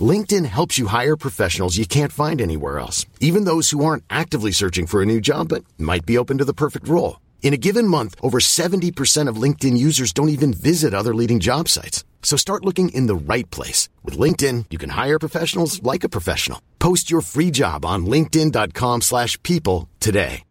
LinkedIn 0.00 0.44
helps 0.44 0.78
you 0.78 0.88
hire 0.88 1.16
professionals 1.16 1.78
you 1.78 1.86
can't 1.86 2.12
find 2.12 2.40
anywhere 2.40 2.78
else, 2.78 3.06
even 3.20 3.44
those 3.44 3.70
who 3.70 3.84
aren't 3.84 4.04
actively 4.10 4.50
searching 4.50 4.86
for 4.86 5.00
a 5.00 5.06
new 5.06 5.20
job 5.20 5.48
but 5.48 5.64
might 5.78 6.04
be 6.04 6.18
open 6.18 6.38
to 6.38 6.44
the 6.44 6.52
perfect 6.52 6.86
role. 6.88 7.20
In 7.42 7.54
a 7.54 7.56
given 7.56 7.86
month, 7.88 8.16
over 8.20 8.38
70% 8.38 9.28
of 9.28 9.40
LinkedIn 9.40 9.78
users 9.78 10.12
don't 10.12 10.28
even 10.28 10.52
visit 10.52 10.92
other 10.92 11.14
leading 11.14 11.40
job 11.40 11.68
sites. 11.68 12.04
So 12.22 12.36
start 12.36 12.64
looking 12.64 12.88
in 12.90 13.06
the 13.06 13.14
right 13.14 13.48
place. 13.50 13.88
With 14.02 14.18
LinkedIn, 14.18 14.66
you 14.70 14.78
can 14.78 14.90
hire 14.90 15.18
professionals 15.18 15.82
like 15.82 16.04
a 16.04 16.08
professional. 16.08 16.60
Post 16.80 17.08
your 17.10 17.20
free 17.22 17.52
job 17.52 17.84
on 17.84 18.04
linkedin.com 18.04 19.00
slash 19.00 19.40
people 19.44 19.88
today. 20.00 20.42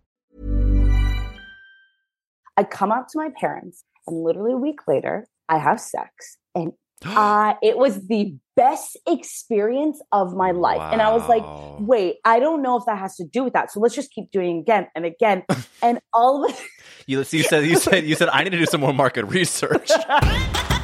I 2.57 2.63
come 2.63 2.93
out 2.93 3.09
to 3.09 3.18
my 3.18 3.30
parents 3.38 3.84
and 4.07 4.23
literally 4.23 4.54
a 4.54 4.57
week 4.57 4.88
later, 4.88 5.27
I 5.49 5.57
have 5.57 5.80
sex 5.80 6.38
and 6.54 6.71
uh, 7.16 7.54
it 7.62 7.77
was 7.77 8.08
the 8.08 8.36
best 8.55 8.98
experience 9.08 10.02
of 10.12 10.34
my 10.34 10.52
life. 10.52 10.77
Wow. 10.77 10.91
And 10.91 11.02
I 11.02 11.12
was 11.12 11.27
like, 11.27 11.44
wait, 11.80 12.18
I 12.23 12.40
don't 12.40 12.62
know 12.62 12.77
if 12.77 12.86
that 12.86 12.98
has 12.98 13.16
to 13.18 13.26
do 13.26 13.44
with 13.44 13.54
that. 13.54 13.72
So 13.72 13.80
let's 13.80 13.96
just 13.96 14.12
keep 14.12 14.32
doing 14.32 14.59
again 14.59 14.88
and 14.96 15.05
again. 15.05 15.44
and 15.82 15.99
all 16.13 16.46
of 16.46 16.52
it. 16.52 16.60
you, 17.05 17.20
you 17.20 17.23
said, 17.44 17.66
you 17.66 17.77
said, 17.77 18.05
you 18.05 18.16
said, 18.16 18.30
I 18.30 18.44
need 18.44 18.52
to 18.52 18.58
do 18.58 18.66
some 18.66 18.82
more 18.82 18.94
market 18.94 19.26
research. 19.26 19.91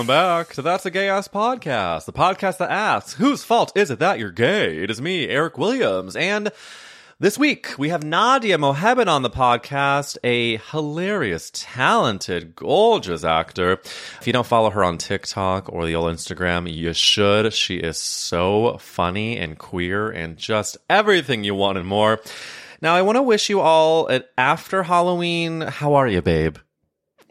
Welcome 0.00 0.14
back 0.14 0.54
to 0.54 0.62
That's 0.62 0.86
a 0.86 0.90
Gay 0.90 1.10
Ass 1.10 1.28
Podcast, 1.28 2.06
the 2.06 2.12
podcast 2.14 2.56
that 2.56 2.70
asks, 2.70 3.12
whose 3.12 3.44
fault 3.44 3.70
is 3.74 3.90
it 3.90 3.98
that 3.98 4.18
you're 4.18 4.30
gay? 4.30 4.82
It 4.82 4.90
is 4.90 4.98
me, 4.98 5.28
Eric 5.28 5.58
Williams, 5.58 6.16
and 6.16 6.50
this 7.18 7.36
week 7.36 7.78
we 7.78 7.90
have 7.90 8.02
Nadia 8.02 8.56
Mohebban 8.56 9.08
on 9.08 9.20
the 9.20 9.28
podcast, 9.28 10.16
a 10.24 10.56
hilarious, 10.56 11.50
talented, 11.52 12.56
gorgeous 12.56 13.24
actor. 13.24 13.72
If 13.72 14.26
you 14.26 14.32
don't 14.32 14.46
follow 14.46 14.70
her 14.70 14.82
on 14.82 14.96
TikTok 14.96 15.70
or 15.70 15.84
the 15.84 15.96
old 15.96 16.10
Instagram, 16.14 16.72
you 16.72 16.94
should. 16.94 17.52
She 17.52 17.76
is 17.76 17.98
so 17.98 18.78
funny 18.78 19.36
and 19.36 19.58
queer 19.58 20.08
and 20.08 20.38
just 20.38 20.78
everything 20.88 21.44
you 21.44 21.54
want 21.54 21.76
and 21.76 21.86
more. 21.86 22.20
Now, 22.80 22.94
I 22.94 23.02
want 23.02 23.16
to 23.16 23.22
wish 23.22 23.50
you 23.50 23.60
all 23.60 24.06
an 24.06 24.24
after 24.38 24.84
Halloween. 24.84 25.60
How 25.60 25.92
are 25.92 26.08
you, 26.08 26.22
babe? 26.22 26.56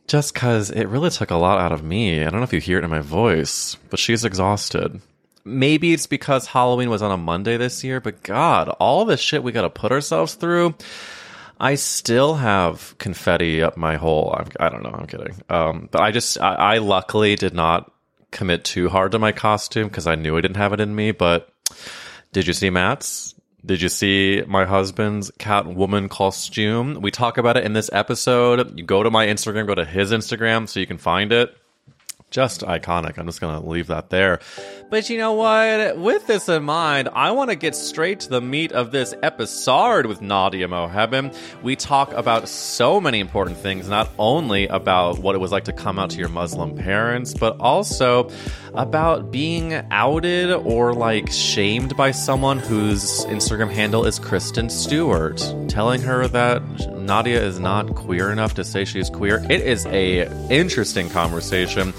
Just 0.10 0.34
because 0.34 0.72
it 0.72 0.88
really 0.88 1.12
took 1.12 1.32
a 1.32 1.36
lot 1.36 1.60
out 1.60 1.72
of 1.72 1.84
me. 1.84 2.22
I 2.22 2.30
don't 2.30 2.40
know 2.40 2.44
if 2.44 2.52
you 2.52 2.60
hear 2.60 2.80
it 2.80 2.84
in 2.84 2.90
my 2.90 3.00
voice, 3.00 3.78
but 3.90 4.00
she's 4.00 4.26
exhausted. 4.26 5.00
Maybe 5.46 5.94
it's 5.94 6.08
because 6.08 6.48
Halloween 6.48 6.90
was 6.90 7.02
on 7.02 7.12
a 7.12 7.18
Monday 7.18 7.58
this 7.58 7.84
year, 7.84 8.02
but 8.02 8.24
God, 8.24 8.70
all 8.80 9.06
this 9.06 9.22
shit 9.22 9.44
we 9.44 9.52
got 9.52 9.62
to 9.62 9.70
put 9.70 9.92
ourselves 9.92 10.34
through. 10.34 10.76
I 11.60 11.76
still 11.76 12.36
have 12.36 12.96
confetti 12.98 13.62
up 13.62 13.78
my 13.78 13.98
hole. 13.98 14.36
I'm, 14.38 14.48
I 14.60 14.70
do 14.70 14.78
not 14.78 14.84
know. 14.84 14.98
I'm 15.00 15.08
kidding. 15.08 15.36
Um, 15.50 15.90
but 15.92 16.02
I 16.02 16.12
just, 16.12 16.40
I, 16.40 16.56
I 16.56 16.78
luckily 16.80 17.36
did 17.36 17.54
not 17.54 17.92
commit 18.32 18.64
too 18.64 18.90
hard 18.90 19.12
to 19.12 19.20
my 19.20 19.32
costume 19.32 19.88
because 19.88 20.08
I 20.08 20.16
knew 20.16 20.38
I 20.38 20.42
didn't 20.42 20.58
have 20.58 20.74
it 20.74 20.80
in 20.80 20.96
me. 20.96 21.12
But 21.12 21.50
did 22.32 22.48
you 22.48 22.54
see 22.54 22.70
Matt's? 22.70 23.36
Did 23.66 23.82
you 23.82 23.90
see 23.90 24.44
my 24.48 24.66
husband's 24.66 25.32
Catwoman 25.32 26.10
costume? 26.10 27.02
We 27.02 27.12
talk 27.12 27.38
about 27.38 27.58
it 27.58 27.66
in 27.66 27.74
this 27.74 27.90
episode. 27.92 28.78
You 28.78 28.86
go 28.86 29.04
to 29.04 29.12
my 29.12 29.28
Instagram, 29.28 29.68
go 29.68 29.76
to 29.76 29.86
his 29.86 30.12
Instagram 30.12 30.68
so 30.68 30.80
you 30.80 30.88
can 30.88 30.98
find 30.98 31.32
it 31.32 31.56
just 32.32 32.62
iconic. 32.62 33.18
I'm 33.18 33.26
just 33.26 33.42
going 33.42 33.60
to 33.60 33.68
leave 33.68 33.88
that 33.88 34.10
there. 34.10 34.40
But 34.90 35.10
you 35.10 35.18
know 35.18 35.34
what? 35.34 35.98
With 35.98 36.28
this 36.28 36.50
in 36.50 36.64
mind, 36.64 37.10
I 37.14 37.32
want 37.32 37.50
to 37.50 37.56
get 37.56 37.76
straight 37.76 38.22
to 38.22 38.30
the 38.30 38.42
meat 38.42 38.72
of 38.72 38.92
this 38.92 39.14
episode 39.22 40.06
with 40.06 40.22
Nadia 40.22 40.68
Mohebban. 40.68 41.36
We 41.64 41.76
talk 41.76 42.12
about 42.14 42.48
so 42.48 43.00
many 43.00 43.20
important 43.20 43.58
things, 43.58 43.88
not 43.88 44.10
only 44.18 44.68
about 44.68 45.20
what 45.20 45.36
it 45.36 45.40
was 45.40 45.52
like 45.52 45.66
to 45.66 45.74
come 45.74 46.00
out 46.00 46.12
to 46.12 46.18
your 46.18 46.30
Muslim 46.30 46.76
parents, 46.76 47.34
but 47.34 47.60
also 47.60 48.30
about 48.74 49.32
being 49.32 49.74
outed 49.92 50.52
or 50.52 50.94
like 50.94 51.32
shamed 51.32 51.96
by 51.98 52.12
someone 52.12 52.60
whose 52.60 53.26
Instagram 53.26 53.72
handle 53.72 54.06
is 54.06 54.20
Kristen 54.20 54.70
Stewart, 54.70 55.38
telling 55.68 56.02
her 56.02 56.28
that 56.28 56.64
Nadia 56.98 57.42
is 57.44 57.60
not 57.60 57.96
queer 57.96 58.32
enough 58.32 58.54
to 58.56 58.64
say 58.64 58.86
she's 58.86 59.10
queer. 59.10 59.44
It 59.50 59.62
is 59.62 59.86
a 59.88 60.28
interesting 60.50 61.10
conversation 61.10 61.94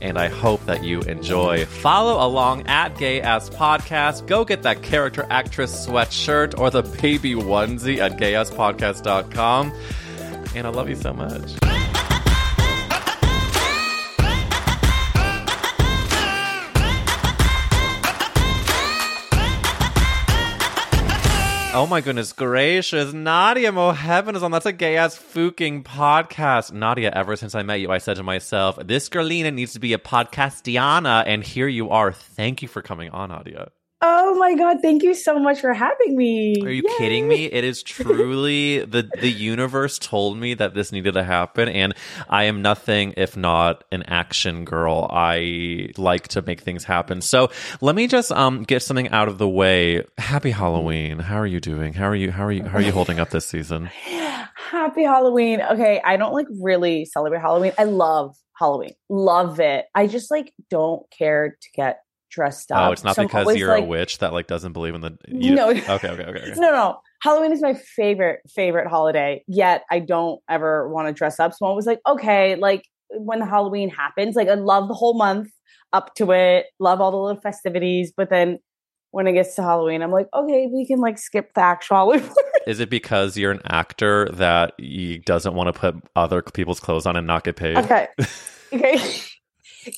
and 0.00 0.18
I 0.18 0.28
hope 0.28 0.64
that 0.66 0.84
you 0.84 1.00
enjoy. 1.02 1.64
Follow 1.66 2.24
along 2.26 2.66
at 2.66 2.96
Gay 2.98 3.20
Ass 3.20 3.50
Podcast. 3.50 4.26
Go 4.26 4.44
get 4.44 4.62
that 4.62 4.82
character 4.82 5.26
actress 5.30 5.86
sweatshirt 5.86 6.58
or 6.58 6.70
the 6.70 6.82
baby 6.82 7.34
onesie 7.34 7.98
at 7.98 8.18
gayasspodcast.com. 8.18 9.72
And 10.54 10.66
I 10.66 10.70
love 10.70 10.88
you 10.88 10.96
so 10.96 11.12
much. 11.12 11.73
Oh 21.76 21.88
my 21.88 22.00
goodness 22.00 22.32
gracious. 22.32 23.12
Nadia 23.12 23.72
Mohebban 23.72 24.36
is 24.36 24.44
on. 24.44 24.52
That's 24.52 24.64
a 24.64 24.72
gay 24.72 24.96
ass 24.96 25.16
fucking 25.16 25.82
podcast. 25.82 26.72
Nadia, 26.72 27.10
ever 27.10 27.34
since 27.34 27.56
I 27.56 27.64
met 27.64 27.80
you, 27.80 27.90
I 27.90 27.98
said 27.98 28.16
to 28.18 28.22
myself, 28.22 28.78
this 28.80 29.08
girlina 29.08 29.52
needs 29.52 29.72
to 29.72 29.80
be 29.80 29.92
a 29.92 29.98
podcastiana. 29.98 31.24
And 31.26 31.42
here 31.42 31.66
you 31.66 31.90
are. 31.90 32.12
Thank 32.12 32.62
you 32.62 32.68
for 32.68 32.80
coming 32.80 33.10
on, 33.10 33.30
Nadia. 33.30 33.72
Oh 34.06 34.34
my 34.34 34.54
god, 34.54 34.82
thank 34.82 35.02
you 35.02 35.14
so 35.14 35.38
much 35.38 35.62
for 35.62 35.72
having 35.72 36.14
me. 36.14 36.56
Are 36.62 36.68
you 36.68 36.82
Yay. 36.86 36.98
kidding 36.98 37.26
me? 37.26 37.46
It 37.46 37.64
is 37.64 37.82
truly 37.94 38.84
the 38.84 39.08
the 39.18 39.30
universe 39.30 39.98
told 39.98 40.36
me 40.36 40.52
that 40.52 40.74
this 40.74 40.92
needed 40.92 41.14
to 41.14 41.24
happen 41.24 41.70
and 41.70 41.94
I 42.28 42.44
am 42.44 42.60
nothing 42.60 43.14
if 43.16 43.34
not 43.34 43.82
an 43.90 44.02
action 44.02 44.66
girl. 44.66 45.08
I 45.10 45.88
like 45.96 46.28
to 46.28 46.42
make 46.42 46.60
things 46.60 46.84
happen. 46.84 47.22
So, 47.22 47.50
let 47.80 47.94
me 47.94 48.06
just 48.06 48.30
um 48.30 48.64
get 48.64 48.82
something 48.82 49.08
out 49.08 49.28
of 49.28 49.38
the 49.38 49.48
way. 49.48 50.04
Happy 50.18 50.50
Halloween. 50.50 51.18
How 51.20 51.38
are 51.38 51.46
you 51.46 51.60
doing? 51.60 51.94
How 51.94 52.06
are 52.06 52.14
you 52.14 52.30
how 52.30 52.44
are 52.44 52.52
you 52.52 52.64
how 52.64 52.76
are 52.76 52.82
you 52.82 52.92
holding 52.92 53.18
up 53.18 53.30
this 53.30 53.46
season? 53.46 53.86
Happy 54.70 55.04
Halloween. 55.04 55.62
Okay, 55.62 56.02
I 56.04 56.18
don't 56.18 56.34
like 56.34 56.46
really 56.60 57.06
celebrate 57.06 57.40
Halloween. 57.40 57.72
I 57.78 57.84
love 57.84 58.36
Halloween. 58.52 58.92
Love 59.08 59.60
it. 59.60 59.86
I 59.94 60.08
just 60.08 60.30
like 60.30 60.52
don't 60.68 61.10
care 61.10 61.56
to 61.58 61.68
get 61.74 62.03
dressed 62.34 62.72
oh, 62.72 62.76
up. 62.76 62.88
Oh, 62.88 62.92
it's 62.92 63.04
not 63.04 63.16
so 63.16 63.22
because 63.22 63.56
you're 63.56 63.68
like, 63.68 63.84
a 63.84 63.86
witch 63.86 64.18
that 64.18 64.32
like 64.32 64.46
doesn't 64.46 64.72
believe 64.72 64.94
in 64.94 65.00
the. 65.00 65.16
You, 65.28 65.54
no. 65.54 65.70
Okay, 65.70 65.92
okay, 65.92 66.08
okay, 66.08 66.22
okay. 66.24 66.52
No, 66.56 66.70
no. 66.70 66.98
Halloween 67.22 67.52
is 67.52 67.62
my 67.62 67.74
favorite 67.74 68.40
favorite 68.48 68.88
holiday. 68.88 69.44
Yet 69.46 69.84
I 69.90 70.00
don't 70.00 70.40
ever 70.48 70.88
want 70.88 71.08
to 71.08 71.12
dress 71.12 71.38
up. 71.38 71.54
So 71.54 71.66
I 71.66 71.72
was 71.72 71.86
like, 71.86 72.00
okay, 72.06 72.56
like 72.56 72.84
when 73.10 73.38
the 73.38 73.46
Halloween 73.46 73.88
happens, 73.88 74.34
like 74.34 74.48
I 74.48 74.54
love 74.54 74.88
the 74.88 74.94
whole 74.94 75.16
month 75.16 75.48
up 75.92 76.14
to 76.16 76.32
it. 76.32 76.66
Love 76.78 77.00
all 77.00 77.10
the 77.10 77.16
little 77.16 77.40
festivities, 77.40 78.12
but 78.14 78.30
then 78.30 78.58
when 79.12 79.28
it 79.28 79.32
gets 79.34 79.54
to 79.54 79.62
Halloween, 79.62 80.02
I'm 80.02 80.10
like, 80.10 80.26
okay, 80.34 80.68
we 80.72 80.84
can 80.86 80.98
like 80.98 81.18
skip 81.18 81.54
the 81.54 81.60
actual 81.60 81.96
Halloween. 81.96 82.28
Is 82.66 82.80
it 82.80 82.90
because 82.90 83.36
you're 83.36 83.52
an 83.52 83.60
actor 83.66 84.28
that 84.32 84.72
he 84.78 85.18
doesn't 85.18 85.54
want 85.54 85.72
to 85.72 85.78
put 85.78 85.94
other 86.16 86.42
people's 86.42 86.80
clothes 86.80 87.06
on 87.06 87.14
and 87.14 87.26
not 87.26 87.44
get 87.44 87.56
paid? 87.56 87.78
Okay. 87.78 88.08
Okay 88.72 89.20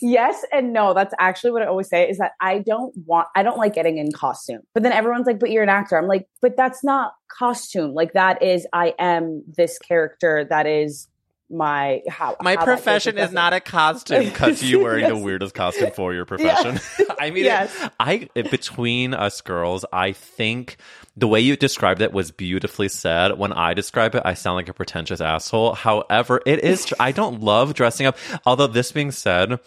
yes 0.01 0.45
and 0.53 0.73
no. 0.73 0.95
That's 0.95 1.15
actually 1.19 1.53
what 1.53 1.63
I 1.63 1.67
always 1.67 1.89
say 1.89 2.09
is 2.09 2.19
that 2.19 2.33
I 2.41 2.59
don't 2.59 2.95
want, 3.07 3.29
I 3.35 3.43
don't 3.43 3.59
like 3.59 3.75
getting 3.75 3.99
in 3.99 4.13
costume. 4.13 4.61
But 4.75 4.83
then 4.83 4.93
everyone's 4.93 5.27
like, 5.27 5.39
but 5.39 5.51
you're 5.51 5.63
an 5.63 5.69
actor. 5.69 5.97
I'm 5.97 6.07
like, 6.07 6.27
but 6.41 6.57
that's 6.57 6.85
not 6.85 7.13
costume. 7.29 7.95
Like 7.95 8.13
that 8.13 8.43
is, 8.43 8.67
I 8.73 8.95
am 8.99 9.43
this 9.47 9.79
character 9.79 10.47
that 10.51 10.67
is 10.67 11.09
my 11.49 12.03
how 12.09 12.37
my 12.43 12.57
how 12.57 12.65
profession 12.65 13.19
is 13.19 13.33
not 13.33 13.53
a 13.53 13.61
costume 13.61 14.25
because 14.31 14.63
you 14.63 14.81
wearing 14.81 15.03
yes. 15.03 15.11
the 15.11 15.17
weirdest 15.17 15.55
costume 15.55 15.91
for 15.93 16.13
your 16.13 16.25
profession. 16.27 16.81
Yes. 16.99 17.17
I 17.19 17.31
mean, 17.31 17.45
yes. 17.45 17.89
I 17.99 18.29
between 18.35 19.15
us 19.15 19.41
girls, 19.41 19.85
I 19.93 20.13
think 20.13 20.77
the 21.17 21.27
way 21.27 21.41
you 21.41 21.57
described 21.57 22.03
it 22.03 22.13
was 22.13 22.31
beautifully 22.31 22.89
said. 22.89 23.39
When 23.39 23.53
I 23.53 23.73
describe 23.75 24.15
it, 24.15 24.23
I 24.25 24.35
sound 24.35 24.57
like 24.57 24.69
a 24.69 24.75
pretentious 24.75 25.21
asshole. 25.21 25.75
However, 25.75 26.43
it 26.45 26.63
is, 26.63 26.93
I 27.01 27.13
don't 27.13 27.41
love 27.41 27.75
dressing 27.75 28.07
up. 28.07 28.19
Although 28.45 28.67
this 28.67 28.93
being 28.93 29.11
said, 29.11 29.59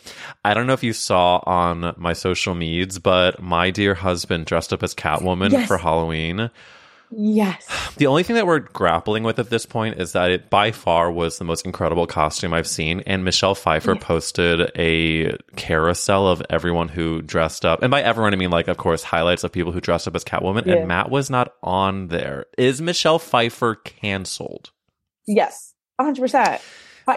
I 0.45 0.53
don't 0.53 0.67
know 0.67 0.73
if 0.73 0.83
you 0.83 0.93
saw 0.93 1.41
on 1.45 1.95
my 1.97 2.13
social 2.13 2.53
medias, 2.53 2.99
but 2.99 3.41
my 3.41 3.71
dear 3.71 3.95
husband 3.95 4.45
dressed 4.45 4.71
up 4.73 4.83
as 4.83 4.93
Catwoman 4.93 5.51
yes. 5.51 5.67
for 5.67 5.77
Halloween. 5.77 6.51
Yes. 7.11 7.67
The 7.97 8.07
only 8.07 8.23
thing 8.23 8.35
that 8.35 8.45
we're 8.45 8.59
grappling 8.59 9.23
with 9.23 9.39
at 9.39 9.49
this 9.49 9.65
point 9.65 9.99
is 9.99 10.11
that 10.11 10.31
it 10.31 10.49
by 10.49 10.71
far 10.71 11.11
was 11.11 11.37
the 11.37 11.43
most 11.43 11.65
incredible 11.65 12.05
costume 12.05 12.53
I've 12.53 12.67
seen. 12.67 13.01
And 13.01 13.25
Michelle 13.25 13.55
Pfeiffer 13.55 13.95
posted 13.95 14.71
a 14.75 15.35
carousel 15.55 16.27
of 16.27 16.43
everyone 16.49 16.87
who 16.87 17.21
dressed 17.21 17.65
up. 17.65 17.81
And 17.81 17.89
by 17.89 18.01
everyone, 18.03 18.33
I 18.33 18.37
mean, 18.37 18.51
like, 18.51 18.67
of 18.67 18.77
course, 18.77 19.03
highlights 19.03 19.43
of 19.43 19.51
people 19.51 19.71
who 19.71 19.81
dressed 19.81 20.07
up 20.07 20.15
as 20.15 20.23
Catwoman. 20.23 20.65
Yeah. 20.65 20.75
And 20.75 20.87
Matt 20.87 21.09
was 21.09 21.29
not 21.29 21.53
on 21.63 22.09
there. 22.09 22.45
Is 22.57 22.81
Michelle 22.81 23.19
Pfeiffer 23.19 23.75
canceled? 23.75 24.71
Yes. 25.25 25.73
100%. 25.99 26.61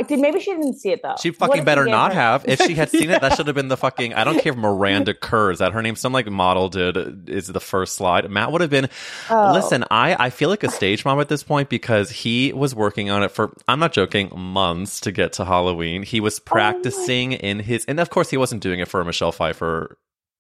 Did 0.00 0.21
maybe 0.21 0.41
she 0.41 0.53
didn't 0.53 0.75
see 0.75 0.91
it 0.91 1.00
though. 1.03 1.17
She 1.21 1.31
fucking 1.31 1.65
better 1.65 1.85
not 1.87 2.12
her- 2.12 2.21
have. 2.21 2.44
If 2.49 2.62
she 2.62 2.75
had 2.75 2.91
seen 2.91 3.11
it, 3.11 3.21
that 3.21 3.37
should 3.37 3.47
have 3.47 3.56
been 3.56 3.69
the 3.69 3.77
fucking. 3.79 4.15
I 4.15 4.25
don't 4.25 4.39
care 4.41 4.53
if 4.53 4.59
Miranda 4.59 5.15
Kerr 5.15 5.50
is 5.50 5.59
that 5.59 5.73
her 5.73 5.83
name. 5.83 5.97
Some 5.97 6.12
like 6.12 6.31
model 6.31 6.69
did 6.69 7.29
is 7.29 7.47
the 7.49 7.61
first 7.61 7.94
slide. 7.97 8.31
Matt 8.31 8.53
would 8.53 8.61
have 8.61 8.71
been. 8.71 8.89
Oh. 9.31 9.53
Listen, 9.53 9.85
I 9.91 10.17
I 10.19 10.31
feel 10.31 10.49
like 10.49 10.62
a 10.62 10.71
stage 10.71 11.05
mom 11.05 11.21
at 11.21 11.29
this 11.29 11.43
point 11.43 11.69
because 11.69 12.11
he 12.11 12.53
was 12.53 12.75
working 12.75 13.11
on 13.11 13.23
it 13.23 13.31
for. 13.31 13.55
I'm 13.69 13.79
not 13.79 13.93
joking, 13.93 14.31
months 14.37 15.00
to 15.00 15.12
get 15.12 15.33
to 15.35 15.44
Halloween. 15.44 16.03
He 16.03 16.21
Oh 16.21 16.21
was 16.21 16.39
practicing 16.41 17.33
in 17.33 17.61
his, 17.61 17.85
and 17.87 18.00
of 18.00 18.11
course 18.11 18.31
he 18.31 18.37
wasn't 18.37 18.62
doing 18.62 18.81
it 18.81 18.89
for 18.89 19.00
a 19.00 19.05
Michelle 19.05 19.33
Pfeiffer 19.33 19.99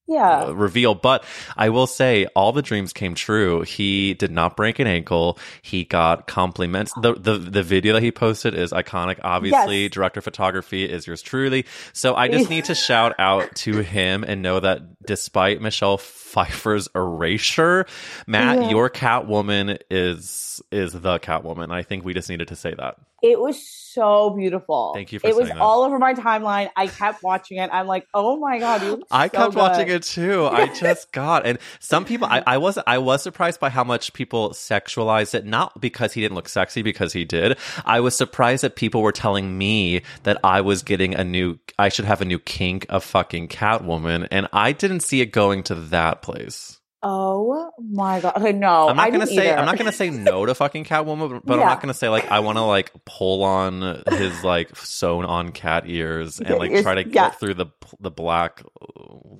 Yeah. 0.08 0.44
uh, 0.46 0.52
reveal. 0.52 0.94
But 0.94 1.24
I 1.56 1.68
will 1.70 1.86
say, 1.86 2.26
all 2.34 2.52
the 2.52 2.60
dreams 2.62 2.92
came 2.92 3.14
true. 3.14 3.62
He 3.62 4.14
did 4.14 4.30
not 4.32 4.56
break 4.56 4.78
an 4.78 4.86
ankle. 4.86 5.38
He 5.62 5.84
got 5.84 6.26
compliments. 6.26 6.92
the 7.00 7.14
the 7.14 7.38
The 7.38 7.62
video 7.62 7.94
that 7.94 8.02
he 8.02 8.10
posted 8.12 8.54
is 8.54 8.72
iconic. 8.72 9.20
Obviously, 9.22 9.82
Yes. 9.84 9.92
director 9.92 10.18
of 10.18 10.24
photography 10.24 10.84
is 10.84 11.06
yours 11.06 11.22
truly. 11.22 11.64
So 11.92 12.14
I 12.14 12.28
just 12.28 12.50
need 12.50 12.64
to 12.66 12.74
shout 12.74 13.14
out 13.18 13.54
to 13.56 13.78
him 13.78 14.24
and 14.24 14.42
know 14.42 14.60
that 14.60 14.82
despite 15.06 15.60
Michelle 15.62 15.98
Pfeiffer's 15.98 16.88
erasure, 16.94 17.86
Matt, 18.26 18.60
Yeah. 18.62 18.70
your 18.70 18.90
Catwoman 18.90 19.78
is 19.90 20.60
is 20.70 20.92
the 20.92 21.18
Catwoman. 21.20 21.70
I 21.70 21.82
think 21.82 22.04
we 22.04 22.12
just 22.12 22.28
needed 22.28 22.48
to 22.48 22.56
say 22.56 22.74
that. 22.76 22.96
It 23.22 23.38
was 23.38 23.68
so 23.68 24.30
beautiful. 24.30 24.92
Thank 24.94 25.12
you 25.12 25.20
for 25.20 25.28
It 25.28 25.36
was 25.36 25.48
that. 25.48 25.58
all 25.58 25.84
over 25.84 25.98
my 25.98 26.14
timeline. 26.14 26.70
I 26.74 26.88
kept 26.88 27.22
watching 27.22 27.58
it. 27.58 27.70
I'm 27.72 27.86
like, 27.86 28.06
oh 28.12 28.36
my 28.36 28.58
god, 28.58 28.82
you 28.82 29.02
I 29.10 29.28
so 29.28 29.36
kept 29.36 29.54
watching 29.54 29.88
it 29.88 30.02
too. 30.02 30.46
I 30.46 30.66
just 30.74 31.12
got 31.12 31.46
and 31.46 31.58
some 31.78 32.04
people 32.04 32.26
I, 32.26 32.42
I 32.46 32.58
was 32.58 32.78
I 32.86 32.98
was 32.98 33.22
surprised 33.22 33.60
by 33.60 33.70
how 33.70 33.84
much 33.84 34.12
people 34.12 34.50
sexualized 34.50 35.34
it, 35.34 35.46
not 35.46 35.80
because 35.80 36.12
he 36.12 36.20
didn't 36.20 36.34
look 36.34 36.48
sexy, 36.48 36.82
because 36.82 37.12
he 37.12 37.24
did. 37.24 37.58
I 37.84 38.00
was 38.00 38.16
surprised 38.16 38.64
that 38.64 38.76
people 38.76 39.02
were 39.02 39.12
telling 39.12 39.56
me 39.56 40.02
that 40.24 40.38
I 40.42 40.60
was 40.60 40.82
getting 40.82 41.14
a 41.14 41.22
new 41.22 41.58
I 41.78 41.88
should 41.88 42.06
have 42.06 42.20
a 42.20 42.24
new 42.24 42.38
kink 42.40 42.86
of 42.88 43.04
fucking 43.04 43.48
Catwoman, 43.48 44.26
and 44.30 44.48
I 44.52 44.72
didn't 44.72 45.00
see 45.00 45.20
it 45.20 45.26
going 45.26 45.62
to 45.64 45.74
that 45.76 46.22
place. 46.22 46.80
Oh 47.02 47.72
my 47.78 48.20
god. 48.20 48.36
Okay, 48.36 48.52
no. 48.52 48.88
I'm 48.88 48.96
not 48.96 49.06
I 49.06 49.10
gonna 49.10 49.26
say 49.26 49.48
either. 49.48 49.58
I'm 49.58 49.66
not 49.66 49.76
gonna 49.76 49.92
say 49.92 50.10
no 50.10 50.46
to 50.46 50.54
fucking 50.54 50.84
Catwoman, 50.84 51.40
but 51.44 51.54
I'm 51.54 51.66
not 51.66 51.80
gonna 51.80 51.94
say 51.94 52.08
like 52.08 52.30
I 52.30 52.40
want 52.40 52.58
to 52.58 52.62
like 52.62 52.92
pull 53.04 53.42
on 53.42 54.02
his 54.08 54.44
like 54.44 54.76
sewn 54.76 55.24
on 55.24 55.50
cat 55.50 55.84
ears 55.86 56.38
and 56.40 56.58
like 56.58 56.82
try 56.82 56.94
to 56.94 57.04
get 57.04 57.14
yeah. 57.14 57.30
through 57.30 57.54
the 57.54 57.66
the 57.98 58.10
black 58.10 58.62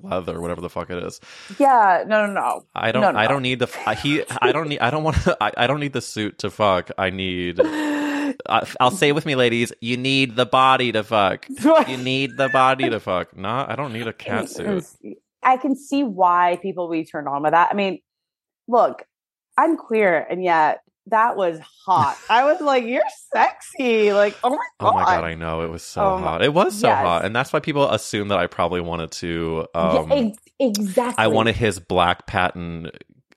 leather, 0.01 0.41
whatever 0.41 0.61
the 0.61 0.69
fuck 0.69 0.89
it 0.89 1.01
is. 1.03 1.21
Yeah, 1.57 2.03
no, 2.05 2.25
no, 2.25 2.33
no. 2.33 2.65
I 2.75 2.91
don't. 2.91 3.01
No, 3.01 3.11
no, 3.11 3.19
I 3.19 3.27
don't 3.27 3.41
need 3.41 3.59
the. 3.59 3.67
He. 4.01 4.23
I 4.41 4.51
don't 4.51 4.67
need. 4.67 4.79
I 4.79 4.89
don't 4.89 5.03
want 5.03 5.21
to. 5.23 5.37
I, 5.41 5.51
I 5.55 5.67
don't 5.67 5.79
need 5.79 5.93
the 5.93 6.01
suit 6.01 6.39
to 6.39 6.49
fuck. 6.49 6.91
I 6.97 7.09
need. 7.09 7.59
I, 7.61 8.67
I'll 8.79 8.91
say 8.91 9.09
it 9.09 9.15
with 9.15 9.25
me, 9.25 9.35
ladies. 9.35 9.71
You 9.79 9.97
need 9.97 10.35
the 10.35 10.45
body 10.45 10.91
to 10.91 11.03
fuck. 11.03 11.47
You 11.87 11.97
need 11.97 12.37
the 12.37 12.49
body 12.49 12.89
to 12.89 12.99
fuck. 12.99 13.35
No, 13.35 13.65
I 13.67 13.75
don't 13.75 13.93
need 13.93 14.07
a 14.07 14.13
cat 14.13 14.49
suit. 14.49 14.85
I 15.43 15.57
can 15.57 15.75
see 15.75 16.03
why 16.03 16.57
people 16.61 16.87
would 16.89 16.93
be 16.95 17.05
turned 17.05 17.27
on 17.27 17.43
by 17.43 17.49
that. 17.51 17.69
I 17.71 17.75
mean, 17.75 17.99
look, 18.67 19.03
I'm 19.57 19.77
queer, 19.77 20.25
and 20.29 20.43
yet 20.43 20.79
that 21.07 21.35
was 21.35 21.59
hot. 21.85 22.17
I 22.29 22.45
was 22.45 22.61
like, 22.61 22.85
"You're 22.85 23.03
sexy!" 23.33 24.13
Like, 24.13 24.35
oh 24.43 24.51
my 24.51 24.57
god, 24.79 24.89
Oh 24.89 24.93
my 24.93 25.03
god, 25.03 25.23
I 25.23 25.35
know 25.35 25.61
it 25.61 25.69
was 25.69 25.83
so 25.83 26.17
my- 26.17 26.21
hot. 26.21 26.43
It 26.43 26.53
was 26.53 26.79
so 26.79 26.87
yes. 26.87 27.03
hot, 27.05 27.25
and 27.25 27.35
that's 27.35 27.51
why 27.53 27.59
people 27.59 27.89
assume 27.89 28.29
that 28.29 28.39
I 28.39 28.47
probably 28.47 28.81
wanted 28.81 29.11
to. 29.13 29.67
Yeah, 29.75 29.81
Um, 29.81 30.11
ex- 30.11 30.37
exactly. 30.59 31.23
I 31.23 31.27
wanted 31.27 31.55
his 31.55 31.79
black 31.79 32.25
patent 32.27 32.87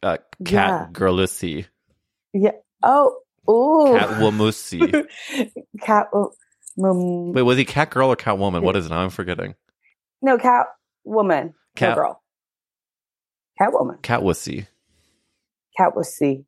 uh, 0.03 0.19
cat 0.45 0.51
Yeah. 0.71 0.87
girlussy, 0.93 1.67
Yeah. 2.33 2.53
Oh, 2.83 3.19
ooh, 3.51 3.99
cat 3.99 4.11
womussy. 4.21 5.07
cat. 5.81 6.09
um, 6.15 7.33
Wait, 7.33 7.43
was 7.43 7.57
he 7.59 7.65
cat 7.65 7.91
girl 7.91 8.11
or 8.11 8.17
cat 8.17 8.39
woman? 8.39 8.63
What 8.63 8.77
is 8.77 8.87
it? 8.87 8.93
I'm 8.93 9.11
forgetting. 9.11 9.55
no, 10.23 10.39
cat 10.39 10.67
woman, 11.05 11.55
Cat- 11.77 11.91
no 11.91 11.95
girl, 11.95 12.23
cat 13.59 13.73
woman, 13.73 13.99
Cat 14.03 14.21
wussy. 14.21 14.67
cat 15.77 15.93
C. 16.05 16.45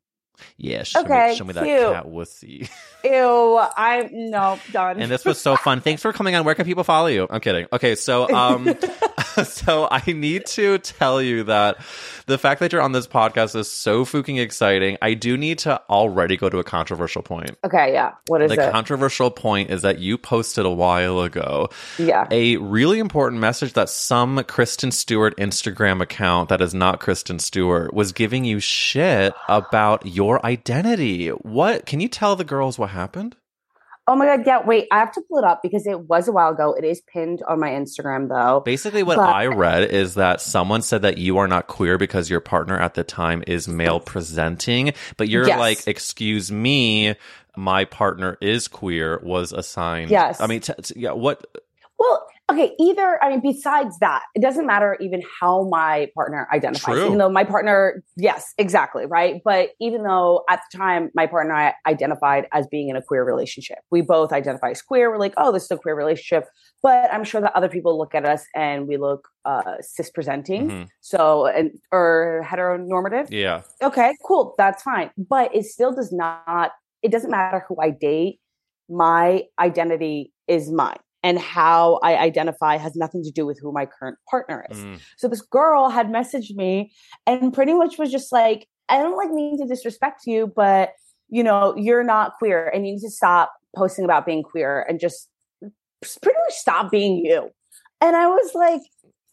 Yeah, 0.57 0.83
show 0.83 1.01
Okay, 1.01 1.29
me, 1.31 1.35
show 1.35 1.43
me 1.43 1.53
that 1.53 1.63
cute. 1.65 1.79
cat 1.93 2.05
wussy. 2.05 2.69
Ew, 3.03 3.59
I'm 3.75 4.29
no 4.31 4.57
done. 4.71 5.01
and 5.01 5.11
this 5.11 5.25
was 5.25 5.39
so 5.39 5.55
fun. 5.57 5.81
Thanks 5.81 6.01
for 6.01 6.13
coming 6.13 6.33
on. 6.35 6.45
Where 6.45 6.55
can 6.55 6.65
people 6.65 6.83
follow 6.85 7.07
you? 7.07 7.27
I'm 7.29 7.41
kidding. 7.41 7.67
Okay, 7.73 7.95
so 7.95 8.29
um, 8.33 8.65
so 9.45 9.87
I 9.89 10.03
need 10.11 10.45
to 10.47 10.77
tell 10.79 11.21
you 11.21 11.43
that 11.43 11.77
the 12.25 12.37
fact 12.37 12.59
that 12.59 12.71
you're 12.71 12.81
on 12.81 12.91
this 12.91 13.07
podcast 13.07 13.55
is 13.55 13.69
so 13.69 14.05
fucking 14.05 14.37
exciting. 14.37 14.97
I 15.01 15.13
do 15.13 15.37
need 15.37 15.59
to 15.59 15.81
already 15.89 16.37
go 16.37 16.49
to 16.49 16.59
a 16.59 16.63
controversial 16.63 17.21
point. 17.21 17.57
okay, 17.63 17.93
yeah. 17.93 18.13
What 18.27 18.41
is 18.41 18.51
it? 18.51 18.55
the 18.55 18.69
it? 18.69 18.71
controversial 18.71 19.31
point 19.31 19.69
is 19.69 19.81
that 19.81 19.99
you 19.99 20.17
posted 20.17 20.65
a 20.65 20.69
while 20.69 21.21
ago 21.21 21.69
yeah. 21.97 22.27
a 22.31 22.57
really 22.57 22.99
important 22.99 23.41
message 23.41 23.73
that 23.73 23.89
some 23.89 24.43
Kristen 24.43 24.91
Stewart 24.91 25.35
Instagram 25.37 26.01
account 26.01 26.49
that 26.49 26.61
is 26.61 26.73
not 26.73 26.99
Kristen 26.99 27.39
Stewart 27.39 27.93
was 27.93 28.11
giving 28.11 28.45
you 28.45 28.59
shit 28.59 29.33
about 29.47 30.05
your 30.05 30.45
identity. 30.45 31.29
What 31.29 31.85
can 31.85 31.99
you 31.99 32.07
tell 32.07 32.35
the 32.35 32.43
girls 32.43 32.77
what 32.77 32.91
happened? 32.91 33.35
Oh 34.11 34.15
my 34.15 34.25
god, 34.25 34.43
yeah. 34.47 34.65
Wait, 34.65 34.87
I 34.91 34.97
have 34.97 35.11
to 35.11 35.21
pull 35.21 35.37
it 35.37 35.43
up 35.43 35.61
because 35.61 35.85
it 35.85 35.99
was 36.09 36.27
a 36.27 36.31
while 36.31 36.51
ago. 36.51 36.73
It 36.73 36.83
is 36.83 36.99
pinned 37.01 37.43
on 37.47 37.59
my 37.59 37.69
Instagram 37.69 38.27
though. 38.27 38.61
Basically, 38.61 39.03
what 39.03 39.17
But- 39.17 39.29
I 39.29 39.45
read 39.45 39.83
is 39.91 40.15
that 40.15 40.41
someone 40.41 40.81
said 40.81 41.03
that 41.03 41.19
you 41.19 41.37
are 41.37 41.47
not 41.47 41.67
queer 41.67 41.99
because 41.99 42.27
your 42.27 42.39
partner 42.39 42.75
at 42.79 42.95
the 42.95 43.03
time 43.03 43.43
is 43.45 43.67
male 43.67 43.99
presenting, 43.99 44.93
but 45.17 45.29
you're 45.29 45.45
Yes. 45.47 45.59
like, 45.59 45.87
excuse 45.87 46.51
me, 46.51 47.13
my 47.55 47.85
partner 47.85 48.35
is 48.41 48.67
queer 48.67 49.19
was 49.21 49.53
assigned. 49.53 50.09
Yes. 50.09 50.41
I 50.41 50.47
mean, 50.47 50.61
t- 50.61 50.73
t- 50.81 50.99
yeah, 50.99 51.11
what? 51.11 51.45
Well, 51.99 52.25
okay, 52.49 52.73
either, 52.79 53.23
I 53.23 53.29
mean, 53.29 53.41
besides 53.41 53.97
that, 53.99 54.23
it 54.35 54.41
doesn't 54.41 54.65
matter 54.65 54.97
even 54.99 55.21
how 55.39 55.67
my 55.69 56.09
partner 56.15 56.47
identifies, 56.51 56.95
True. 56.95 57.05
even 57.05 57.17
though 57.17 57.29
my 57.29 57.43
partner, 57.43 58.03
yes, 58.17 58.53
exactly, 58.57 59.05
right? 59.05 59.41
But 59.43 59.69
even 59.79 60.03
though 60.03 60.43
at 60.49 60.61
the 60.71 60.77
time 60.77 61.11
my 61.13 61.27
partner 61.27 61.53
and 61.53 61.61
I 61.61 61.89
identified 61.89 62.47
as 62.51 62.67
being 62.67 62.89
in 62.89 62.95
a 62.95 63.01
queer 63.01 63.23
relationship, 63.23 63.79
we 63.91 64.01
both 64.01 64.31
identify 64.31 64.71
as 64.71 64.81
queer. 64.81 65.09
We're 65.09 65.17
like, 65.19 65.33
oh, 65.37 65.51
this 65.51 65.63
is 65.63 65.71
a 65.71 65.77
queer 65.77 65.95
relationship. 65.95 66.47
But 66.81 67.13
I'm 67.13 67.23
sure 67.23 67.41
that 67.41 67.55
other 67.55 67.69
people 67.69 67.97
look 67.97 68.15
at 68.15 68.25
us 68.25 68.45
and 68.55 68.87
we 68.87 68.97
look 68.97 69.27
uh, 69.45 69.75
cis 69.81 70.09
presenting, 70.09 70.69
Mhm. 70.69 70.87
so, 71.01 71.47
and 71.47 71.71
or 71.91 72.45
heteronormative. 72.47 73.27
Yeah. 73.31 73.61
okay, 73.81 74.13
cool, 74.25 74.53
that's 74.57 74.83
fine. 74.83 75.11
But 75.17 75.55
it 75.55 75.65
still 75.65 75.93
does 75.93 76.11
not, 76.11 76.71
it 77.01 77.11
doesn't 77.11 77.31
matter 77.31 77.65
who 77.67 77.77
I 77.81 77.89
date. 77.91 78.39
My 78.89 79.43
identity 79.59 80.33
is 80.47 80.71
mine. 80.71 80.97
And 81.21 81.37
how 81.37 81.99
I 82.01 82.15
identify 82.15 82.77
has 82.77 82.95
nothing 82.95 83.23
to 83.23 83.31
do 83.31 83.45
with 83.45 83.59
who 83.61 83.73
my 83.73 83.85
current 83.85 84.17
partner 84.29 84.65
is. 84.71 84.77
Mm. 84.77 84.99
So 85.17 85.27
this 85.27 85.41
girl 85.41 85.89
had 85.89 86.07
messaged 86.07 86.55
me 86.55 86.93
and 87.27 87.53
pretty 87.53 87.73
much 87.73 87.97
was 87.97 88.09
just 88.09 88.31
like, 88.31 88.67
I 88.87 88.97
don't 88.97 89.17
like 89.17 89.29
mean 89.29 89.57
to 89.59 89.67
disrespect 89.67 90.21
you, 90.25 90.51
but 90.55 90.93
you 91.27 91.43
know, 91.43 91.75
you're 91.75 92.03
not 92.03 92.37
queer 92.37 92.69
and 92.73 92.87
you 92.87 92.93
need 92.93 93.01
to 93.01 93.09
stop 93.09 93.51
posting 93.75 94.05
about 94.05 94.25
being 94.25 94.43
queer 94.43 94.85
and 94.87 94.99
just 94.99 95.29
pretty 95.61 96.39
much 96.47 96.53
stop 96.53 96.89
being 96.89 97.17
you. 97.17 97.49
And 98.01 98.15
I 98.15 98.27
was 98.27 98.55
like, 98.55 98.81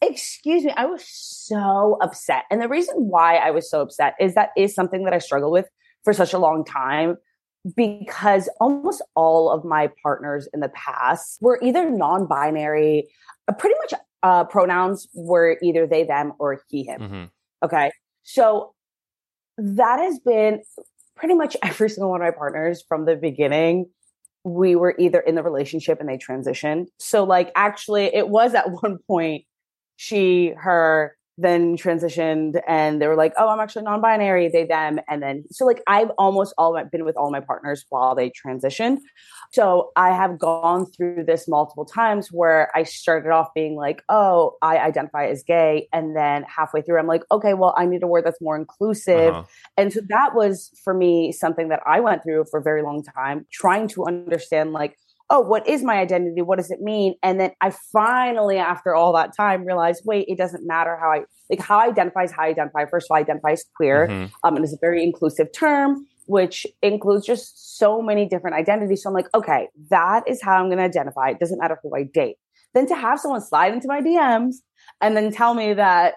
excuse 0.01 0.63
me, 0.63 0.73
I 0.75 0.85
was 0.85 1.03
so 1.07 1.97
upset. 2.01 2.43
And 2.51 2.61
the 2.61 2.67
reason 2.67 2.95
why 3.07 3.37
I 3.37 3.51
was 3.51 3.69
so 3.69 3.81
upset 3.81 4.15
is 4.19 4.35
that 4.35 4.49
is 4.57 4.75
something 4.75 5.05
that 5.05 5.13
I 5.13 5.19
struggle 5.19 5.51
with 5.51 5.67
for 6.03 6.13
such 6.13 6.33
a 6.33 6.37
long 6.37 6.63
time 6.63 7.17
because 7.75 8.49
almost 8.59 9.01
all 9.15 9.49
of 9.49 9.63
my 9.65 9.89
partners 10.01 10.47
in 10.53 10.59
the 10.59 10.69
past 10.69 11.39
were 11.41 11.59
either 11.61 11.89
non-binary, 11.89 13.07
uh, 13.47 13.53
pretty 13.53 13.75
much 13.79 13.93
uh, 14.23 14.43
pronouns 14.45 15.07
were 15.13 15.57
either 15.61 15.87
they, 15.87 16.03
them, 16.03 16.33
or 16.39 16.61
he, 16.69 16.83
him. 16.83 17.01
Mhm. 17.01 17.29
Okay. 17.63 17.91
So 18.23 18.73
that 19.57 19.99
has 19.99 20.19
been 20.19 20.61
pretty 21.15 21.35
much 21.35 21.57
every 21.63 21.89
single 21.89 22.09
one 22.09 22.21
of 22.21 22.25
my 22.25 22.31
partners 22.31 22.83
from 22.87 23.05
the 23.05 23.15
beginning. 23.15 23.89
We 24.43 24.75
were 24.75 24.95
either 24.97 25.19
in 25.19 25.35
the 25.35 25.43
relationship 25.43 25.99
and 25.99 26.07
they 26.07 26.17
transitioned. 26.17 26.87
So, 26.99 27.23
like, 27.23 27.51
actually, 27.55 28.05
it 28.05 28.29
was 28.29 28.53
at 28.53 28.71
one 28.81 28.99
point 29.07 29.45
she, 29.95 30.53
her, 30.57 31.17
then 31.37 31.77
transitioned 31.77 32.59
and 32.67 33.01
they 33.01 33.07
were 33.07 33.15
like, 33.15 33.33
oh, 33.37 33.49
I'm 33.49 33.59
actually 33.59 33.83
non 33.83 34.01
binary, 34.01 34.49
they, 34.49 34.65
them. 34.65 34.99
And 35.07 35.21
then, 35.21 35.43
so 35.51 35.65
like 35.65 35.81
I've 35.87 36.09
almost 36.17 36.53
all 36.57 36.73
my, 36.73 36.83
been 36.83 37.05
with 37.05 37.15
all 37.15 37.31
my 37.31 37.39
partners 37.39 37.85
while 37.89 38.15
they 38.15 38.31
transitioned. 38.31 38.97
So 39.51 39.91
I 39.95 40.09
have 40.13 40.39
gone 40.39 40.87
through 40.87 41.25
this 41.25 41.47
multiple 41.47 41.85
times 41.85 42.29
where 42.31 42.69
I 42.75 42.83
started 42.83 43.29
off 43.29 43.49
being 43.53 43.75
like, 43.75 44.03
oh, 44.09 44.57
I 44.61 44.77
identify 44.79 45.27
as 45.27 45.43
gay. 45.43 45.87
And 45.93 46.15
then 46.15 46.43
halfway 46.43 46.81
through, 46.81 46.99
I'm 46.99 47.07
like, 47.07 47.23
okay, 47.31 47.53
well, 47.53 47.73
I 47.77 47.85
need 47.85 48.03
a 48.03 48.07
word 48.07 48.25
that's 48.25 48.41
more 48.41 48.57
inclusive. 48.57 49.33
Uh-huh. 49.33 49.43
And 49.77 49.93
so 49.93 50.01
that 50.09 50.33
was 50.33 50.71
for 50.83 50.93
me 50.93 51.31
something 51.31 51.69
that 51.69 51.81
I 51.85 51.99
went 51.99 52.23
through 52.23 52.45
for 52.49 52.59
a 52.59 52.63
very 52.63 52.81
long 52.81 53.03
time, 53.03 53.45
trying 53.51 53.87
to 53.89 54.05
understand 54.05 54.73
like, 54.73 54.97
oh, 55.29 55.41
what 55.41 55.67
is 55.67 55.83
my 55.83 55.95
identity? 55.95 56.41
What 56.41 56.57
does 56.57 56.71
it 56.71 56.81
mean? 56.81 57.15
And 57.21 57.39
then 57.39 57.51
I 57.61 57.71
finally, 57.91 58.57
after 58.57 58.95
all 58.95 59.13
that 59.13 59.35
time, 59.35 59.65
realized, 59.65 60.03
wait, 60.05 60.25
it 60.27 60.37
doesn't 60.37 60.65
matter 60.65 60.97
how 60.97 61.11
I 61.11 61.21
like 61.49 61.59
how 61.59 61.79
I 61.79 61.87
identify 61.87 62.23
is 62.23 62.31
how 62.31 62.43
I 62.43 62.47
identify. 62.47 62.85
First 62.85 63.07
of 63.07 63.11
all, 63.11 63.17
I 63.17 63.21
identify 63.21 63.51
as 63.51 63.65
queer. 63.75 64.07
Mm-hmm. 64.07 64.33
Um, 64.43 64.55
and 64.55 64.63
it's 64.63 64.73
a 64.73 64.77
very 64.79 65.03
inclusive 65.03 65.47
term, 65.53 66.05
which 66.25 66.65
includes 66.81 67.25
just 67.25 67.77
so 67.77 68.01
many 68.01 68.27
different 68.27 68.55
identities. 68.55 69.03
So 69.03 69.09
I'm 69.09 69.13
like, 69.13 69.27
okay, 69.33 69.67
that 69.89 70.23
is 70.27 70.41
how 70.41 70.55
I'm 70.55 70.67
going 70.67 70.77
to 70.77 70.83
identify. 70.83 71.29
It 71.29 71.39
doesn't 71.39 71.59
matter 71.59 71.77
who 71.81 71.95
I 71.95 72.03
date. 72.03 72.37
Then 72.73 72.87
to 72.87 72.95
have 72.95 73.19
someone 73.19 73.41
slide 73.41 73.73
into 73.73 73.87
my 73.87 74.01
DMs 74.01 74.55
and 75.01 75.15
then 75.15 75.31
tell 75.31 75.53
me 75.53 75.73
that 75.73 76.15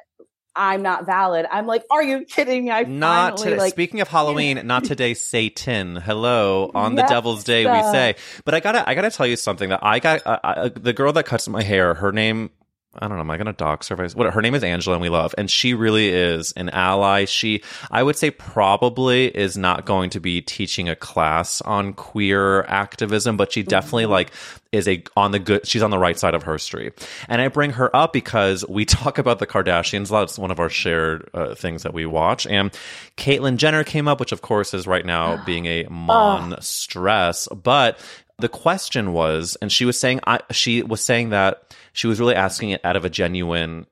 I'm 0.54 0.83
not 0.83 1.07
valid. 1.07 1.47
I'm 1.50 1.66
like, 1.66 1.85
are 1.90 2.02
you 2.02 2.25
kidding 2.25 2.64
me? 2.64 2.71
I 2.71 2.83
not 2.83 3.38
finally, 3.38 3.45
today. 3.45 3.59
Like, 3.59 3.73
Speaking 3.73 4.00
of 4.00 4.09
Halloween, 4.09 4.61
not 4.66 4.85
today, 4.85 5.14
Satan. 5.14 5.97
Hello 5.97 6.71
on 6.75 6.97
yes, 6.97 7.09
the 7.09 7.14
Devil's 7.14 7.45
Day, 7.45 7.64
uh, 7.64 7.75
we 7.75 7.92
say. 7.92 8.16
But 8.45 8.54
I 8.54 8.61
gotta, 8.61 8.88
I 8.88 8.95
gotta 8.95 9.11
tell 9.11 9.26
you 9.26 9.37
something 9.37 9.69
that 9.71 9.80
I 9.83 10.00
got. 10.00 10.26
Uh, 10.26 10.38
uh, 10.42 10.69
the 10.75 10.92
girl 10.92 11.12
that 11.12 11.25
cuts 11.25 11.49
my 11.49 11.62
hair, 11.62 11.95
her 11.95 12.12
name 12.12 12.50
I 12.92 13.06
don't 13.06 13.16
know. 13.16 13.20
Am 13.20 13.30
I 13.30 13.37
going 13.37 13.47
to 13.47 13.52
dox 13.52 13.87
her? 13.88 13.97
What 13.97 14.35
her 14.35 14.42
name 14.42 14.56
is 14.56 14.64
Angela, 14.64 14.97
and 14.97 15.02
we 15.02 15.11
love, 15.11 15.32
and 15.38 15.49
she 15.49 15.75
really 15.75 16.09
is 16.09 16.50
an 16.52 16.70
ally. 16.70 17.25
She, 17.25 17.62
I 17.88 18.02
would 18.02 18.16
say, 18.16 18.32
probably 18.32 19.26
is 19.28 19.56
not 19.56 19.87
going 19.87 20.11
to 20.11 20.20
be 20.20 20.42
teaching 20.42 20.88
a 20.88 20.97
class 20.97 21.61
on 21.61 21.92
queer 21.92 22.62
activism, 22.62 23.37
but 23.37 23.52
she 23.52 23.62
definitely 23.62 24.04
mm-hmm. 24.04 24.12
like 24.12 24.32
is 24.73 24.88
a 24.88 25.04
on 25.16 25.30
the 25.30 25.38
good. 25.38 25.68
She's 25.68 25.85
on 25.85 25.90
the 25.90 26.00
right 26.00 26.18
side 26.18 26.35
of 26.35 26.42
her 26.42 26.59
street, 26.59 27.09
and 27.28 27.40
I 27.40 27.47
bring 27.47 27.70
her 27.73 27.94
up 27.94 28.12
because 28.12 28.66
we 28.68 28.85
talk 28.87 29.18
about 29.18 29.38
the 29.38 29.47
Kardashians. 29.47 30.11
That's 30.11 30.37
one 30.37 30.50
of 30.50 30.59
our 30.59 30.68
shared 30.68 31.30
uh, 31.32 31.54
things 31.54 31.85
that 31.85 31.94
we 31.94 32.06
watch, 32.06 32.44
and 32.44 32.73
Caitlyn 33.16 33.56
Jenner 33.56 33.85
came 33.85 34.09
up, 34.09 34.18
which 34.18 34.32
of 34.32 34.42
course 34.42 34.75
is 34.75 34.88
right 34.88 35.06
now 35.06 35.40
being 35.47 35.66
a 35.66 35.85
monstress, 35.85 37.47
but 37.62 38.00
the 38.40 38.49
question 38.49 39.12
was, 39.12 39.56
and 39.62 39.70
she 39.70 39.85
was 39.85 40.00
saying, 40.00 40.20
I, 40.26 40.40
she 40.50 40.82
was 40.82 41.04
saying 41.04 41.30
that 41.30 41.75
she 41.92 42.06
was 42.06 42.20
really 42.20 42.35
asking 42.35 42.70
it 42.70 42.85
out 42.85 42.97
of 42.97 43.04
a 43.04 43.11
genuine 43.11 43.87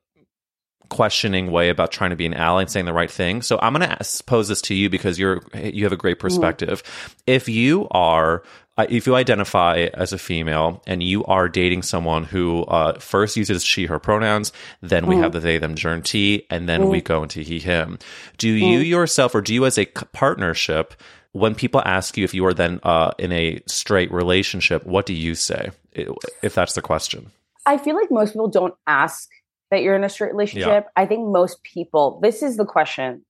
questioning 0.88 1.50
way 1.50 1.68
about 1.68 1.92
trying 1.92 2.10
to 2.10 2.16
be 2.16 2.26
an 2.26 2.34
ally 2.34 2.62
and 2.62 2.70
saying 2.70 2.86
the 2.86 2.92
right 2.92 3.10
thing. 3.10 3.42
So 3.42 3.58
I'm 3.60 3.74
going 3.74 3.88
to 3.88 4.24
pose 4.24 4.48
this 4.48 4.62
to 4.62 4.74
you 4.74 4.88
because 4.88 5.18
you're 5.18 5.42
you 5.54 5.84
have 5.84 5.92
a 5.92 5.96
great 5.98 6.18
perspective. 6.18 6.82
Mm. 6.82 7.22
If 7.26 7.48
you 7.48 7.88
are 7.90 8.42
uh, 8.78 8.86
if 8.88 9.06
you 9.06 9.14
identify 9.14 9.88
as 9.94 10.12
a 10.12 10.18
female 10.18 10.82
and 10.86 11.02
you 11.02 11.24
are 11.24 11.48
dating 11.48 11.82
someone 11.82 12.24
who 12.24 12.62
uh, 12.64 12.98
first 12.98 13.36
uses 13.36 13.64
she 13.64 13.86
her 13.86 13.98
pronouns, 13.98 14.52
then 14.80 15.06
we 15.06 15.16
mm. 15.16 15.22
have 15.22 15.32
the 15.32 15.40
they 15.40 15.58
them 15.58 15.74
t, 16.02 16.46
and 16.48 16.68
then 16.68 16.82
mm. 16.82 16.90
we 16.90 17.00
go 17.00 17.22
into 17.22 17.40
he 17.40 17.58
him. 17.58 17.98
Do 18.38 18.48
you 18.48 18.80
mm. 18.80 18.86
yourself 18.86 19.34
or 19.34 19.40
do 19.40 19.52
you 19.52 19.66
as 19.66 19.78
a 19.78 19.86
partnership 19.86 20.94
when 21.32 21.54
people 21.54 21.82
ask 21.84 22.16
you 22.16 22.24
if 22.24 22.34
you 22.34 22.46
are 22.46 22.54
then 22.54 22.80
uh, 22.82 23.12
in 23.18 23.32
a 23.32 23.60
straight 23.66 24.10
relationship, 24.10 24.86
what 24.86 25.06
do 25.06 25.12
you 25.12 25.34
say 25.34 25.70
if 25.92 26.54
that's 26.54 26.74
the 26.74 26.82
question? 26.82 27.30
I 27.68 27.76
feel 27.76 27.94
like 27.94 28.10
most 28.10 28.32
people 28.32 28.48
don't 28.48 28.74
ask 28.86 29.28
that 29.70 29.82
you're 29.82 29.94
in 29.94 30.02
a 30.02 30.08
straight 30.08 30.32
relationship. 30.32 30.84
Yeah. 30.84 31.02
I 31.02 31.04
think 31.04 31.28
most 31.28 31.62
people, 31.62 32.18
this 32.22 32.42
is 32.42 32.56
the 32.56 32.64
question 32.64 33.26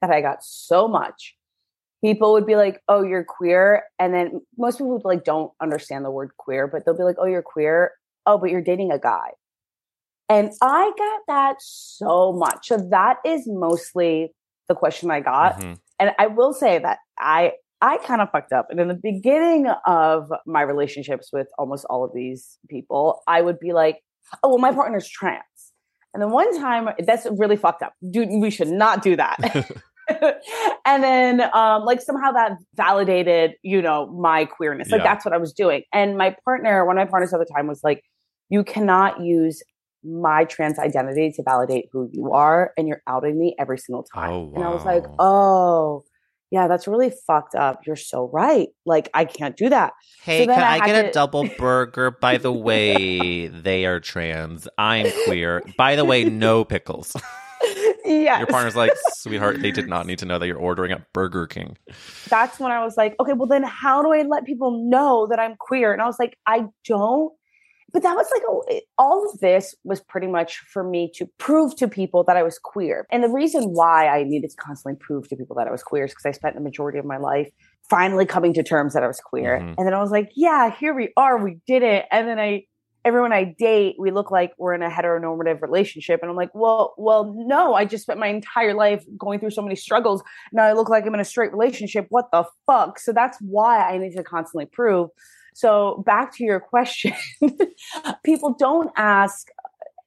that 0.00 0.10
I 0.10 0.20
got 0.20 0.44
so 0.44 0.86
much. 0.86 1.36
People 2.02 2.32
would 2.32 2.46
be 2.46 2.56
like, 2.56 2.80
"Oh, 2.88 3.02
you're 3.02 3.24
queer," 3.24 3.82
and 3.98 4.14
then 4.14 4.40
most 4.56 4.78
people 4.78 4.92
would 4.92 5.04
like 5.04 5.24
don't 5.24 5.52
understand 5.60 6.04
the 6.04 6.10
word 6.10 6.30
queer, 6.38 6.66
but 6.66 6.84
they'll 6.84 6.96
be 6.96 7.02
like, 7.02 7.16
"Oh, 7.18 7.26
you're 7.26 7.42
queer." 7.42 7.92
Oh, 8.26 8.38
but 8.38 8.50
you're 8.50 8.62
dating 8.62 8.92
a 8.92 8.98
guy. 8.98 9.32
And 10.28 10.52
I 10.62 10.92
got 10.96 11.20
that 11.26 11.56
so 11.58 12.32
much. 12.32 12.68
So 12.68 12.76
that 12.76 13.16
is 13.26 13.48
mostly 13.48 14.32
the 14.68 14.74
question 14.76 15.10
I 15.10 15.20
got. 15.20 15.56
Mm-hmm. 15.56 15.72
And 15.98 16.12
I 16.18 16.28
will 16.28 16.52
say 16.52 16.78
that 16.78 16.98
I 17.18 17.54
I 17.80 17.96
kind 17.98 18.20
of 18.20 18.30
fucked 18.30 18.52
up. 18.52 18.66
And 18.70 18.78
in 18.78 18.88
the 18.88 18.98
beginning 19.02 19.66
of 19.86 20.30
my 20.46 20.62
relationships 20.62 21.30
with 21.32 21.48
almost 21.58 21.86
all 21.88 22.04
of 22.04 22.12
these 22.14 22.58
people, 22.68 23.22
I 23.26 23.40
would 23.40 23.58
be 23.58 23.72
like, 23.72 24.00
oh, 24.42 24.50
well, 24.50 24.58
my 24.58 24.72
partner's 24.72 25.08
trans. 25.08 25.42
And 26.12 26.22
then 26.22 26.30
one 26.30 26.58
time, 26.58 26.88
that's 26.98 27.26
really 27.38 27.56
fucked 27.56 27.82
up. 27.82 27.94
Dude, 28.10 28.28
we 28.30 28.50
should 28.50 28.68
not 28.68 29.02
do 29.02 29.16
that. 29.16 29.38
and 30.84 31.04
then, 31.04 31.42
um, 31.54 31.84
like, 31.84 32.00
somehow 32.00 32.32
that 32.32 32.52
validated, 32.74 33.52
you 33.62 33.80
know, 33.80 34.06
my 34.06 34.44
queerness. 34.44 34.90
Like, 34.90 35.00
yeah. 35.00 35.04
that's 35.04 35.24
what 35.24 35.32
I 35.32 35.38
was 35.38 35.52
doing. 35.52 35.82
And 35.92 36.18
my 36.18 36.34
partner, 36.44 36.84
one 36.84 36.98
of 36.98 37.06
my 37.06 37.10
partners 37.10 37.32
at 37.32 37.38
the 37.38 37.46
time 37.54 37.66
was 37.68 37.80
like, 37.84 38.02
you 38.48 38.64
cannot 38.64 39.20
use 39.20 39.62
my 40.02 40.44
trans 40.44 40.78
identity 40.78 41.30
to 41.36 41.42
validate 41.44 41.86
who 41.92 42.10
you 42.12 42.32
are. 42.32 42.72
And 42.76 42.88
you're 42.88 43.02
outing 43.06 43.38
me 43.38 43.54
every 43.58 43.78
single 43.78 44.02
time. 44.02 44.30
Oh, 44.30 44.40
wow. 44.40 44.52
And 44.54 44.64
I 44.64 44.70
was 44.70 44.84
like, 44.84 45.04
oh, 45.18 46.04
yeah, 46.50 46.66
that's 46.66 46.88
really 46.88 47.12
fucked 47.26 47.54
up. 47.54 47.86
You're 47.86 47.96
so 47.96 48.28
right. 48.32 48.68
Like, 48.84 49.08
I 49.14 49.24
can't 49.24 49.56
do 49.56 49.68
that. 49.68 49.92
Hey, 50.22 50.46
so 50.46 50.54
can 50.54 50.62
I, 50.62 50.78
I 50.78 50.86
get 50.86 51.02
to... 51.02 51.08
a 51.08 51.12
double 51.12 51.48
burger? 51.58 52.10
By 52.10 52.38
the 52.38 52.52
way, 52.52 53.46
they 53.46 53.86
are 53.86 54.00
trans. 54.00 54.66
I'm 54.76 55.06
queer. 55.26 55.62
By 55.76 55.96
the 55.96 56.04
way, 56.04 56.24
no 56.24 56.64
pickles. 56.64 57.16
Yeah. 58.04 58.38
Your 58.38 58.48
partner's 58.48 58.74
like, 58.74 58.90
sweetheart, 59.12 59.60
they 59.60 59.70
did 59.70 59.88
not 59.88 60.06
need 60.06 60.18
to 60.18 60.26
know 60.26 60.38
that 60.38 60.46
you're 60.46 60.58
ordering 60.58 60.90
at 60.90 61.12
Burger 61.12 61.46
King. 61.46 61.76
That's 62.28 62.58
when 62.58 62.72
I 62.72 62.82
was 62.84 62.96
like, 62.96 63.14
okay, 63.20 63.34
well, 63.34 63.46
then 63.46 63.62
how 63.62 64.02
do 64.02 64.12
I 64.12 64.22
let 64.22 64.44
people 64.44 64.88
know 64.90 65.26
that 65.28 65.38
I'm 65.38 65.54
queer? 65.56 65.92
And 65.92 66.02
I 66.02 66.06
was 66.06 66.18
like, 66.18 66.36
I 66.46 66.66
don't 66.84 67.32
but 67.92 68.02
that 68.02 68.14
was 68.14 68.26
like 68.30 68.42
a, 68.42 68.80
all 68.98 69.28
of 69.28 69.38
this 69.40 69.74
was 69.84 70.00
pretty 70.00 70.26
much 70.26 70.58
for 70.58 70.82
me 70.82 71.10
to 71.14 71.26
prove 71.38 71.76
to 71.76 71.88
people 71.88 72.24
that 72.24 72.36
I 72.36 72.42
was 72.42 72.58
queer. 72.58 73.06
And 73.10 73.22
the 73.22 73.28
reason 73.28 73.64
why 73.64 74.08
I 74.08 74.24
needed 74.24 74.50
to 74.50 74.56
constantly 74.56 74.98
prove 74.98 75.28
to 75.28 75.36
people 75.36 75.56
that 75.56 75.66
I 75.66 75.70
was 75.70 75.82
queer 75.82 76.04
is 76.04 76.10
because 76.10 76.26
I 76.26 76.32
spent 76.32 76.54
the 76.54 76.60
majority 76.60 76.98
of 76.98 77.04
my 77.04 77.18
life 77.18 77.50
finally 77.88 78.26
coming 78.26 78.54
to 78.54 78.62
terms 78.62 78.94
that 78.94 79.02
I 79.02 79.06
was 79.06 79.20
queer. 79.20 79.58
Mm-hmm. 79.58 79.74
And 79.78 79.86
then 79.86 79.94
I 79.94 80.00
was 80.00 80.10
like, 80.10 80.30
yeah, 80.34 80.70
here 80.70 80.94
we 80.94 81.12
are, 81.16 81.42
we 81.42 81.58
did 81.66 81.82
it. 81.82 82.06
And 82.10 82.28
then 82.28 82.38
I 82.38 82.64
everyone 83.04 83.32
I 83.32 83.54
date, 83.58 83.96
we 83.98 84.10
look 84.10 84.30
like 84.30 84.52
we're 84.58 84.74
in 84.74 84.82
a 84.82 84.90
heteronormative 84.90 85.62
relationship. 85.62 86.20
And 86.22 86.30
I'm 86.30 86.36
like, 86.36 86.50
well, 86.54 86.94
well, 86.98 87.32
no, 87.34 87.74
I 87.74 87.84
just 87.84 88.02
spent 88.02 88.20
my 88.20 88.28
entire 88.28 88.74
life 88.74 89.04
going 89.16 89.40
through 89.40 89.52
so 89.52 89.62
many 89.62 89.76
struggles. 89.76 90.22
Now 90.52 90.64
I 90.64 90.72
look 90.72 90.88
like 90.88 91.06
I'm 91.06 91.14
in 91.14 91.20
a 91.20 91.24
straight 91.24 91.52
relationship. 91.52 92.06
What 92.10 92.26
the 92.32 92.44
fuck? 92.66 92.98
So 92.98 93.12
that's 93.12 93.38
why 93.40 93.80
I 93.80 93.98
need 93.98 94.14
to 94.16 94.22
constantly 94.22 94.66
prove 94.66 95.10
so 95.54 96.02
back 96.06 96.34
to 96.36 96.44
your 96.44 96.60
question, 96.60 97.14
people 98.24 98.54
don't 98.58 98.90
ask 98.96 99.48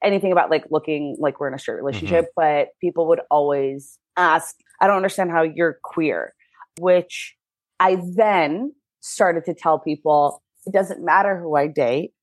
anything 0.03 0.31
about 0.31 0.50
like 0.50 0.65
looking 0.69 1.15
like 1.19 1.39
we're 1.39 1.47
in 1.47 1.53
a 1.53 1.59
straight 1.59 1.75
relationship, 1.75 2.25
mm-hmm. 2.25 2.65
but 2.67 2.69
people 2.81 3.07
would 3.07 3.21
always 3.31 3.97
ask, 4.17 4.55
I 4.81 4.88
don't 4.88 4.97
understand 4.97 5.31
how 5.31 5.43
you're 5.43 5.79
queer, 5.83 6.33
which 6.79 7.35
I 7.79 8.01
then 8.15 8.73
started 9.00 9.45
to 9.45 9.53
tell 9.53 9.79
people 9.79 10.41
it 10.65 10.73
doesn't 10.73 11.03
matter 11.03 11.38
who 11.39 11.55
I 11.55 11.67
date. 11.67 12.13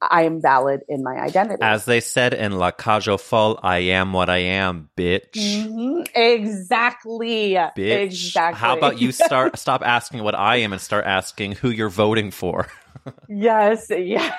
I 0.00 0.22
am 0.22 0.40
valid 0.40 0.82
in 0.88 1.02
my 1.02 1.16
identity. 1.18 1.62
As 1.62 1.84
they 1.84 2.00
said 2.00 2.32
in 2.32 2.52
La 2.52 2.70
Cage 2.70 3.08
aux 3.08 3.16
Folles, 3.16 3.58
I 3.62 3.78
am 3.78 4.12
what 4.12 4.30
I 4.30 4.38
am, 4.38 4.90
bitch. 4.96 5.32
Mm-hmm. 5.32 6.02
Exactly. 6.14 7.52
Bitch. 7.52 8.02
Exactly. 8.02 8.58
How 8.58 8.76
about 8.76 9.00
you 9.00 9.12
start 9.12 9.58
stop 9.58 9.82
asking 9.84 10.22
what 10.22 10.34
I 10.34 10.56
am 10.56 10.72
and 10.72 10.80
start 10.80 11.04
asking 11.04 11.52
who 11.52 11.70
you're 11.70 11.88
voting 11.88 12.30
for? 12.30 12.68
yes, 13.28 13.86
yes. 13.90 14.32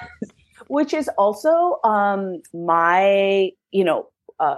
Which 0.67 0.93
is 0.93 1.09
also 1.17 1.79
um 1.83 2.41
my, 2.53 3.51
you 3.71 3.83
know, 3.83 4.09
uh 4.39 4.57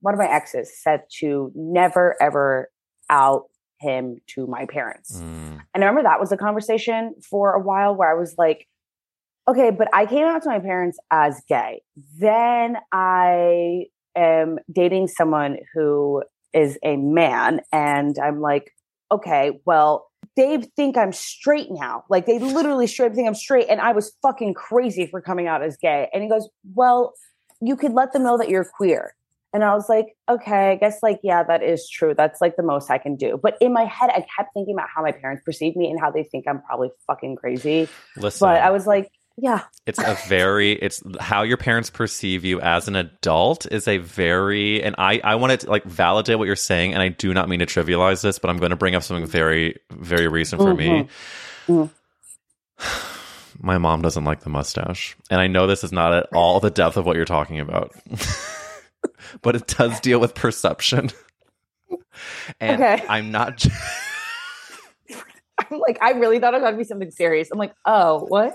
one 0.00 0.14
of 0.14 0.18
my 0.18 0.28
exes 0.28 0.72
said 0.82 1.02
to 1.18 1.52
never 1.54 2.20
ever 2.20 2.70
out 3.08 3.44
him 3.80 4.18
to 4.28 4.46
my 4.46 4.66
parents. 4.66 5.20
Mm. 5.20 5.62
And 5.74 5.84
I 5.84 5.86
remember 5.86 6.02
that 6.02 6.20
was 6.20 6.32
a 6.32 6.36
conversation 6.36 7.14
for 7.28 7.52
a 7.52 7.60
while 7.60 7.94
where 7.94 8.10
I 8.10 8.18
was 8.18 8.34
like, 8.36 8.66
okay, 9.48 9.70
but 9.70 9.88
I 9.92 10.06
came 10.06 10.26
out 10.26 10.42
to 10.42 10.48
my 10.48 10.58
parents 10.58 10.98
as 11.10 11.42
gay. 11.48 11.82
Then 12.18 12.76
I 12.92 13.86
am 14.16 14.58
dating 14.72 15.08
someone 15.08 15.58
who 15.74 16.22
is 16.52 16.78
a 16.82 16.96
man, 16.96 17.60
and 17.72 18.16
I'm 18.18 18.40
like, 18.40 18.74
okay, 19.12 19.60
well, 19.64 20.08
they 20.36 20.62
think 20.76 20.96
I'm 20.96 21.12
straight 21.12 21.68
now. 21.70 22.04
Like 22.08 22.26
they 22.26 22.38
literally 22.38 22.86
straight 22.86 23.14
think 23.14 23.26
I'm 23.26 23.34
straight, 23.34 23.66
and 23.68 23.80
I 23.80 23.92
was 23.92 24.12
fucking 24.22 24.54
crazy 24.54 25.06
for 25.06 25.20
coming 25.20 25.46
out 25.46 25.62
as 25.62 25.76
gay. 25.76 26.08
And 26.12 26.22
he 26.22 26.28
goes, 26.28 26.48
well, 26.74 27.14
you 27.60 27.76
could 27.76 27.92
let 27.92 28.12
them 28.12 28.22
know 28.22 28.38
that 28.38 28.48
you're 28.48 28.64
queer. 28.64 29.14
And 29.52 29.64
I 29.64 29.74
was 29.74 29.88
like, 29.88 30.16
okay, 30.28 30.70
I 30.70 30.74
guess 30.76 31.02
like, 31.02 31.18
yeah, 31.24 31.42
that 31.42 31.62
is 31.62 31.88
true. 31.88 32.14
That's 32.16 32.40
like 32.40 32.54
the 32.56 32.62
most 32.62 32.88
I 32.88 32.98
can 32.98 33.16
do. 33.16 33.38
But 33.42 33.56
in 33.60 33.72
my 33.72 33.84
head, 33.84 34.10
I 34.10 34.24
kept 34.36 34.54
thinking 34.54 34.74
about 34.74 34.88
how 34.94 35.02
my 35.02 35.10
parents 35.10 35.42
perceive 35.44 35.74
me 35.74 35.90
and 35.90 35.98
how 35.98 36.12
they 36.12 36.22
think 36.22 36.46
I'm 36.46 36.62
probably 36.62 36.90
fucking 37.08 37.34
crazy. 37.34 37.88
Listen. 38.16 38.46
But 38.46 38.62
I 38.62 38.70
was 38.70 38.86
like, 38.86 39.10
yeah. 39.40 39.62
It's 39.86 39.98
a 39.98 40.16
very 40.28 40.72
it's 40.72 41.02
how 41.20 41.42
your 41.42 41.56
parents 41.56 41.90
perceive 41.90 42.44
you 42.44 42.60
as 42.60 42.86
an 42.88 42.96
adult 42.96 43.66
is 43.70 43.88
a 43.88 43.98
very 43.98 44.82
and 44.82 44.94
I 44.98 45.20
I 45.24 45.34
want 45.36 45.60
to 45.60 45.70
like 45.70 45.84
validate 45.84 46.38
what 46.38 46.46
you're 46.46 46.56
saying 46.56 46.92
and 46.94 47.02
I 47.02 47.08
do 47.08 47.32
not 47.34 47.48
mean 47.48 47.60
to 47.60 47.66
trivialize 47.66 48.22
this, 48.22 48.38
but 48.38 48.50
I'm 48.50 48.58
going 48.58 48.70
to 48.70 48.76
bring 48.76 48.94
up 48.94 49.02
something 49.02 49.26
very 49.26 49.76
very 49.90 50.28
recent 50.28 50.60
for 50.62 50.74
me. 50.74 51.08
Mhm. 51.66 51.90
My 53.62 53.76
mom 53.78 54.00
doesn't 54.00 54.24
like 54.24 54.40
the 54.40 54.48
mustache. 54.50 55.16
And 55.30 55.38
I 55.40 55.46
know 55.46 55.66
this 55.66 55.84
is 55.84 55.92
not 55.92 56.14
at 56.14 56.28
all 56.34 56.60
the 56.60 56.70
depth 56.70 56.96
of 56.96 57.04
what 57.04 57.16
you're 57.16 57.26
talking 57.26 57.60
about. 57.60 57.92
but 59.42 59.54
it 59.56 59.66
does 59.66 60.00
deal 60.00 60.18
with 60.20 60.34
perception. 60.34 61.10
And 62.60 62.82
Okay. 62.82 63.04
I'm 63.08 63.30
not 63.30 63.56
j- 63.58 63.70
I'm 65.58 65.78
like, 65.78 65.98
I 66.02 66.12
really 66.12 66.38
thought 66.38 66.54
it 66.54 66.58
was 66.58 66.62
going 66.62 66.74
to 66.74 66.78
be 66.78 66.84
something 66.84 67.10
serious. 67.10 67.48
I'm 67.50 67.58
like, 67.58 67.74
oh, 67.84 68.24
what? 68.28 68.54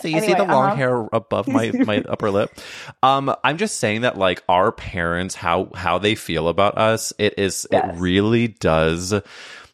So 0.00 0.08
you 0.08 0.20
see 0.20 0.34
the 0.34 0.44
long 0.44 0.66
uh-huh. 0.66 0.76
hair 0.76 1.08
above 1.12 1.48
my 1.48 1.70
my 1.72 1.98
upper 2.08 2.30
lip. 2.30 2.58
Um, 3.02 3.34
I'm 3.44 3.56
just 3.58 3.78
saying 3.78 4.02
that 4.02 4.18
like 4.18 4.42
our 4.48 4.72
parents, 4.72 5.34
how 5.34 5.70
how 5.74 5.98
they 5.98 6.14
feel 6.14 6.48
about 6.48 6.78
us, 6.78 7.12
it 7.18 7.34
is 7.38 7.66
Yes. 7.70 7.96
it 7.96 8.00
really 8.00 8.48
does 8.48 9.14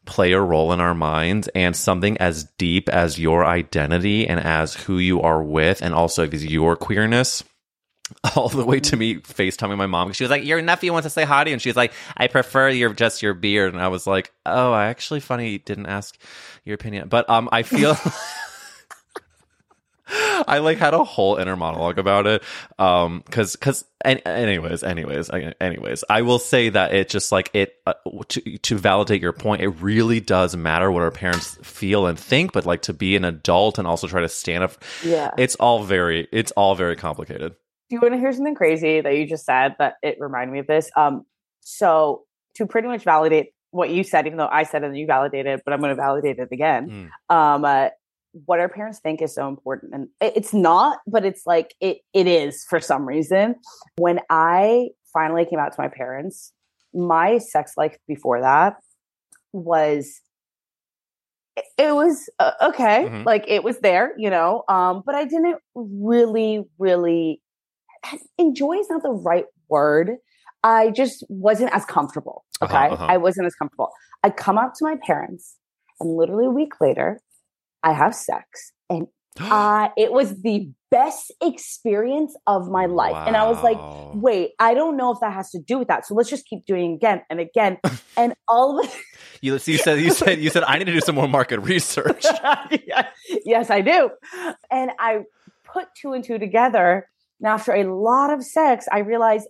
play 0.04 0.32
a 0.32 0.40
role 0.40 0.72
in 0.72 0.80
our 0.80 0.94
minds 0.94 1.48
and 1.54 1.76
something 1.76 2.16
as 2.18 2.44
deep 2.56 2.88
as 2.88 3.18
your 3.18 3.44
identity 3.44 4.26
and 4.26 4.40
as 4.40 4.74
who 4.74 4.98
you 4.98 5.20
are 5.20 5.42
with 5.42 5.82
and 5.82 5.94
also 5.94 6.24
your 6.24 6.76
queerness 6.76 7.44
all 8.36 8.48
the 8.48 8.64
way 8.64 8.80
to 8.80 8.96
me 8.96 9.16
FaceTiming 9.16 9.76
my 9.76 9.86
mom. 9.86 10.12
She 10.12 10.24
was 10.24 10.30
like, 10.30 10.44
Your 10.44 10.62
nephew 10.62 10.92
wants 10.92 11.06
to 11.06 11.10
say 11.10 11.24
hi 11.24 11.44
to 11.44 11.50
you. 11.50 11.54
And 11.54 11.62
she's 11.62 11.76
like, 11.76 11.92
I 12.16 12.26
prefer 12.26 12.70
your 12.70 12.92
just 12.94 13.22
your 13.22 13.34
beard. 13.34 13.74
And 13.74 13.82
I 13.82 13.88
was 13.88 14.06
like, 14.06 14.32
Oh, 14.46 14.72
I 14.72 14.86
actually 14.86 15.20
funny 15.20 15.58
didn't 15.58 15.86
ask 15.86 16.18
your 16.64 16.74
opinion. 16.74 17.08
But 17.08 17.28
um 17.28 17.48
I 17.52 17.62
feel 17.62 17.96
I 20.46 20.58
like 20.58 20.78
had 20.78 20.94
a 20.94 21.04
whole 21.04 21.36
inner 21.36 21.56
monologue 21.56 21.98
about 21.98 22.26
it. 22.26 22.42
Um, 22.78 23.22
cause, 23.30 23.56
cause, 23.56 23.84
and 24.04 24.22
anyways, 24.26 24.82
anyways, 24.82 25.30
anyways, 25.60 26.04
I 26.08 26.22
will 26.22 26.38
say 26.38 26.68
that 26.70 26.94
it 26.94 27.08
just 27.08 27.32
like 27.32 27.50
it, 27.52 27.74
uh, 27.86 27.94
to, 28.28 28.58
to 28.58 28.78
validate 28.78 29.20
your 29.20 29.32
point, 29.32 29.62
it 29.62 29.68
really 29.68 30.20
does 30.20 30.56
matter 30.56 30.90
what 30.90 31.02
our 31.02 31.10
parents 31.10 31.58
feel 31.62 32.06
and 32.06 32.18
think, 32.18 32.52
but 32.52 32.64
like 32.66 32.82
to 32.82 32.92
be 32.92 33.16
an 33.16 33.24
adult 33.24 33.78
and 33.78 33.86
also 33.86 34.06
try 34.06 34.20
to 34.20 34.28
stand 34.28 34.64
up, 34.64 34.72
Yeah. 35.04 35.30
it's 35.36 35.56
all 35.56 35.82
very, 35.82 36.28
it's 36.32 36.52
all 36.52 36.74
very 36.74 36.96
complicated. 36.96 37.54
Do 37.90 37.96
you 37.96 38.00
want 38.00 38.14
to 38.14 38.18
hear 38.20 38.32
something 38.32 38.54
crazy 38.54 39.00
that 39.00 39.16
you 39.16 39.26
just 39.26 39.44
said 39.46 39.74
that 39.78 39.94
it 40.02 40.18
reminded 40.20 40.52
me 40.52 40.58
of 40.60 40.66
this? 40.66 40.90
Um, 40.96 41.24
so 41.60 42.24
to 42.56 42.66
pretty 42.66 42.88
much 42.88 43.02
validate 43.02 43.48
what 43.70 43.90
you 43.90 44.02
said, 44.04 44.26
even 44.26 44.38
though 44.38 44.48
I 44.50 44.62
said 44.62 44.82
it 44.82 44.86
and 44.86 44.96
you 44.96 45.06
validated, 45.06 45.60
but 45.64 45.72
I'm 45.74 45.80
going 45.80 45.90
to 45.90 46.00
validate 46.00 46.38
it 46.38 46.48
again. 46.52 47.10
Um, 47.28 47.64
uh, 47.64 47.88
what 48.32 48.60
our 48.60 48.68
parents 48.68 48.98
think 49.00 49.22
is 49.22 49.34
so 49.34 49.48
important, 49.48 49.94
and 49.94 50.08
it's 50.20 50.52
not, 50.54 50.98
but 51.06 51.24
it's 51.24 51.42
like 51.46 51.74
it 51.80 51.98
it 52.12 52.26
is 52.26 52.64
for 52.68 52.80
some 52.80 53.06
reason. 53.06 53.54
When 53.96 54.20
I 54.30 54.88
finally 55.12 55.44
came 55.46 55.58
out 55.58 55.72
to 55.74 55.80
my 55.80 55.88
parents, 55.88 56.52
my 56.94 57.38
sex 57.38 57.72
life 57.76 57.96
before 58.06 58.40
that 58.40 58.76
was 59.52 60.20
it- 61.76 61.94
was 61.94 62.28
uh, 62.38 62.52
okay 62.62 63.06
Mhm. 63.08 63.24
like 63.26 63.44
it 63.48 63.64
was 63.64 63.78
there 63.80 64.14
you 64.18 64.30
know 64.30 64.62
um 64.68 65.02
but 65.04 65.14
i 65.14 65.24
didn't 65.24 65.58
really 65.74 66.64
really 66.78 67.42
enjoy 68.38 68.74
is 68.74 68.88
not 68.90 69.02
the 69.02 69.10
right 69.10 69.46
word 69.68 70.16
i 70.62 70.90
just 70.90 71.24
wasn't 71.28 71.72
as 71.74 71.84
comfortable 71.84 72.44
Uh-huh, 72.60 72.74
okay 72.76 72.94
uh-huh. 72.94 73.06
i 73.08 73.16
wasn't 73.16 73.46
as 73.46 73.54
comfortable 73.54 73.90
i 74.22 74.30
come 74.30 74.56
out 74.58 74.74
to 74.76 74.84
my 74.84 74.96
parents 75.04 75.56
and 76.00 76.16
literally 76.16 76.46
a 76.46 76.50
week 76.50 76.80
later 76.80 77.20
i 77.82 77.92
have 77.92 78.14
sex 78.14 78.72
and 78.90 79.06
uh 79.40 79.88
it 79.96 80.12
was 80.12 80.42
the 80.42 80.70
best 80.90 81.30
experience 81.42 82.34
of 82.46 82.68
my 82.68 82.86
life 82.86 83.26
and 83.26 83.36
i 83.36 83.46
was 83.46 83.62
like 83.62 83.78
wait 84.14 84.52
i 84.58 84.72
don't 84.72 84.96
know 84.96 85.12
if 85.12 85.20
that 85.20 85.34
has 85.34 85.50
to 85.50 85.58
do 85.58 85.78
with 85.78 85.88
that 85.88 86.06
so 86.06 86.14
let's 86.14 86.30
just 86.30 86.46
keep 86.46 86.64
doing 86.64 86.92
it 86.92 86.94
again 86.94 87.22
and 87.28 87.38
again 87.38 87.78
and 88.16 88.34
all 88.48 88.80
of 88.80 88.86
it 88.86 89.02
you, 89.40 89.52
you 89.52 89.58
said, 89.78 90.00
you 90.00 90.10
said, 90.10 90.40
you 90.40 90.50
said, 90.50 90.64
I 90.64 90.78
need 90.78 90.86
to 90.86 90.92
do 90.92 91.00
some 91.00 91.14
more 91.14 91.28
market 91.28 91.60
research. 91.60 92.24
yes, 93.44 93.70
I 93.70 93.80
do. 93.80 94.10
And 94.70 94.90
I 94.98 95.20
put 95.64 95.88
two 96.00 96.12
and 96.12 96.24
two 96.24 96.38
together. 96.38 97.08
And 97.40 97.48
after 97.48 97.72
a 97.72 97.84
lot 97.84 98.32
of 98.32 98.44
sex, 98.44 98.86
I 98.90 99.00
realized 99.00 99.46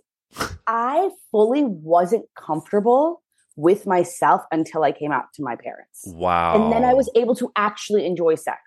I 0.67 1.09
fully 1.31 1.63
wasn't 1.63 2.25
comfortable 2.35 3.21
with 3.59 3.85
myself 3.85 4.41
until 4.51 4.83
I 4.83 4.93
came 4.93 5.11
out 5.11 5.33
to 5.33 5.43
my 5.43 5.57
parents. 5.57 6.03
Wow. 6.05 6.55
And 6.55 6.71
then 6.71 6.85
I 6.85 6.93
was 6.93 7.09
able 7.13 7.35
to 7.35 7.51
actually 7.57 8.05
enjoy 8.05 8.35
sex. 8.35 8.59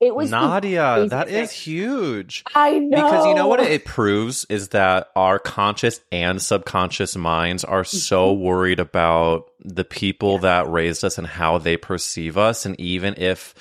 It 0.00 0.14
was 0.14 0.30
Nadia, 0.30 1.06
that 1.08 1.28
is 1.30 1.50
huge. 1.50 2.44
I 2.54 2.78
know 2.78 2.96
Because 2.96 3.26
you 3.26 3.34
know 3.34 3.46
what 3.46 3.60
it 3.60 3.86
proves 3.86 4.44
is 4.50 4.68
that 4.70 5.08
our 5.16 5.38
conscious 5.38 6.00
and 6.12 6.42
subconscious 6.42 7.16
minds 7.16 7.64
are 7.64 7.84
so 7.84 8.34
Mm-hmm. 8.34 8.42
worried 8.42 8.80
about 8.80 9.50
the 9.60 9.84
people 9.84 10.38
that 10.40 10.68
raised 10.68 11.04
us 11.04 11.16
and 11.16 11.26
how 11.26 11.56
they 11.56 11.78
perceive 11.78 12.36
us. 12.36 12.66
And 12.66 12.78
even 12.78 13.14
if 13.16 13.54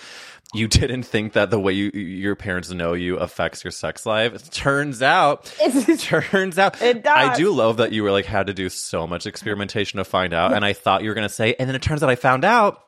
you 0.53 0.67
didn't 0.67 1.03
think 1.03 1.33
that 1.33 1.49
the 1.49 1.59
way 1.59 1.73
you, 1.73 1.91
your 1.93 2.35
parents 2.35 2.69
know 2.71 2.93
you 2.93 3.17
affects 3.17 3.63
your 3.63 3.71
sex 3.71 4.05
life, 4.05 4.33
it 4.35 4.49
turns 4.51 5.01
out, 5.01 5.53
It's- 5.61 6.03
turns 6.07 6.57
out, 6.59 6.81
It 6.81 7.03
does. 7.03 7.29
I 7.29 7.35
do 7.35 7.51
love 7.51 7.77
that 7.77 7.91
you 7.91 8.03
were 8.03 8.11
like 8.11 8.25
had 8.25 8.47
to 8.47 8.53
do 8.53 8.69
so 8.69 9.07
much 9.07 9.25
experimentation 9.25 9.97
to 9.97 10.03
find 10.03 10.33
out. 10.33 10.53
And 10.53 10.63
I 10.63 10.73
thought 10.73 11.03
you 11.03 11.09
were 11.09 11.15
going 11.15 11.27
to 11.27 11.33
say, 11.33 11.55
and 11.57 11.67
then 11.67 11.75
it 11.75 11.81
turns 11.81 12.03
out 12.03 12.09
I 12.09 12.15
found 12.15 12.45
out 12.45 12.79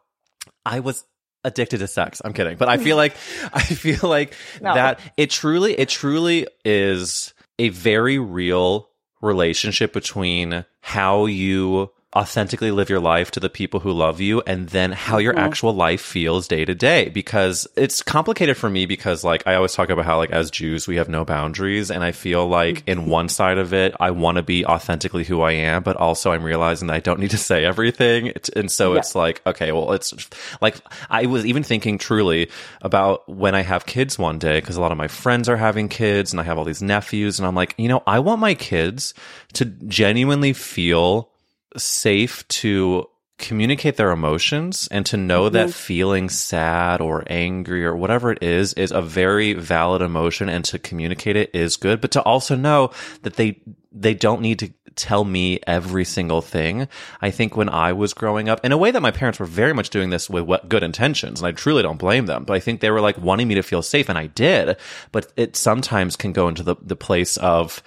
I 0.65 0.79
was 0.79 1.03
addicted 1.43 1.77
to 1.79 1.87
sex. 1.87 2.21
I'm 2.25 2.33
kidding, 2.33 2.57
but 2.57 2.69
I 2.69 2.77
feel 2.77 2.97
like 2.97 3.15
I 3.53 3.61
feel 3.61 4.07
like 4.09 4.33
No. 4.61 4.73
that 4.73 4.99
it 5.17 5.29
truly 5.29 5.73
it 5.73 5.89
truly 5.89 6.47
is 6.63 7.33
a 7.59 7.69
very 7.69 8.17
real 8.19 8.89
relationship 9.21 9.93
between 9.93 10.65
how 10.81 11.25
you 11.25 11.91
authentically 12.15 12.71
live 12.71 12.89
your 12.89 12.99
life 12.99 13.29
to 13.31 13.39
the 13.39 13.49
people 13.49 13.81
who 13.81 13.91
love 13.91 14.21
you 14.21 14.41
and 14.47 14.69
then 14.69 14.91
how 14.91 15.17
your 15.17 15.33
mm-hmm. 15.33 15.43
actual 15.43 15.73
life 15.73 16.01
feels 16.01 16.47
day 16.47 16.63
to 16.63 16.73
day 16.73 17.09
because 17.09 17.67
it's 17.75 18.01
complicated 18.01 18.55
for 18.55 18.69
me 18.69 18.85
because 18.85 19.23
like 19.23 19.45
I 19.45 19.55
always 19.55 19.73
talk 19.73 19.89
about 19.89 20.05
how 20.05 20.17
like 20.17 20.31
as 20.31 20.49
Jews 20.49 20.87
we 20.87 20.95
have 20.95 21.09
no 21.09 21.25
boundaries 21.25 21.91
and 21.91 22.03
I 22.03 22.13
feel 22.13 22.47
like 22.47 22.83
in 22.87 22.99
mm-hmm. 22.99 23.09
one 23.09 23.29
side 23.29 23.57
of 23.57 23.73
it 23.73 23.93
I 23.99 24.11
want 24.11 24.37
to 24.37 24.43
be 24.43 24.65
authentically 24.65 25.25
who 25.25 25.41
I 25.41 25.51
am 25.53 25.83
but 25.83 25.97
also 25.97 26.31
I'm 26.31 26.43
realizing 26.43 26.87
that 26.87 26.95
I 26.95 26.99
don't 27.01 27.19
need 27.19 27.31
to 27.31 27.37
say 27.49 27.65
everything. 27.65 28.31
And 28.55 28.71
so 28.71 28.93
Yeah. 28.93 28.99
it's 28.99 29.15
like 29.15 29.41
okay 29.45 29.71
well 29.73 29.91
it's 29.91 30.13
like 30.61 30.77
I 31.09 31.25
was 31.25 31.45
even 31.45 31.63
thinking 31.63 31.97
truly 31.97 32.49
about 32.81 33.27
when 33.27 33.55
I 33.55 33.61
have 33.61 33.85
kids 33.85 34.17
one 34.17 34.39
day 34.39 34.61
because 34.61 34.77
a 34.77 34.81
lot 34.81 34.93
of 34.93 34.97
my 34.97 35.09
friends 35.09 35.49
are 35.49 35.57
having 35.57 35.89
kids 35.89 36.31
and 36.31 36.39
I 36.39 36.43
have 36.43 36.57
all 36.57 36.63
these 36.65 36.81
nephews 36.81 37.39
and 37.39 37.47
I'm 37.47 37.55
like 37.55 37.75
you 37.77 37.89
know 37.89 38.03
I 38.07 38.19
want 38.19 38.39
my 38.39 38.53
kids 38.53 39.13
to 39.53 39.65
genuinely 39.65 40.53
feel 40.53 41.29
safe 41.77 42.47
to 42.47 43.07
communicate 43.37 43.97
their 43.97 44.11
emotions 44.11 44.87
and 44.91 45.05
to 45.05 45.17
know 45.17 45.43
mm-hmm. 45.43 45.55
that 45.55 45.71
feeling 45.71 46.29
sad 46.29 47.01
or 47.01 47.23
angry 47.27 47.85
or 47.85 47.95
whatever 47.95 48.31
it 48.31 48.41
is 48.41 48.73
is 48.73 48.91
a 48.91 49.01
very 49.01 49.53
valid 49.53 50.01
emotion 50.01 50.47
and 50.47 50.63
to 50.63 50.79
communicate 50.79 51.35
it 51.35 51.53
is 51.53 51.75
good. 51.75 51.99
But 51.99 52.11
to 52.11 52.21
also 52.21 52.55
know 52.55 52.91
that 53.23 53.35
they 53.35 53.61
they 53.91 54.13
don't 54.13 54.41
need 54.41 54.59
to 54.59 54.73
tell 54.95 55.25
me 55.25 55.59
every 55.67 56.05
single 56.05 56.41
thing. 56.41 56.87
I 57.21 57.29
think 57.29 57.57
when 57.57 57.67
i 57.67 57.91
was 57.91 58.13
growing 58.13 58.47
up 58.47 58.63
in 58.63 58.71
a 58.71 58.77
way 58.77 58.91
that 58.91 59.01
my 59.01 59.11
parents 59.11 59.39
were 59.39 59.45
very 59.45 59.73
much 59.73 59.89
doing 59.89 60.09
this 60.09 60.29
with 60.29 60.43
what 60.43 60.69
good 60.69 60.83
intentions 60.83 61.41
and 61.41 61.47
i 61.47 61.51
truly 61.51 61.83
don't 61.83 61.97
blame 61.97 62.27
them 62.27 62.45
but 62.45 62.53
i 62.53 62.59
think 62.59 62.79
they 62.79 62.91
were 62.91 63.01
like 63.01 63.17
wanting 63.17 63.49
me 63.49 63.55
to 63.55 63.63
feel 63.63 63.81
safe 63.81 64.07
and 64.07 64.17
i 64.17 64.27
did. 64.27 64.77
But 65.11 65.33
it 65.35 65.57
sometimes 65.57 66.15
can 66.15 66.31
go 66.31 66.47
into 66.47 66.63
the 66.63 66.77
the 66.81 66.95
place 66.95 67.35
of 67.37 67.83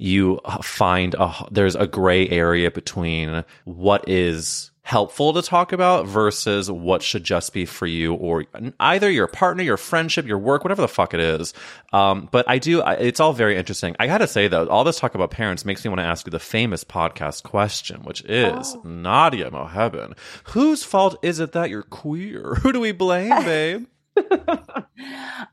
you 0.00 0.40
find 0.62 1.14
a 1.18 1.32
there's 1.50 1.76
a 1.76 1.86
gray 1.86 2.28
area 2.28 2.70
between 2.70 3.44
what 3.64 4.08
is 4.08 4.70
helpful 4.82 5.34
to 5.34 5.42
talk 5.42 5.72
about 5.72 6.06
versus 6.06 6.70
what 6.70 7.02
should 7.02 7.22
just 7.22 7.52
be 7.52 7.64
for 7.64 7.86
you 7.86 8.14
or 8.14 8.44
either 8.80 9.10
your 9.10 9.28
partner, 9.28 9.62
your 9.62 9.76
friendship, 9.76 10.26
your 10.26 10.38
work, 10.38 10.64
whatever 10.64 10.80
the 10.80 10.88
fuck 10.88 11.14
it 11.14 11.20
is. 11.20 11.52
Um, 11.92 12.28
but 12.32 12.48
I 12.48 12.58
do, 12.58 12.80
I, 12.80 12.94
it's 12.94 13.20
all 13.20 13.32
very 13.32 13.56
interesting. 13.56 13.94
I 14.00 14.06
gotta 14.06 14.26
say 14.26 14.48
though, 14.48 14.66
all 14.66 14.82
this 14.82 14.98
talk 14.98 15.14
about 15.14 15.30
parents 15.30 15.64
makes 15.64 15.84
me 15.84 15.90
want 15.90 16.00
to 16.00 16.04
ask 16.04 16.26
you 16.26 16.30
the 16.30 16.40
famous 16.40 16.82
podcast 16.82 17.42
question, 17.42 18.02
which 18.02 18.22
is 18.22 18.76
Nadia 18.82 19.50
Mohebban, 19.50 20.16
whose 20.44 20.82
fault 20.82 21.16
is 21.22 21.40
it 21.40 21.52
that 21.52 21.70
you're 21.70 21.82
queer? 21.82 22.54
Who 22.62 22.72
do 22.72 22.80
we 22.80 22.92
blame, 22.92 23.28
babe? 23.44 23.86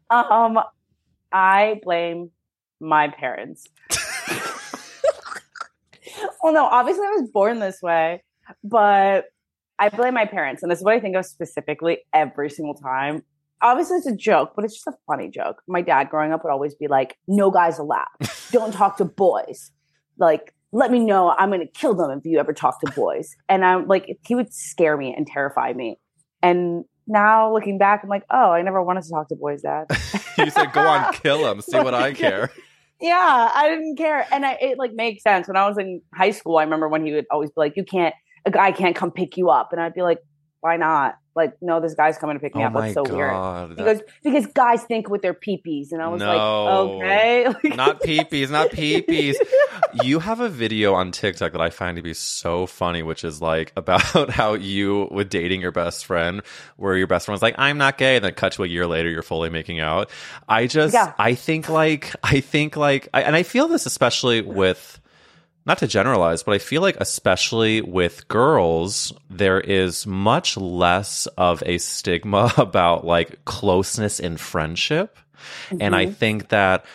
Um, 0.09 0.59
I 1.33 1.79
blame 1.83 2.31
my 2.79 3.09
parents. 3.09 3.67
well, 6.43 6.53
no, 6.53 6.65
obviously 6.65 7.05
I 7.05 7.11
was 7.11 7.29
born 7.31 7.59
this 7.59 7.81
way, 7.81 8.23
but 8.63 9.25
I 9.79 9.89
blame 9.89 10.13
my 10.13 10.25
parents, 10.25 10.63
and 10.63 10.71
this 10.71 10.79
is 10.79 10.85
what 10.85 10.93
I 10.93 10.99
think 10.99 11.15
of 11.15 11.25
specifically 11.25 11.99
every 12.13 12.49
single 12.49 12.73
time. 12.73 13.23
Obviously, 13.61 13.97
it's 13.97 14.07
a 14.07 14.15
joke, 14.15 14.53
but 14.55 14.65
it's 14.65 14.75
just 14.75 14.87
a 14.87 14.93
funny 15.07 15.29
joke. 15.29 15.61
My 15.67 15.81
dad, 15.81 16.09
growing 16.09 16.31
up, 16.31 16.43
would 16.43 16.51
always 16.51 16.75
be 16.75 16.87
like, 16.87 17.17
"No 17.27 17.51
guys 17.51 17.79
allowed. 17.79 18.05
Don't 18.51 18.73
talk 18.73 18.97
to 18.97 19.05
boys. 19.05 19.71
Like, 20.17 20.53
let 20.71 20.91
me 20.91 20.99
know. 20.99 21.33
I'm 21.37 21.49
going 21.49 21.61
to 21.61 21.67
kill 21.67 21.95
them 21.95 22.11
if 22.11 22.25
you 22.25 22.39
ever 22.39 22.53
talk 22.53 22.79
to 22.81 22.91
boys." 22.91 23.35
And 23.49 23.65
I'm 23.65 23.87
like, 23.87 24.17
he 24.25 24.35
would 24.35 24.53
scare 24.53 24.97
me 24.97 25.13
and 25.15 25.25
terrify 25.25 25.73
me. 25.73 25.99
And 26.41 26.85
now 27.07 27.51
looking 27.51 27.77
back, 27.77 28.01
I'm 28.03 28.09
like, 28.09 28.23
oh, 28.29 28.51
I 28.51 28.61
never 28.61 28.83
wanted 28.83 29.03
to 29.03 29.09
talk 29.09 29.29
to 29.29 29.35
boys, 29.35 29.61
dad. 29.61 29.85
you 30.37 30.49
said, 30.49 30.73
"Go 30.73 30.81
on, 30.81 31.13
kill 31.13 31.43
them. 31.43 31.61
See 31.61 31.77
what 31.77 31.93
I 31.93 32.13
care." 32.13 32.51
Yeah, 32.99 33.51
I 33.53 33.67
didn't 33.69 33.97
care, 33.97 34.25
and 34.31 34.45
I, 34.45 34.53
it 34.61 34.77
like 34.77 34.93
makes 34.93 35.23
sense. 35.23 35.47
When 35.47 35.57
I 35.57 35.67
was 35.67 35.77
in 35.77 36.01
high 36.15 36.31
school, 36.31 36.57
I 36.57 36.63
remember 36.63 36.87
when 36.87 37.05
he 37.05 37.13
would 37.13 37.25
always 37.31 37.49
be 37.49 37.55
like, 37.57 37.73
"You 37.75 37.83
can't, 37.83 38.15
a 38.45 38.51
guy 38.51 38.71
can't 38.71 38.95
come 38.95 39.11
pick 39.11 39.37
you 39.37 39.49
up," 39.49 39.71
and 39.71 39.81
I'd 39.81 39.93
be 39.93 40.01
like, 40.01 40.19
"Why 40.61 40.77
not?" 40.77 41.15
Like, 41.37 41.53
no, 41.61 41.79
this 41.79 41.93
guy's 41.93 42.17
coming 42.17 42.35
to 42.35 42.41
pick 42.41 42.53
me 42.55 42.63
Oh 42.63 42.67
up. 42.67 42.73
That's 42.73 42.93
so 42.95 43.03
my 43.05 43.11
weird. 43.11 43.31
God, 43.31 43.69
that- 43.69 43.77
Because 43.77 44.01
because 44.23 44.47
guys 44.47 44.83
think 44.83 45.09
with 45.09 45.21
their 45.21 45.33
peepees, 45.33 45.91
and 45.93 46.01
I 46.01 46.09
was 46.09 46.19
No. 46.19 46.27
like, 46.27 47.03
okay, 47.03 47.47
Like- 47.63 47.75
not 47.77 48.01
peepees, 48.01 48.49
not 48.49 48.71
peepees. 48.71 49.35
you 50.03 50.19
have 50.19 50.39
a 50.41 50.49
video 50.49 50.93
on 50.95 51.11
TikTok 51.11 51.53
that 51.53 51.61
I 51.61 51.69
find 51.69 51.95
to 51.97 52.01
be 52.01 52.13
so 52.13 52.65
funny, 52.65 53.03
which 53.03 53.23
is 53.23 53.41
like 53.41 53.71
about 53.77 54.01
how 54.31 54.55
you 54.55 55.07
with 55.11 55.29
dating 55.29 55.61
your 55.61 55.71
best 55.71 56.05
friend, 56.05 56.41
where 56.75 56.97
your 56.97 57.07
best 57.07 57.27
friend's 57.27 57.41
like, 57.41 57.55
"I'm 57.57 57.77
not 57.77 57.97
gay," 57.97 58.15
and 58.17 58.25
then 58.25 58.33
cut 58.33 58.53
to 58.53 58.63
a 58.63 58.67
year 58.67 58.87
later, 58.87 59.09
you're 59.09 59.21
fully 59.21 59.49
making 59.49 59.79
out. 59.79 60.09
I 60.49 60.67
just, 60.67 60.93
Yeah. 60.93 61.13
I 61.19 61.35
think 61.35 61.69
like, 61.69 62.13
I 62.23 62.39
think 62.41 62.75
like, 62.75 63.07
I, 63.13 63.21
and 63.21 63.35
I 63.35 63.43
feel 63.43 63.67
this 63.67 63.85
especially 63.85 64.41
with. 64.41 64.99
Not 65.67 65.79
to 65.79 65.87
generalize, 65.87 66.43
but 66.43 66.53
I 66.53 66.59
feel 66.59 66.81
like, 66.81 66.95
especially 67.01 67.81
with 67.81 68.29
girls, 68.29 69.11
there 69.29 69.59
is 69.59 70.07
much 70.07 70.55
less 70.55 71.27
of 71.37 71.61
a 71.65 71.77
stigma 71.77 72.53
about 72.57 73.05
like 73.05 73.43
closeness 73.43 74.21
in 74.21 74.37
friendship. 74.37 75.17
And 75.79 75.93
I 75.93 76.05
mm-hmm. 76.05 76.13
think 76.13 76.49
that 76.49 76.85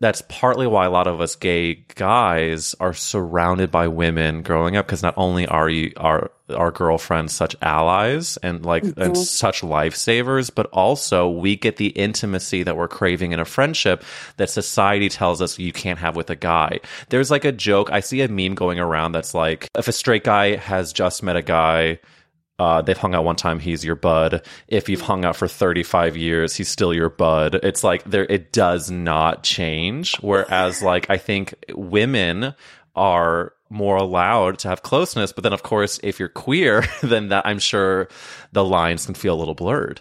that's 0.00 0.22
partly 0.28 0.66
why 0.66 0.86
a 0.86 0.90
lot 0.90 1.06
of 1.08 1.20
us 1.20 1.34
gay 1.34 1.74
guys 1.96 2.74
are 2.78 2.94
surrounded 2.94 3.70
by 3.70 3.88
women 3.88 4.42
growing 4.42 4.76
up 4.76 4.86
because 4.86 5.02
not 5.02 5.14
only 5.16 5.46
are 5.46 5.68
you 5.68 5.92
are 5.96 6.30
our 6.50 6.70
girlfriends 6.70 7.32
such 7.34 7.56
allies 7.60 8.38
and 8.38 8.64
like 8.64 8.82
and 8.82 8.94
mm-hmm. 8.94 9.14
such 9.14 9.62
lifesavers 9.62 10.50
but 10.54 10.66
also 10.66 11.28
we 11.28 11.56
get 11.56 11.76
the 11.76 11.88
intimacy 11.88 12.62
that 12.62 12.76
we're 12.76 12.88
craving 12.88 13.32
in 13.32 13.40
a 13.40 13.44
friendship 13.44 14.02
that 14.36 14.48
society 14.48 15.08
tells 15.08 15.42
us 15.42 15.58
you 15.58 15.72
can't 15.72 15.98
have 15.98 16.16
with 16.16 16.30
a 16.30 16.36
guy. 16.36 16.80
There's 17.08 17.30
like 17.30 17.44
a 17.44 17.52
joke 17.52 17.90
i 17.90 18.00
see 18.00 18.20
a 18.20 18.28
meme 18.28 18.54
going 18.54 18.78
around 18.78 19.12
that's 19.12 19.34
like 19.34 19.68
if 19.76 19.88
a 19.88 19.92
straight 19.92 20.24
guy 20.24 20.56
has 20.56 20.92
just 20.92 21.22
met 21.22 21.36
a 21.36 21.42
guy 21.42 21.98
uh, 22.58 22.82
they've 22.82 22.98
hung 22.98 23.14
out 23.14 23.24
one 23.24 23.36
time, 23.36 23.60
he's 23.60 23.84
your 23.84 23.94
bud. 23.94 24.44
If 24.66 24.88
you've 24.88 25.00
hung 25.00 25.24
out 25.24 25.36
for 25.36 25.46
35 25.46 26.16
years, 26.16 26.56
he's 26.56 26.68
still 26.68 26.92
your 26.92 27.08
bud. 27.08 27.54
It's 27.56 27.84
like 27.84 28.02
there, 28.04 28.24
it 28.24 28.52
does 28.52 28.90
not 28.90 29.44
change. 29.44 30.16
Whereas, 30.16 30.82
like, 30.82 31.08
I 31.08 31.18
think 31.18 31.54
women 31.74 32.54
are 32.96 33.52
more 33.70 33.96
allowed 33.96 34.58
to 34.60 34.68
have 34.68 34.82
closeness. 34.82 35.32
But 35.32 35.44
then, 35.44 35.52
of 35.52 35.62
course, 35.62 36.00
if 36.02 36.18
you're 36.18 36.28
queer, 36.28 36.84
then 37.02 37.28
that 37.28 37.46
I'm 37.46 37.60
sure 37.60 38.08
the 38.52 38.64
lines 38.64 39.06
can 39.06 39.14
feel 39.14 39.34
a 39.34 39.38
little 39.38 39.54
blurred. 39.54 40.00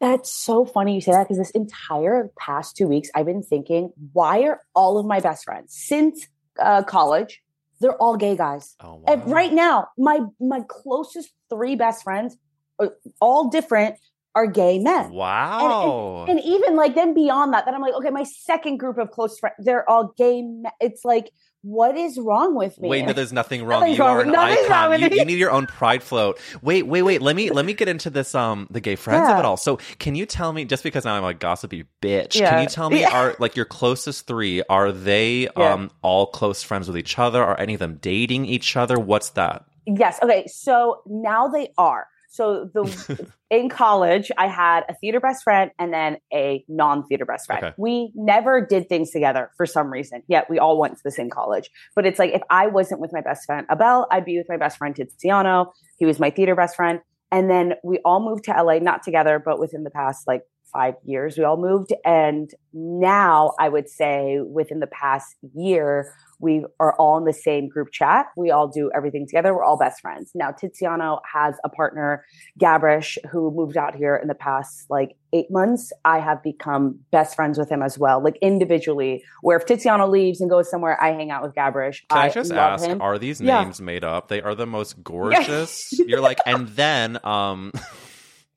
That's 0.00 0.32
so 0.32 0.64
funny 0.64 0.96
you 0.96 1.00
say 1.00 1.12
that 1.12 1.24
because 1.24 1.38
this 1.38 1.50
entire 1.50 2.32
past 2.36 2.76
two 2.76 2.88
weeks, 2.88 3.08
I've 3.14 3.26
been 3.26 3.44
thinking, 3.44 3.92
why 4.12 4.42
are 4.42 4.60
all 4.74 4.98
of 4.98 5.06
my 5.06 5.20
best 5.20 5.44
friends 5.44 5.72
since 5.72 6.26
uh, 6.58 6.82
college? 6.82 7.40
They're 7.82 8.00
all 8.00 8.16
gay 8.16 8.36
guys. 8.36 8.74
Oh, 8.80 9.02
And 9.06 9.26
right 9.30 9.52
now, 9.52 9.88
my 9.98 10.20
my 10.40 10.62
closest 10.68 11.30
three 11.50 11.76
best 11.76 12.02
friends, 12.02 12.36
uh, 12.78 12.88
all 13.20 13.50
different, 13.50 13.96
are 14.34 14.46
gay 14.46 14.78
men. 14.78 15.10
Wow. 15.10 16.24
And 16.28 16.40
even 16.40 16.76
like 16.76 16.94
then 16.94 17.12
beyond 17.12 17.52
that, 17.52 17.64
then 17.66 17.74
I'm 17.74 17.82
like, 17.82 17.94
okay, 17.94 18.10
my 18.10 18.22
second 18.22 18.78
group 18.78 18.98
of 18.98 19.10
close 19.10 19.38
friends, 19.38 19.56
they're 19.58 19.88
all 19.88 20.14
gay. 20.16 20.42
Men. 20.42 20.72
It's 20.80 21.04
like, 21.04 21.30
what 21.62 21.96
is 21.96 22.18
wrong 22.18 22.54
with 22.54 22.78
me? 22.80 22.88
Wait, 22.88 23.04
no, 23.06 23.12
there's 23.12 23.32
nothing 23.32 23.64
wrong. 23.64 23.80
Nothing's 23.80 23.98
you 23.98 24.04
wrong 24.04 24.14
are 24.14 24.18
with- 24.18 24.28
an 24.28 24.34
icon. 24.36 25.00
You, 25.00 25.08
me. 25.10 25.16
you 25.18 25.24
need 25.24 25.38
your 25.38 25.50
own 25.52 25.66
pride 25.66 26.02
float. 26.02 26.40
Wait, 26.60 26.82
wait, 26.82 27.02
wait. 27.02 27.22
Let 27.22 27.36
me 27.36 27.50
let 27.50 27.64
me 27.64 27.72
get 27.72 27.88
into 27.88 28.10
this. 28.10 28.34
Um, 28.34 28.66
the 28.70 28.80
gay 28.80 28.96
friends 28.96 29.22
of 29.24 29.28
Yeah. 29.30 29.38
it 29.38 29.44
all. 29.44 29.56
So, 29.56 29.78
can 29.98 30.14
you 30.14 30.26
tell 30.26 30.52
me? 30.52 30.64
Just 30.64 30.82
because 30.82 31.04
now 31.04 31.14
I'm 31.14 31.24
a 31.24 31.34
gossipy 31.34 31.84
bitch, 32.02 32.34
Yeah. 32.38 32.50
can 32.50 32.62
you 32.62 32.68
tell 32.68 32.90
me? 32.90 33.00
Yeah. 33.00 33.16
Are 33.16 33.36
like 33.38 33.54
your 33.56 33.64
closest 33.64 34.26
three? 34.26 34.62
Are 34.68 34.92
they 34.92 35.48
um 35.48 35.90
all 36.02 36.26
close 36.26 36.62
friends 36.62 36.88
with 36.88 36.98
each 36.98 37.18
other? 37.18 37.42
Are 37.42 37.58
any 37.58 37.74
of 37.74 37.80
them 37.80 37.98
dating 38.00 38.46
each 38.46 38.76
other? 38.76 38.98
What's 38.98 39.30
that? 39.30 39.64
Yes. 39.86 40.18
Okay. 40.22 40.46
So 40.48 41.02
now 41.06 41.48
they 41.48 41.68
are. 41.78 42.06
So 42.32 42.70
the 42.72 43.28
in 43.50 43.68
college, 43.68 44.30
I 44.38 44.46
had 44.46 44.84
a 44.88 44.94
theater 44.94 45.20
best 45.20 45.44
friend 45.44 45.70
and 45.78 45.92
then 45.92 46.16
a 46.32 46.64
non-theater 46.66 47.26
best 47.26 47.46
friend. 47.46 47.62
Okay. 47.62 47.74
We 47.76 48.10
never 48.14 48.64
did 48.64 48.88
things 48.88 49.10
together 49.10 49.50
for 49.56 49.66
some 49.66 49.90
reason. 49.90 50.22
Yet 50.28 50.48
we 50.48 50.58
all 50.58 50.78
went 50.80 50.96
to 50.96 51.02
the 51.04 51.10
same 51.10 51.28
college. 51.28 51.68
But 51.94 52.06
it's 52.06 52.18
like 52.18 52.32
if 52.32 52.40
I 52.48 52.68
wasn't 52.68 53.02
with 53.02 53.12
my 53.12 53.20
best 53.20 53.44
friend 53.44 53.66
Abel, 53.70 54.06
I'd 54.10 54.24
be 54.24 54.38
with 54.38 54.46
my 54.48 54.56
best 54.56 54.78
friend 54.78 54.96
Tiziano. 54.96 55.72
He 55.98 56.06
was 56.06 56.18
my 56.18 56.30
theater 56.30 56.56
best 56.56 56.74
friend. 56.74 57.00
And 57.30 57.50
then 57.50 57.74
we 57.84 57.98
all 58.02 58.20
moved 58.20 58.44
to 58.44 58.62
LA, 58.62 58.78
not 58.78 59.02
together, 59.02 59.38
but 59.38 59.58
within 59.58 59.84
the 59.84 59.90
past 59.90 60.26
like 60.26 60.42
five 60.72 60.94
years, 61.04 61.36
we 61.38 61.44
all 61.44 61.56
moved. 61.56 61.92
And 62.04 62.50
now 62.72 63.52
I 63.60 63.68
would 63.68 63.88
say 63.88 64.38
within 64.40 64.80
the 64.80 64.86
past 64.86 65.36
year, 65.54 66.12
we 66.40 66.64
are 66.80 66.94
all 66.98 67.18
in 67.18 67.24
the 67.24 67.32
same 67.32 67.68
group 67.68 67.92
chat. 67.92 68.26
We 68.36 68.50
all 68.50 68.66
do 68.66 68.90
everything 68.96 69.26
together. 69.28 69.54
We're 69.54 69.62
all 69.64 69.78
best 69.78 70.00
friends. 70.00 70.32
Now, 70.34 70.50
Tiziano 70.50 71.20
has 71.32 71.54
a 71.62 71.68
partner, 71.68 72.24
Gabrish, 72.58 73.16
who 73.30 73.52
moved 73.54 73.76
out 73.76 73.94
here 73.94 74.16
in 74.16 74.26
the 74.26 74.34
past 74.34 74.86
like 74.90 75.10
eight 75.32 75.46
months. 75.50 75.92
I 76.04 76.18
have 76.18 76.42
become 76.42 76.98
best 77.12 77.36
friends 77.36 77.58
with 77.58 77.70
him 77.70 77.80
as 77.80 77.96
well, 77.96 78.20
like 78.24 78.38
individually. 78.42 79.22
Where 79.42 79.56
if 79.56 79.66
Tiziano 79.66 80.10
leaves 80.10 80.40
and 80.40 80.50
goes 80.50 80.68
somewhere, 80.68 81.00
I 81.00 81.12
hang 81.12 81.30
out 81.30 81.42
with 81.44 81.54
Gabrish. 81.54 82.04
Can 82.10 82.18
I, 82.18 82.28
just 82.28 82.50
love 82.50 82.80
ask? 82.80 82.86
him. 82.86 83.00
Are 83.00 83.18
these 83.18 83.40
Yeah. 83.40 83.62
names 83.62 83.80
made 83.80 84.02
up? 84.02 84.26
They 84.26 84.42
are 84.42 84.56
the 84.56 84.66
most 84.66 85.00
gorgeous. 85.04 85.92
You're 85.92 86.20
like, 86.20 86.38
and 86.44 86.66
then 86.68 87.18
um, 87.24 87.70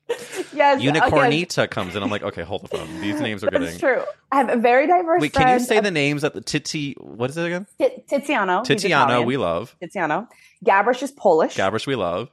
yes, 0.08 0.80
Unicornita 0.82 1.68
comes 1.70 1.96
in. 1.96 2.02
I'm 2.02 2.10
like, 2.10 2.22
okay, 2.22 2.42
hold 2.42 2.62
the 2.62 2.68
phone. 2.68 3.00
These 3.00 3.20
names 3.20 3.42
are 3.44 3.50
That's 3.50 3.64
getting. 3.64 3.78
true. 3.80 4.02
I 4.32 4.36
have 4.36 4.48
a 4.48 4.56
very 4.56 4.86
diverse. 4.86 5.20
Wait, 5.20 5.32
can 5.32 5.58
you 5.58 5.64
say 5.64 5.80
the 5.80 5.90
names 5.90 6.24
of 6.24 6.32
the 6.32 6.40
Titi? 6.40 6.94
What 6.98 7.30
is 7.30 7.36
it 7.36 7.46
again? 7.46 7.66
Ti- 7.78 8.02
Tiziano? 8.08 8.64
Tiziano, 8.64 9.24
we 9.24 9.36
love. 9.36 9.74
Tiziano. 9.82 10.28
Gabrish 10.64 11.02
is 11.02 11.10
Polish, 11.12 11.56
Gabrish, 11.56 11.86
we 11.86 11.96
love. 11.96 12.30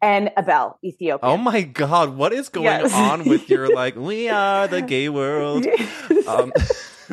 and 0.00 0.30
Abel, 0.36 0.78
Ethiopian. 0.84 1.30
Oh 1.30 1.36
my 1.36 1.62
god, 1.62 2.16
what 2.16 2.32
is 2.32 2.48
going 2.48 2.64
Yes. 2.66 2.92
on 2.92 3.24
with 3.28 3.48
your 3.48 3.72
like? 3.74 3.94
We 3.96 4.28
are 4.28 4.66
the 4.66 4.82
gay 4.82 5.08
world. 5.20 5.66
Um, 6.26 6.52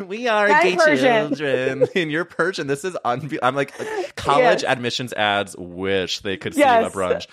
we 0.06 0.28
are 0.28 0.48
gay 0.62 0.76
Persian. 0.76 1.28
children. 1.34 1.88
In 1.94 2.10
your 2.10 2.24
Persian, 2.24 2.66
this 2.66 2.84
is 2.84 2.94
unbe- 3.04 3.38
I'm 3.42 3.54
like 3.54 3.72
college 4.16 4.64
admissions 4.64 5.12
ads. 5.12 5.56
Wish 5.56 6.20
they 6.20 6.36
could 6.36 6.54
see 6.54 6.60
Yes. 6.60 6.92
the 6.92 6.98
brunch. 6.98 7.26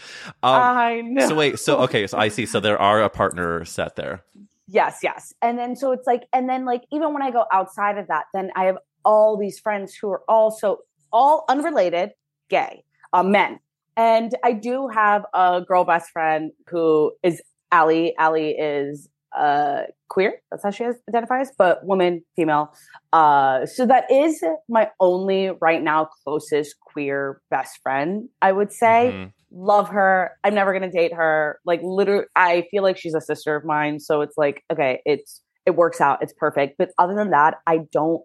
Um, 0.44 0.62
I 0.62 1.02
know. 1.02 1.28
so 1.28 1.36
wait, 1.36 1.60
so 1.60 1.80
okay, 1.84 2.08
so 2.08 2.18
I 2.18 2.28
see. 2.30 2.46
So 2.46 2.60
there 2.60 2.80
are 2.82 3.02
a 3.02 3.10
partner 3.10 3.66
set 3.66 3.96
there. 3.96 4.24
Yes, 4.68 5.00
yes. 5.02 5.34
And 5.42 5.58
then 5.58 5.76
so 5.76 5.92
it's 5.94 6.06
like, 6.06 6.24
and 6.34 6.50
then 6.50 6.66
like 6.66 6.84
even 6.92 7.14
when 7.14 7.22
I 7.24 7.32
go 7.32 7.46
outside 7.52 7.98
of 7.98 8.08
that, 8.08 8.26
then 8.34 8.52
I 8.56 8.66
have 8.66 8.78
all 9.06 9.38
these 9.38 9.60
friends 9.60 9.96
who 9.96 10.10
are 10.12 10.22
also 10.28 10.80
all 11.14 11.46
unrelated, 11.48 12.12
gay, 12.50 12.84
uh, 13.14 13.24
men. 13.24 13.60
And 13.96 14.36
I 14.44 14.52
do 14.54 14.90
have 14.90 15.26
a 15.34 15.62
girl 15.66 15.84
best 15.86 16.10
friend 16.12 16.52
who 16.70 17.14
is 17.24 17.42
Ali. 17.72 18.16
Ali 18.20 18.52
is 18.52 19.08
uh 19.38 19.84
queer. 20.10 20.36
That's 20.52 20.64
how 20.64 20.72
she 20.72 20.86
identifies, 21.10 21.52
but 21.58 21.86
woman, 21.86 22.24
female. 22.36 22.74
Uh 23.14 23.66
so 23.66 23.86
that 23.86 24.10
is 24.12 24.44
my 24.70 24.90
only 25.00 25.52
right 25.62 25.82
now 25.82 26.10
closest 26.24 26.76
queer 26.82 27.42
best 27.50 27.80
friend, 27.84 28.30
I 28.42 28.52
would 28.52 28.72
say 28.72 29.14
Mhm. 29.14 29.32
love 29.52 29.90
her. 29.90 30.32
I'm 30.44 30.54
never 30.56 30.74
gonna 30.74 30.92
date 30.92 31.14
her. 31.14 31.60
Like 31.66 31.82
literally, 31.84 32.26
I 32.36 32.68
feel 32.72 32.84
like 32.84 32.98
she's 32.98 33.14
a 33.16 33.22
sister 33.22 33.56
of 33.56 33.64
mine. 33.66 34.00
So 34.00 34.22
it's 34.22 34.38
like, 34.38 34.64
okay, 34.72 35.02
it's 35.06 35.42
it 35.66 35.76
works 35.76 36.00
out. 36.02 36.22
It's 36.22 36.34
perfect. 36.34 36.78
But 36.78 36.90
other 36.98 37.16
than 37.16 37.32
that, 37.32 37.56
I 37.68 37.80
don't 37.92 38.24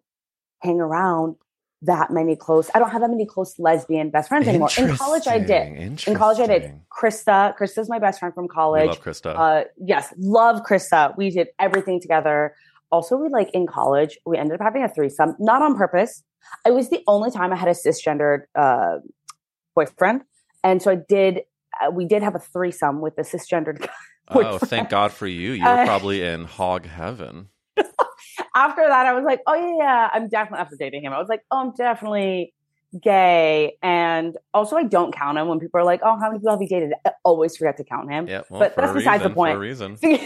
hang 0.63 0.81
around 0.81 1.37
that 1.83 2.11
many 2.11 2.37
close. 2.37 2.71
I 2.75 2.79
don't 2.79 2.91
have 2.91 3.01
that 3.01 3.11
many 3.11 3.27
close 3.27 3.59
lesbian 3.59 4.11
best 4.11 4.29
friends 4.29 4.47
anymore. 4.49 4.69
In 4.79 4.95
college, 4.97 5.27
I 5.27 5.39
did. 5.39 6.07
In 6.07 6.15
college, 6.15 6.39
I 6.39 6.47
did. 6.47 6.73
Krista. 6.97 7.57
Krista's 7.59 7.89
my 7.89 7.99
best 7.99 8.21
friend 8.21 8.33
from 8.35 8.45
We 8.45 8.49
college. 8.49 8.87
love 8.87 9.03
Krista. 9.03 9.35
Uh, 9.37 9.65
yes, 9.79 10.13
love 10.19 10.63
Krista. 10.63 11.17
We 11.17 11.31
did 11.31 11.49
everything 11.59 12.01
together. 12.01 12.55
Also, 12.91 13.17
we 13.17 13.29
like 13.29 13.51
in 13.53 13.67
college, 13.67 14.19
we 14.27 14.37
ended 14.39 14.55
up 14.55 14.61
having 14.63 14.85
a 14.85 14.89
threesome, 14.89 15.35
not 15.39 15.63
on 15.63 15.77
purpose. 15.77 16.23
It 16.67 16.73
was 16.75 16.91
the 16.91 17.03
only 17.07 17.31
time 17.31 17.53
I 17.53 17.57
had 17.57 17.69
a 17.69 17.73
cisgendered 17.73 18.43
uh, 18.55 18.99
boyfriend, 19.75 20.23
and 20.63 20.83
so 20.83 20.91
I 20.91 20.97
did. 20.97 21.41
Uh, 21.83 21.91
we 21.91 22.05
did 22.05 22.23
have 22.23 22.35
a 22.35 22.39
threesome 22.39 23.01
with 23.01 23.15
a 23.19 23.23
cisgendered 23.23 23.81
guy. 23.81 23.89
oh, 24.29 24.59
thank 24.59 24.91
God 24.91 25.11
for 25.13 25.27
you. 25.27 25.53
You 25.53 25.65
were 25.65 25.71
Uh, 25.71 25.87
probably 25.87 26.23
in 26.23 26.45
hog 26.45 26.85
heaven. 26.87 27.49
After 28.55 28.83
that, 28.87 29.07
I 29.07 29.13
was 29.15 29.25
like, 29.25 29.41
oh 29.47 29.55
yeah, 29.55 29.77
yeah, 29.79 30.11
I'm 30.13 30.29
definitely 30.29 30.61
after 30.61 30.77
dating 30.77 31.05
him. 31.05 31.13
I 31.13 31.19
was 31.19 31.29
like, 31.29 31.43
oh, 31.51 31.59
I'm 31.59 31.73
definitely 31.75 32.53
gay, 33.01 33.79
and 33.83 34.37
also 34.53 34.77
I 34.77 34.85
don't 34.85 35.15
count 35.15 35.39
him 35.39 35.49
when 35.49 35.59
people 35.59 35.81
are 35.81 35.85
like, 35.85 36.01
oh, 36.03 36.19
how 36.19 36.29
many 36.29 36.39
people 36.39 36.53
have 36.53 36.63
you 36.63 36.69
dated? 36.69 36.93
I 37.07 37.13
always 37.25 37.57
forget 37.57 37.77
to 37.79 37.85
count 37.85 38.11
him. 38.11 38.29
Yeah, 38.29 38.43
well, 38.51 38.61
But 38.61 38.77
that's 38.77 38.93
besides 38.93 39.23
the 39.23 39.31
point. 39.31 39.59
Reason. 39.59 39.99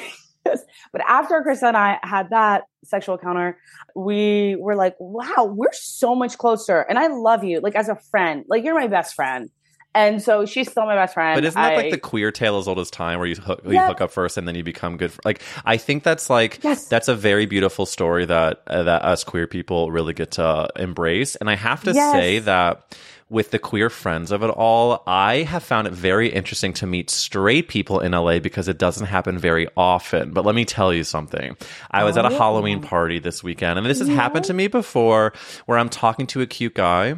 But 0.93 1.03
after 1.07 1.43
Chris 1.43 1.63
and 1.63 1.77
I 1.77 1.99
had 2.03 2.31
that 2.31 2.65
sexual 2.85 3.17
encounter, 3.17 3.59
we 3.95 4.57
were 4.57 4.75
like, 4.75 4.95
wow, 4.99 5.53
we're 5.53 5.73
so 5.73 6.15
much 6.15 6.39
closer. 6.39 6.81
And 6.81 6.99
I 6.99 7.09
love 7.09 7.45
you, 7.45 7.61
like 7.61 7.75
as 7.75 7.89
a 7.89 7.97
friend. 7.97 8.45
Like 8.49 8.65
you're 8.65 8.75
my 8.75 8.87
best 8.87 9.15
friend. 9.15 9.51
And 9.97 10.23
so 10.23 10.45
she's 10.47 10.71
still 10.71 10.85
my 10.87 10.95
best 10.95 11.15
friend. 11.15 11.37
But 11.37 11.45
isn't 11.47 11.61
that 11.61 11.73
I- 11.73 11.77
like 11.77 11.91
the 11.91 11.99
queer 11.99 12.31
tale 12.31 12.59
as 12.59 12.69
old 12.69 12.79
as 12.79 12.91
time, 12.91 13.19
where 13.19 13.27
you 13.27 13.35
hook, 13.37 13.63
you 13.67 13.81
hook 13.81 14.01
up 14.03 14.11
first 14.13 14.37
and 14.37 14.47
then 14.47 14.55
you 14.55 14.63
become 14.63 14.97
good? 14.99 15.11
For, 15.11 15.21
like, 15.25 15.43
I 15.65 15.79
think 15.79 16.03
that's 16.03 16.29
like 16.31 16.61
Yes. 16.63 16.87
that's 16.87 17.09
a 17.09 17.15
very 17.15 17.47
beautiful 17.47 17.87
story 17.87 18.27
that 18.27 18.61
uh, 18.67 18.83
that 18.85 19.03
us 19.03 19.25
queer 19.25 19.47
people 19.47 19.91
really 19.91 20.13
get 20.13 20.33
to 20.33 20.69
embrace. 20.77 21.35
And 21.37 21.49
I 21.49 21.57
have 21.57 21.83
to 21.85 21.93
Yes. 21.93 22.13
say 22.13 22.39
that 22.41 22.95
with 23.29 23.51
the 23.51 23.59
queer 23.59 23.91
friends 23.91 24.31
of 24.31 24.43
it 24.45 24.51
all, 24.51 25.03
I 25.07 25.39
have 25.43 25.65
found 25.65 25.89
it 25.89 25.93
very 25.93 26.29
interesting 26.29 26.73
to 26.75 26.87
meet 26.87 27.11
straight 27.11 27.67
people 27.67 27.99
in 27.99 28.13
LA 28.13 28.39
because 28.39 28.69
it 28.69 28.79
doesn't 28.79 29.07
happen 29.07 29.37
very 29.39 29.67
often. 29.77 30.31
But 30.33 30.45
let 30.45 30.55
me 30.55 30.65
tell 30.65 30.93
you 30.95 31.03
something. 31.03 31.57
I 31.91 32.05
was 32.05 32.17
at 32.17 32.25
a 32.25 32.29
Oh. 32.29 32.39
Halloween 32.39 32.81
party 32.83 33.19
this 33.19 33.43
weekend, 33.43 33.79
and 33.79 33.87
this 33.87 33.99
has 33.99 34.07
happened 34.09 34.45
to 34.45 34.55
me 34.55 34.69
before, 34.69 35.33
where 35.65 35.77
I'm 35.79 35.89
talking 35.89 36.27
to 36.29 36.41
a 36.43 36.47
cute 36.47 36.75
guy. 36.75 37.17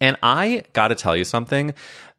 And 0.00 0.16
I 0.22 0.64
got 0.72 0.88
to 0.88 0.94
tell 0.94 1.16
you 1.16 1.24
something. 1.24 1.74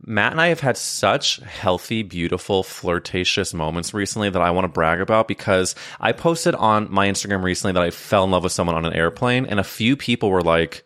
Matt 0.05 0.31
and 0.31 0.41
I 0.41 0.47
have 0.47 0.59
had 0.59 0.77
such 0.77 1.37
healthy, 1.37 2.03
beautiful, 2.03 2.63
flirtatious 2.63 3.53
moments 3.53 3.93
recently 3.93 4.29
that 4.29 4.41
I 4.41 4.51
want 4.51 4.65
to 4.65 4.69
brag 4.69 5.01
about 5.01 5.27
because 5.27 5.75
I 5.99 6.11
posted 6.11 6.55
on 6.55 6.91
my 6.91 7.07
Instagram 7.07 7.43
recently 7.43 7.73
that 7.73 7.83
I 7.83 7.91
fell 7.91 8.23
in 8.23 8.31
love 8.31 8.43
with 8.43 8.51
someone 8.51 8.75
on 8.75 8.85
an 8.85 8.93
airplane, 8.93 9.45
and 9.45 9.59
a 9.59 9.63
few 9.63 9.95
people 9.95 10.29
were 10.29 10.41
like, 10.41 10.83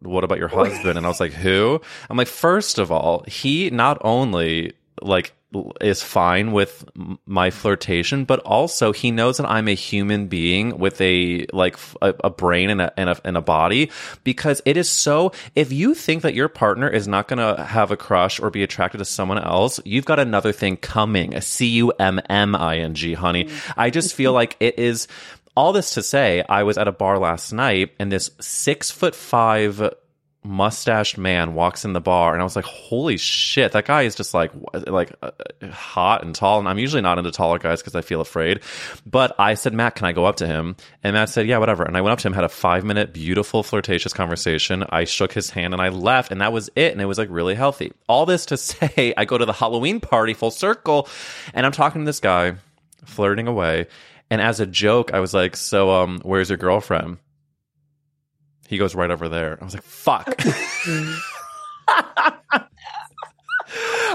what 0.00 0.24
about 0.24 0.38
your 0.38 0.48
husband? 0.48 0.98
And 0.98 1.06
I 1.06 1.08
was 1.08 1.20
like, 1.20 1.32
who? 1.32 1.80
I'm 2.08 2.16
like, 2.16 2.28
first 2.28 2.78
of 2.78 2.92
all, 2.92 3.24
he 3.26 3.70
not 3.70 3.98
only 4.02 4.74
like 5.02 5.32
is 5.80 6.02
fine 6.02 6.52
with 6.52 6.84
my 7.26 7.50
flirtation, 7.50 8.24
but 8.24 8.40
also 8.40 8.92
he 8.92 9.10
knows 9.10 9.36
that 9.36 9.48
I'm 9.48 9.68
a 9.68 9.74
human 9.74 10.26
being 10.26 10.78
with 10.78 11.00
a 11.00 11.46
like 11.52 11.76
a 12.00 12.30
brain 12.30 12.70
and 12.70 12.80
a, 12.80 12.92
and 12.98 13.10
a 13.10 13.20
and 13.24 13.36
a 13.36 13.40
body 13.40 13.90
because 14.24 14.60
it 14.64 14.76
is 14.76 14.90
so. 14.90 15.32
If 15.54 15.72
you 15.72 15.94
think 15.94 16.22
that 16.22 16.34
your 16.34 16.48
partner 16.48 16.88
is 16.88 17.06
not 17.06 17.28
going 17.28 17.38
to 17.38 17.62
have 17.62 17.90
a 17.90 17.96
crush 17.96 18.40
or 18.40 18.50
be 18.50 18.62
attracted 18.62 18.98
to 18.98 19.04
someone 19.04 19.38
else, 19.38 19.78
you've 19.84 20.04
got 20.04 20.18
another 20.18 20.52
thing 20.52 20.76
coming. 20.76 21.34
A 21.34 21.40
C 21.40 21.66
U 21.68 21.92
M 21.98 22.20
M 22.28 22.54
I 22.54 22.78
N 22.78 22.94
G, 22.94 23.14
honey. 23.14 23.48
I 23.76 23.90
just 23.90 24.14
feel 24.14 24.32
like 24.40 24.56
it 24.60 24.78
is. 24.78 25.06
All 25.56 25.72
this 25.72 25.94
to 25.94 26.02
say, 26.02 26.44
I 26.48 26.64
was 26.64 26.78
at 26.78 26.88
a 26.88 26.92
bar 26.92 27.16
last 27.16 27.52
night 27.52 27.92
and 28.00 28.10
this 28.10 28.32
six 28.40 28.90
foot 28.90 29.14
five 29.14 29.94
mustached 30.44 31.16
man 31.16 31.54
walks 31.54 31.84
in 31.84 31.94
the 31.94 32.00
bar 32.00 32.34
and 32.34 32.40
I 32.40 32.44
was 32.44 32.54
like, 32.54 32.66
holy 32.66 33.16
shit, 33.16 33.72
that 33.72 33.86
guy 33.86 34.02
is 34.02 34.14
just 34.14 34.34
like, 34.34 34.52
like 34.86 35.12
uh, 35.22 35.30
hot 35.70 36.22
and 36.22 36.34
tall. 36.34 36.58
And 36.58 36.68
I'm 36.68 36.78
usually 36.78 37.00
not 37.00 37.18
into 37.18 37.30
taller 37.30 37.58
guys 37.58 37.80
because 37.80 37.94
I 37.94 38.02
feel 38.02 38.20
afraid. 38.20 38.60
But 39.06 39.34
I 39.38 39.54
said, 39.54 39.72
Matt, 39.72 39.94
can 39.94 40.06
I 40.06 40.12
go 40.12 40.26
up 40.26 40.36
to 40.36 40.46
him? 40.46 40.76
And 41.02 41.14
Matt 41.14 41.30
said, 41.30 41.46
yeah, 41.46 41.58
whatever. 41.58 41.82
And 41.84 41.96
I 41.96 42.02
went 42.02 42.12
up 42.12 42.18
to 42.20 42.28
him, 42.28 42.34
had 42.34 42.44
a 42.44 42.50
five 42.50 42.84
minute, 42.84 43.14
beautiful, 43.14 43.62
flirtatious 43.62 44.12
conversation. 44.12 44.84
I 44.90 45.04
shook 45.04 45.32
his 45.32 45.50
hand 45.50 45.72
and 45.72 45.82
I 45.82 45.88
left 45.88 46.30
and 46.30 46.40
that 46.42 46.52
was 46.52 46.68
it. 46.76 46.92
And 46.92 47.00
it 47.00 47.06
was 47.06 47.18
like 47.18 47.28
really 47.30 47.54
healthy. 47.54 47.92
All 48.06 48.26
this 48.26 48.46
to 48.46 48.56
say, 48.58 49.14
I 49.16 49.24
go 49.24 49.38
to 49.38 49.46
the 49.46 49.52
Halloween 49.52 49.98
party 50.00 50.34
full 50.34 50.50
circle 50.50 51.08
and 51.54 51.64
I'm 51.64 51.72
talking 51.72 52.02
to 52.02 52.06
this 52.06 52.20
guy 52.20 52.56
flirting 53.06 53.48
away. 53.48 53.86
And 54.30 54.40
as 54.40 54.60
a 54.60 54.66
joke, 54.66 55.12
I 55.14 55.20
was 55.20 55.32
like, 55.32 55.56
so, 55.56 55.90
um, 55.90 56.20
where's 56.22 56.48
your 56.50 56.58
girlfriend? 56.58 57.18
He 58.68 58.78
goes 58.78 58.94
right 58.94 59.10
over 59.10 59.28
there. 59.28 59.58
I 59.60 59.64
was 59.64 59.74
like, 59.74 59.82
fuck. 59.82 60.34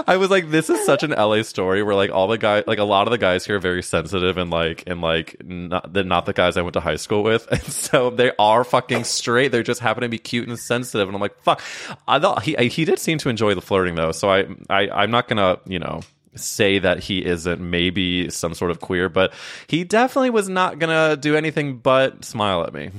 I 0.06 0.16
was 0.16 0.30
like, 0.30 0.50
this 0.50 0.70
is 0.70 0.84
such 0.84 1.02
an 1.02 1.10
LA 1.10 1.42
story 1.42 1.82
where 1.82 1.94
like 1.94 2.10
all 2.10 2.26
the 2.26 2.38
guys, 2.38 2.64
like 2.66 2.78
a 2.78 2.84
lot 2.84 3.06
of 3.06 3.10
the 3.10 3.18
guys 3.18 3.44
here 3.44 3.56
are 3.56 3.60
very 3.60 3.82
sensitive 3.82 4.38
and 4.38 4.50
like, 4.50 4.84
and 4.86 5.00
like 5.00 5.36
not 5.44 5.92
the, 5.92 6.02
not 6.02 6.26
the 6.26 6.32
guys 6.32 6.56
I 6.56 6.62
went 6.62 6.74
to 6.74 6.80
high 6.80 6.96
school 6.96 7.22
with. 7.22 7.46
And 7.60 7.62
so 7.62 8.10
they 8.10 8.32
are 8.38 8.64
fucking 8.64 9.04
straight. 9.04 9.52
They 9.52 9.62
just 9.62 9.80
happen 9.80 10.02
to 10.02 10.08
be 10.08 10.18
cute 10.18 10.48
and 10.48 10.58
sensitive. 10.58 11.08
And 11.08 11.14
I'm 11.14 11.20
like, 11.20 11.38
fuck. 11.42 11.60
I 12.08 12.18
thought 12.18 12.42
he, 12.42 12.56
he 12.68 12.84
did 12.84 12.98
seem 12.98 13.18
to 13.18 13.28
enjoy 13.28 13.54
the 13.54 13.60
flirting 13.60 13.94
though. 13.94 14.12
So 14.12 14.30
I, 14.30 14.46
I, 14.68 14.88
I'm 14.88 15.10
not 15.10 15.28
gonna, 15.28 15.58
you 15.66 15.78
know, 15.78 16.00
say 16.36 16.78
that 16.78 17.00
he 17.00 17.24
isn't 17.24 17.60
maybe 17.60 18.30
some 18.30 18.54
sort 18.54 18.70
of 18.70 18.80
queer, 18.80 19.08
but 19.08 19.32
he 19.66 19.84
definitely 19.84 20.30
was 20.30 20.48
not 20.48 20.78
gonna 20.78 21.16
do 21.16 21.36
anything 21.36 21.78
but 21.78 22.24
smile 22.24 22.62
at 22.64 22.72
me. 22.72 22.90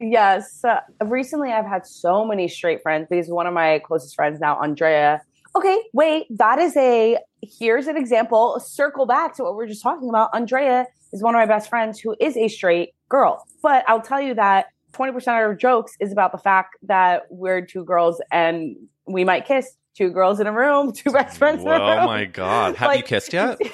Yes. 0.00 0.64
Uh, 0.64 0.80
recently, 1.04 1.50
I've 1.50 1.66
had 1.66 1.86
so 1.86 2.24
many 2.24 2.48
straight 2.48 2.82
friends 2.82 3.06
because 3.08 3.28
one 3.28 3.46
of 3.46 3.54
my 3.54 3.78
closest 3.80 4.14
friends 4.14 4.40
now, 4.40 4.60
Andrea. 4.60 5.22
Okay, 5.56 5.78
wait, 5.92 6.26
that 6.30 6.58
is 6.58 6.76
a 6.76 7.18
here's 7.42 7.86
an 7.86 7.96
example. 7.96 8.58
Circle 8.60 9.06
back 9.06 9.36
to 9.36 9.44
what 9.44 9.56
we 9.56 9.64
are 9.64 9.68
just 9.68 9.82
talking 9.82 10.08
about. 10.08 10.30
Andrea 10.34 10.86
is 11.12 11.22
one 11.22 11.34
of 11.34 11.38
my 11.38 11.46
best 11.46 11.68
friends 11.68 12.00
who 12.00 12.16
is 12.20 12.36
a 12.36 12.48
straight 12.48 12.90
girl, 13.08 13.46
but 13.62 13.84
I'll 13.86 14.00
tell 14.02 14.20
you 14.20 14.34
that 14.34 14.66
20% 14.94 15.16
of 15.16 15.28
our 15.28 15.54
jokes 15.54 15.92
is 16.00 16.10
about 16.10 16.32
the 16.32 16.38
fact 16.38 16.76
that 16.82 17.22
we're 17.30 17.64
two 17.64 17.84
girls 17.84 18.20
and 18.32 18.76
we 19.06 19.24
might 19.24 19.46
kiss 19.46 19.76
two 19.96 20.10
girls 20.10 20.40
in 20.40 20.48
a 20.48 20.52
room, 20.52 20.92
two 20.92 21.12
best 21.12 21.38
friends 21.38 21.62
in 21.62 21.68
a. 21.68 21.72
Oh 21.74 22.06
my 22.06 22.24
god. 22.24 22.74
Have 22.76 22.96
you 22.96 23.02
kissed 23.02 23.32
yet? 23.32 23.58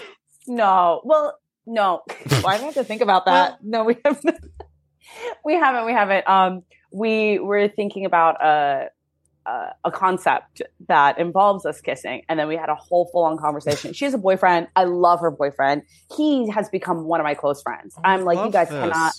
No. 0.47 1.01
Well, 1.05 1.39
no. 1.67 2.01
Why 2.41 2.57
do 2.57 2.63
I 2.63 2.67
have 2.67 2.75
to 2.75 2.83
think 2.83 3.03
about 3.03 3.27
that? 3.27 3.63
no, 3.63 3.85
we 3.85 3.97
haven't. 4.05 4.41
We 5.45 5.55
haven't. 5.55 5.87
We 5.87 5.93
haven't. 5.93 6.29
Um, 6.29 6.63
we 6.93 7.39
were 7.39 7.69
thinking 7.69 8.05
about 8.05 8.43
a, 8.45 8.91
a 9.51 9.75
a 9.85 9.91
concept 9.91 10.63
that 10.89 11.19
involves 11.19 11.65
us 11.67 11.81
kissing, 11.81 12.23
and 12.29 12.39
then 12.39 12.49
we 12.49 12.57
had 12.57 12.69
a 12.69 12.75
whole 12.75 13.07
full 13.13 13.25
on 13.25 13.37
conversation. 13.39 13.93
She 13.93 14.05
has 14.05 14.15
a 14.15 14.19
boyfriend. 14.19 14.69
I 14.77 14.85
love 14.85 15.21
her 15.21 15.31
boyfriend. 15.31 15.83
He 16.17 16.49
has 16.51 16.69
become 16.69 17.05
one 17.05 17.21
of 17.21 17.25
my 17.25 17.35
close 17.35 17.63
friends. 17.63 17.95
I'm 18.05 18.25
like, 18.25 18.39
you 18.45 18.51
guys 18.53 18.69
this. 18.69 18.79
cannot. 18.81 19.13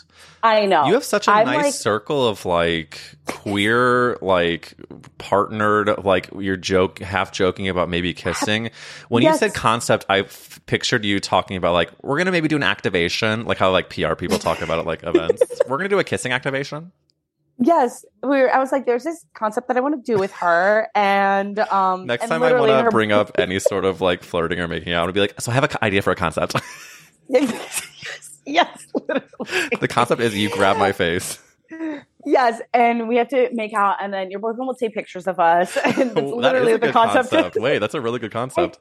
I 0.43 0.65
know. 0.65 0.85
You 0.87 0.93
have 0.93 1.03
such 1.03 1.27
a 1.27 1.31
I'm 1.31 1.45
nice 1.47 1.63
like- 1.63 1.73
circle 1.73 2.27
of 2.27 2.45
like 2.45 2.99
queer, 3.25 4.17
like 4.21 4.73
partnered, 5.17 6.03
like 6.03 6.29
you're 6.37 6.57
joke 6.57 6.99
half 6.99 7.31
joking 7.31 7.69
about 7.69 7.89
maybe 7.89 8.13
kissing. 8.13 8.69
When 9.09 9.23
you 9.23 9.35
said 9.35 9.53
concept, 9.53 10.05
I 10.09 10.19
f- 10.21 10.59
pictured 10.65 11.05
you 11.05 11.19
talking 11.19 11.57
about 11.57 11.73
like 11.73 11.91
we're 12.01 12.17
gonna 12.17 12.31
maybe 12.31 12.47
do 12.47 12.55
an 12.55 12.63
activation, 12.63 13.45
like 13.45 13.57
how 13.57 13.71
like 13.71 13.89
PR 13.89 14.15
people 14.15 14.39
talk 14.39 14.61
about 14.61 14.79
it, 14.79 14.85
like 14.85 15.03
events. 15.03 15.43
we're 15.67 15.77
gonna 15.77 15.89
do 15.89 15.99
a 15.99 16.03
kissing 16.03 16.31
activation. 16.31 16.91
Yes, 17.63 18.03
we 18.23 18.29
were. 18.29 18.53
I 18.53 18.57
was 18.59 18.71
like, 18.71 18.85
there's 18.87 19.03
this 19.03 19.23
concept 19.35 19.67
that 19.67 19.77
I 19.77 19.81
want 19.81 20.03
to 20.03 20.11
do 20.11 20.17
with 20.19 20.31
her, 20.33 20.87
and 20.95 21.59
um, 21.59 22.07
Next 22.07 22.23
and 22.23 22.31
time 22.31 22.41
I 22.43 22.53
want 22.53 22.69
to 22.69 22.83
her- 22.83 22.89
bring 22.89 23.11
up 23.11 23.31
any 23.37 23.59
sort 23.59 23.85
of 23.85 24.01
like 24.01 24.23
flirting 24.23 24.59
or 24.59 24.67
making 24.67 24.93
out, 24.93 25.05
I'll 25.07 25.13
be 25.13 25.19
like, 25.19 25.39
so 25.39 25.51
I 25.51 25.55
have 25.55 25.63
an 25.65 25.69
idea 25.83 26.01
for 26.01 26.09
a 26.11 26.15
concept. 26.15 26.55
yes, 27.29 28.41
yes, 28.47 28.87
literally. 28.95 29.69
the 29.79 29.87
concept 29.87 30.21
is 30.21 30.35
you 30.35 30.49
grab 30.49 30.77
my 30.77 30.91
face. 30.91 31.37
Yes, 32.25 32.61
and 32.73 33.07
we 33.07 33.17
have 33.17 33.29
to 33.29 33.49
make 33.53 33.73
out, 33.73 33.97
and 34.01 34.11
then 34.13 34.31
your 34.31 34.39
boyfriend 34.39 34.67
will 34.67 34.75
take 34.75 34.93
pictures 34.93 35.27
of 35.27 35.39
us, 35.39 35.77
and 35.85 35.93
that's 35.93 36.13
that 36.15 36.25
literally 36.25 36.73
a 36.73 36.77
the 36.79 36.91
concept. 36.91 37.29
concept. 37.29 37.55
Wait, 37.59 37.77
that's 37.79 37.93
a 37.93 38.01
really 38.01 38.19
good 38.19 38.31
concept. 38.31 38.79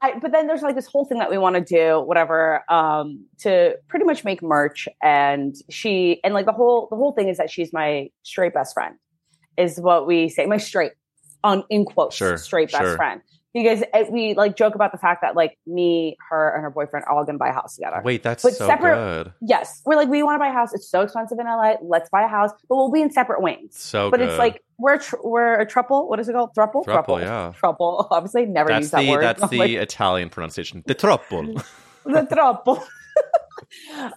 I, 0.00 0.18
but 0.18 0.30
then 0.30 0.46
there's 0.46 0.62
like 0.62 0.76
this 0.76 0.86
whole 0.86 1.04
thing 1.04 1.18
that 1.18 1.28
we 1.30 1.38
want 1.38 1.56
to 1.56 1.60
do, 1.60 2.00
whatever, 2.00 2.62
um, 2.70 3.24
to 3.38 3.76
pretty 3.88 4.04
much 4.04 4.24
make 4.24 4.42
merch, 4.42 4.88
and 5.02 5.54
she 5.70 6.20
and 6.22 6.34
like 6.34 6.46
the 6.46 6.52
whole 6.52 6.86
the 6.90 6.96
whole 6.96 7.12
thing 7.12 7.28
is 7.28 7.38
that 7.38 7.50
she's 7.50 7.72
my 7.72 8.08
straight 8.22 8.54
best 8.54 8.74
friend, 8.74 8.94
is 9.56 9.80
what 9.80 10.06
we 10.06 10.28
say, 10.28 10.46
my 10.46 10.56
straight 10.58 10.92
on 11.42 11.64
in 11.68 11.84
quotes, 11.84 12.14
Sure, 12.16 12.36
straight 12.36 12.70
best 12.70 12.82
sure. 12.84 12.96
friend, 12.96 13.22
because 13.52 13.82
uh, 13.92 14.04
we 14.08 14.34
like 14.34 14.56
joke 14.56 14.76
about 14.76 14.92
the 14.92 14.98
fact 14.98 15.22
that 15.22 15.34
like 15.34 15.58
me, 15.66 16.16
her, 16.30 16.54
and 16.54 16.62
her 16.62 16.70
boyfriend 16.70 17.04
are 17.06 17.16
all 17.16 17.24
gonna 17.24 17.38
buy 17.38 17.48
a 17.48 17.52
house 17.52 17.74
together. 17.74 18.00
Wait, 18.04 18.22
that's 18.22 18.44
But 18.44 18.54
so 18.54 18.66
separate- 18.68 18.94
good. 19.24 19.32
Yes, 19.40 19.82
we're 19.84 19.96
like 19.96 20.08
we 20.08 20.22
want 20.22 20.36
to 20.36 20.38
buy 20.38 20.48
a 20.48 20.52
house. 20.52 20.72
It's 20.74 20.88
so 20.88 21.00
expensive 21.02 21.38
in 21.40 21.46
LA. 21.46 21.74
Let's 21.82 22.08
buy 22.08 22.22
a 22.22 22.28
house, 22.28 22.52
but 22.68 22.76
we'll 22.76 22.92
be 22.92 23.02
in 23.02 23.10
separate 23.10 23.42
wings. 23.42 23.76
So 23.76 24.10
but 24.12 24.20
good. 24.20 24.28
it's 24.28 24.38
like 24.38 24.62
we're 24.78 24.94
a 24.94 24.98
tr- 24.98 25.16
we're 25.22 25.60
a 25.60 25.66
triple. 25.66 26.08
What 26.08 26.20
is 26.20 26.28
it 26.28 26.32
called? 26.32 26.54
Thruple. 26.54 26.84
Thruple, 26.84 27.20
yeah. 27.20 27.52
Thruple. 27.60 28.06
Obviously, 28.10 28.46
never 28.46 28.68
That's 28.68 28.82
use 28.84 28.90
that 28.92 29.00
the 29.00 29.10
word. 29.10 29.22
that's 29.22 29.42
I'm 29.42 29.48
the 29.50 29.58
like, 29.58 29.70
Italian 29.72 30.30
pronunciation. 30.30 30.82
The 30.86 30.94
troppo. 30.94 31.42
the 32.04 32.26
thruple. 32.30 32.82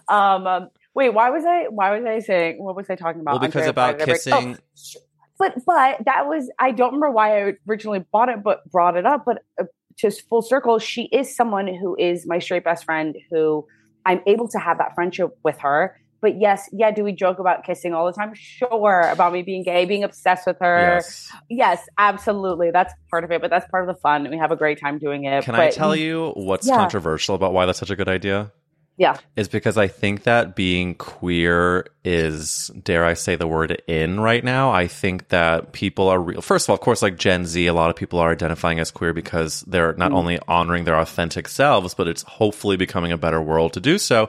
um, 0.08 0.46
um, 0.46 0.70
wait, 0.94 1.10
why 1.10 1.30
was 1.30 1.44
I? 1.44 1.66
Why 1.68 1.96
was 1.98 2.06
I 2.06 2.20
saying? 2.20 2.62
What 2.62 2.76
was 2.76 2.88
I 2.88 2.94
talking 2.94 3.20
about? 3.20 3.32
Well, 3.32 3.48
because 3.48 3.66
about 3.66 3.94
why 3.94 3.98
did 3.98 4.02
I 4.02 4.04
break- 4.06 4.16
kissing- 4.16 4.58
Oh, 4.58 5.00
but 5.38 5.54
but 5.66 6.04
that 6.04 6.26
was 6.28 6.50
I 6.58 6.70
don't 6.70 6.94
remember 6.94 7.10
why 7.10 7.36
I 7.48 7.52
originally 7.68 8.04
bought 8.12 8.28
it, 8.28 8.42
but 8.44 8.64
brought 8.70 8.96
it 8.96 9.04
up. 9.06 9.24
But 9.26 9.42
uh, 9.60 9.64
just 9.96 10.28
full 10.28 10.42
circle, 10.42 10.78
she 10.78 11.02
is 11.04 11.34
someone 11.34 11.66
who 11.66 11.96
is 11.98 12.26
my 12.26 12.38
straight 12.38 12.62
best 12.64 12.84
friend. 12.84 13.16
Who 13.30 13.66
I'm 14.06 14.20
able 14.26 14.46
to 14.48 14.58
have 14.58 14.78
that 14.78 14.94
friendship 14.94 15.36
with 15.42 15.58
her. 15.58 15.98
But 16.22 16.40
yes, 16.40 16.70
yeah, 16.72 16.90
do 16.92 17.02
we 17.04 17.12
joke 17.12 17.38
about 17.40 17.64
kissing 17.64 17.92
all 17.92 18.06
the 18.06 18.12
time? 18.12 18.32
Sure, 18.34 19.10
about 19.12 19.32
me 19.32 19.42
being 19.42 19.64
gay, 19.64 19.84
being 19.84 20.04
obsessed 20.04 20.46
with 20.46 20.56
her. 20.60 20.80
yes. 20.80 21.28
Yes, 21.50 21.86
absolutely. 21.98 22.70
That's 22.70 22.94
part 23.10 23.24
of 23.24 23.32
it, 23.32 23.40
but 23.42 23.50
that's 23.50 23.68
part 23.70 23.86
of 23.88 23.94
the 23.94 24.00
fun. 24.00 24.30
We 24.30 24.38
have 24.38 24.52
a 24.52 24.56
great 24.56 24.80
time 24.80 24.98
doing 24.98 25.24
it. 25.24 25.44
Can 25.44 25.54
I 25.56 25.68
tell 25.70 25.94
you 25.96 26.30
what's 26.36 26.66
Yeah. 26.66 26.76
controversial 26.76 27.34
about 27.34 27.52
why 27.52 27.66
that's 27.66 27.78
such 27.80 27.90
a 27.90 27.96
good 27.96 28.08
idea? 28.08 28.52
Yeah. 28.98 29.16
Is 29.36 29.48
because 29.48 29.78
I 29.78 29.88
think 29.88 30.24
that 30.24 30.54
being 30.54 30.94
queer 30.94 31.86
is, 32.04 32.70
dare 32.82 33.04
I 33.04 33.14
say 33.14 33.36
the 33.36 33.46
word 33.46 33.82
in 33.86 34.20
right 34.20 34.44
now. 34.44 34.70
I 34.70 34.86
think 34.86 35.28
that 35.28 35.72
people 35.72 36.08
are 36.08 36.20
real. 36.20 36.42
First 36.42 36.66
of 36.66 36.70
all, 36.70 36.74
of 36.74 36.80
course, 36.80 37.00
like 37.00 37.16
Gen 37.16 37.46
Z, 37.46 37.66
a 37.66 37.72
lot 37.72 37.88
of 37.88 37.96
people 37.96 38.18
are 38.18 38.30
identifying 38.30 38.80
as 38.80 38.90
queer 38.90 39.14
because 39.14 39.62
they're 39.62 39.94
not 39.94 40.12
mm. 40.12 40.16
only 40.16 40.38
honoring 40.46 40.84
their 40.84 40.98
authentic 40.98 41.48
selves, 41.48 41.94
but 41.94 42.06
it's 42.06 42.22
hopefully 42.22 42.76
becoming 42.76 43.12
a 43.12 43.16
better 43.16 43.40
world 43.40 43.72
to 43.72 43.80
do 43.80 43.96
so. 43.96 44.28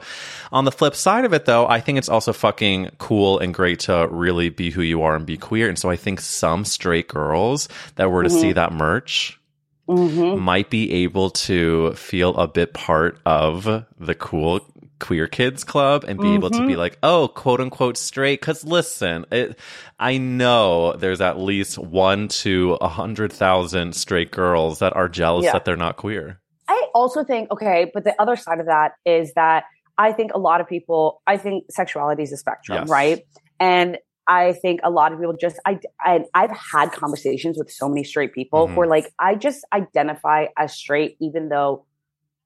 On 0.52 0.64
the 0.64 0.72
flip 0.72 0.96
side 0.96 1.26
of 1.26 1.34
it, 1.34 1.46
though, 1.46 1.68
I 1.68 1.82
think 1.82 1.98
it's 1.98 2.10
also 2.10 2.32
fucking 2.32 2.92
cool 3.00 3.40
and 3.40 3.54
great 3.54 3.82
to 3.82 4.08
really 4.10 4.50
be 4.50 4.72
who 4.72 4.82
you 4.82 5.02
are 5.02 5.16
and 5.16 5.26
be 5.26 5.38
queer. 5.38 5.68
And 5.68 5.78
so 5.78 5.90
I 5.90 5.98
think 5.98 6.22
some 6.22 6.64
straight 6.64 7.10
girls 7.10 7.68
that 7.96 8.10
were 8.10 8.24
to 8.24 8.30
see 8.30 8.48
mm-hmm. 8.48 8.54
that 8.54 8.72
merch 8.72 9.40
Mhm. 9.88 10.40
might 10.40 10.70
be 10.70 10.92
able 11.04 11.30
to 11.32 11.94
feel 11.94 12.36
a 12.38 12.48
bit 12.48 12.74
part 12.74 13.20
of 13.26 13.86
the 14.00 14.16
cool 14.16 14.62
queer 15.00 15.28
kids 15.28 15.66
club 15.66 16.06
and 16.08 16.18
be 16.20 16.34
able 16.34 16.50
to 16.50 16.60
Mm-hmm. 16.60 16.68
be 16.68 16.76
like, 16.78 16.98
oh, 17.04 17.28
quote 17.28 17.60
unquote 17.60 17.98
straight. 17.98 18.40
Cause 18.42 18.64
listen, 18.64 19.26
it, 19.32 19.60
I 20.00 20.18
know 20.18 20.94
there's 20.94 21.20
at 21.20 21.38
least 21.40 21.78
one 21.78 22.30
to 22.30 22.78
a 22.80 22.88
hundred 22.88 23.34
thousand 23.34 23.96
straight 23.96 24.32
girls 24.32 24.80
that 24.80 24.96
are 24.96 25.10
jealous 25.10 25.44
Yeah. 25.44 25.54
that 25.54 25.66
they're 25.66 25.76
not 25.76 25.98
queer. 25.98 26.40
I 26.70 26.88
also 26.96 27.26
think, 27.26 27.52
okay, 27.52 27.92
but 27.94 28.06
the 28.06 28.16
other 28.22 28.38
side 28.38 28.62
of 28.62 28.68
that 28.68 28.94
is 29.06 29.34
that 29.34 29.66
I 29.98 30.14
think 30.14 30.32
a 30.34 30.40
lot 30.40 30.62
of 30.62 30.68
people, 30.70 31.22
I 31.28 31.36
think 31.36 31.66
sexuality 31.70 32.24
is 32.24 32.32
a 32.32 32.38
spectrum, 32.38 32.80
Yes. 32.84 32.90
right? 32.90 33.20
And 33.60 33.98
I 34.28 34.54
think 34.54 34.80
a 34.84 34.90
lot 34.90 35.12
of 35.12 35.20
people 35.20 35.36
just, 35.40 35.60
I, 35.66 35.80
I, 36.00 36.26
I've 36.34 36.52
had 36.52 36.92
conversations 36.92 37.58
with 37.58 37.70
so 37.72 37.90
many 37.90 38.04
straight 38.04 38.34
people 38.34 38.68
Mhm. 38.68 38.74
who 38.74 38.82
are 38.82 38.88
like, 38.88 39.14
I 39.20 39.36
just 39.36 39.66
identify 39.74 40.46
as 40.58 40.74
straight, 40.74 41.18
even 41.20 41.50
though 41.50 41.86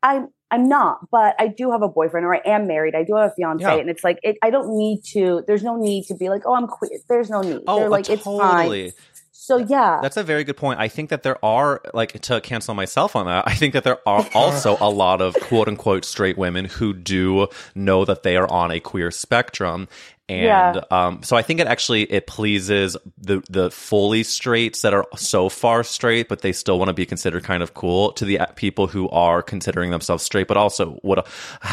I'm, 0.02 0.30
I'm 0.50 0.70
not, 0.70 1.10
but 1.12 1.36
I 1.40 1.48
do 1.48 1.72
have 1.72 1.82
a 1.82 1.90
boyfriend 1.90 2.26
or 2.26 2.34
I 2.36 2.42
am 2.46 2.68
married. 2.68 2.96
I 2.96 3.04
do 3.04 3.16
have 3.16 3.32
a 3.32 3.34
fiance. 3.36 3.64
Yeah. 3.64 3.76
And 3.76 3.90
it's 3.90 4.04
like, 4.04 4.20
it, 4.24 4.38
I 4.42 4.50
don't 4.50 4.78
need 4.78 5.04
to, 5.12 5.44
there's 5.46 5.64
no 5.64 5.76
need 5.76 6.06
to 6.06 6.16
be 6.16 6.30
like, 6.30 6.44
oh, 6.46 6.56
I'm 6.56 6.68
queer. 6.68 6.92
There's 7.10 7.30
no 7.30 7.42
need. 7.42 7.62
Oh, 7.68 7.80
They're 7.80 7.90
like, 7.90 8.10
it's 8.10 8.24
fine. 8.24 8.92
So 9.32 9.58
yeah. 9.58 10.00
That's 10.02 10.18
a 10.18 10.24
very 10.24 10.44
good 10.44 10.58
point. 10.58 10.80
I 10.80 10.88
think 10.88 11.10
that 11.10 11.24
there 11.24 11.44
are, 11.44 11.82
like, 11.94 12.20
to 12.22 12.42
cancel 12.42 12.74
myself 12.76 13.16
on 13.16 13.28
that, 13.28 13.48
I 13.48 13.54
think 13.54 13.74
that 13.74 13.84
there 13.84 14.00
are 14.08 14.28
also 14.34 14.78
a 14.82 14.90
lot 14.90 15.22
of 15.22 15.36
quote 15.36 15.68
unquote 15.68 16.04
straight 16.06 16.38
women 16.38 16.66
who 16.66 16.94
do 16.94 17.48
know 17.76 18.04
that 18.06 18.24
they 18.24 18.36
are 18.36 18.50
on 18.52 18.72
a 18.72 18.80
queer 18.80 19.10
spectrum. 19.12 19.88
And 20.30 20.44
Yeah. 20.44 20.82
um, 20.92 21.24
so 21.24 21.38
I 21.38 21.42
think 21.42 21.60
it 21.62 21.68
actually 21.68 22.04
it 22.04 22.28
pleases 22.28 22.98
the 23.18 23.42
the 23.50 23.72
fully 23.72 24.24
straights 24.24 24.82
that 24.82 24.94
are 24.94 25.06
so 25.16 25.48
far 25.50 25.84
straight, 25.84 26.28
but 26.28 26.42
they 26.42 26.52
still 26.52 26.78
want 26.78 26.90
to 26.90 26.94
be 26.94 27.06
considered 27.06 27.44
kind 27.44 27.64
of 27.64 27.74
cool 27.74 28.12
to 28.14 28.26
the 28.26 28.40
uh, 28.40 28.46
people 28.56 28.88
who 28.88 29.08
are 29.10 29.42
considering 29.42 29.92
themselves 29.92 30.24
straight, 30.24 30.48
but 30.48 30.58
also 30.58 31.00
would 31.04 31.20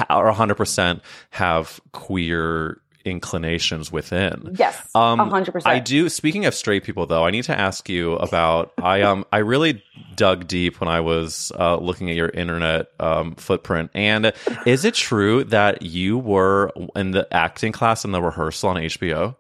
are 0.09 0.33
hundred 0.33 0.55
percent 0.55 1.03
have 1.31 1.81
queer 1.93 2.81
inclinations 3.05 3.93
within. 3.93 4.55
yes. 4.59 4.81
Um, 4.95 5.19
hundred 5.19 5.53
percent. 5.53 5.75
I 5.75 5.79
do. 5.79 6.09
Speaking 6.09 6.47
of 6.47 6.55
straight 6.55 6.85
people, 6.85 7.07
though, 7.07 7.25
I 7.25 7.31
need 7.31 7.45
to 7.45 7.59
ask 7.59 7.89
you 7.89 8.15
about. 8.15 8.73
I 8.83 9.03
um 9.03 9.25
I 9.33 9.39
really 9.39 9.83
dug 10.17 10.47
deep 10.47 10.81
when 10.81 10.89
I 10.89 11.01
was 11.01 11.53
uh, 11.59 11.77
looking 11.77 12.11
at 12.11 12.17
your 12.17 12.29
internet 12.29 12.87
um, 13.01 13.35
footprint. 13.35 13.91
And 13.95 14.33
is 14.67 14.85
it 14.85 14.95
true 14.95 15.45
that 15.45 15.83
you 15.83 16.19
were 16.19 16.73
in 16.97 17.11
the 17.11 17.27
acting 17.33 17.73
class 17.73 18.05
in 18.05 18.13
the 18.13 18.23
rehearsal 18.23 18.71
on 18.71 18.77
HBO? 18.77 19.37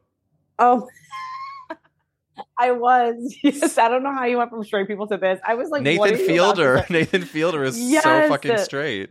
Oh, 0.58 0.88
I 2.58 2.72
was. 2.72 3.34
Yes, 3.42 3.78
I 3.78 3.88
don't 3.88 4.02
know 4.02 4.12
how 4.12 4.24
you 4.24 4.38
went 4.38 4.50
from 4.50 4.64
straight 4.64 4.86
people 4.86 5.06
to 5.08 5.16
this. 5.16 5.40
I 5.46 5.54
was 5.54 5.68
like, 5.70 5.82
Nathan 5.82 6.02
are 6.02 6.08
you 6.08 6.14
about 6.14 6.18
to 6.18 6.26
Fielder. 6.26 6.86
Nathan 6.90 7.22
Fielder 7.22 7.64
is 7.64 7.76
so 8.02 8.28
fucking 8.28 8.58
straight. 8.58 9.10